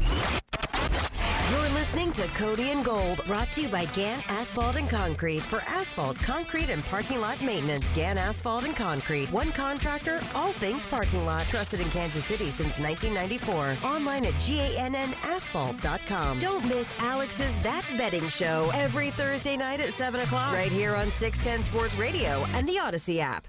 Listening 1.92 2.12
to 2.14 2.26
Cody 2.28 2.70
and 2.70 2.82
Gold, 2.82 3.22
brought 3.26 3.52
to 3.52 3.60
you 3.60 3.68
by 3.68 3.84
Gann 3.84 4.22
Asphalt 4.28 4.76
and 4.76 4.88
Concrete. 4.88 5.42
For 5.42 5.60
asphalt, 5.66 6.18
concrete, 6.18 6.70
and 6.70 6.82
parking 6.86 7.20
lot 7.20 7.42
maintenance, 7.42 7.92
Gann 7.92 8.16
Asphalt 8.16 8.64
and 8.64 8.74
Concrete. 8.74 9.30
One 9.30 9.52
contractor, 9.52 10.22
all 10.34 10.52
things 10.52 10.86
parking 10.86 11.26
lot. 11.26 11.46
Trusted 11.48 11.80
in 11.80 11.90
Kansas 11.90 12.24
City 12.24 12.50
since 12.50 12.80
1994. 12.80 13.76
Online 13.86 14.24
at 14.24 14.32
GANNasphalt.com. 14.36 16.38
Don't 16.38 16.64
miss 16.64 16.94
Alex's 16.98 17.58
That 17.58 17.84
Betting 17.98 18.28
Show 18.28 18.70
every 18.72 19.10
Thursday 19.10 19.58
night 19.58 19.80
at 19.80 19.92
7 19.92 20.20
o'clock, 20.20 20.54
right 20.54 20.72
here 20.72 20.96
on 20.96 21.10
610 21.10 21.62
Sports 21.62 21.98
Radio 21.98 22.46
and 22.54 22.66
the 22.66 22.76
Audacy 22.76 23.18
app. 23.18 23.48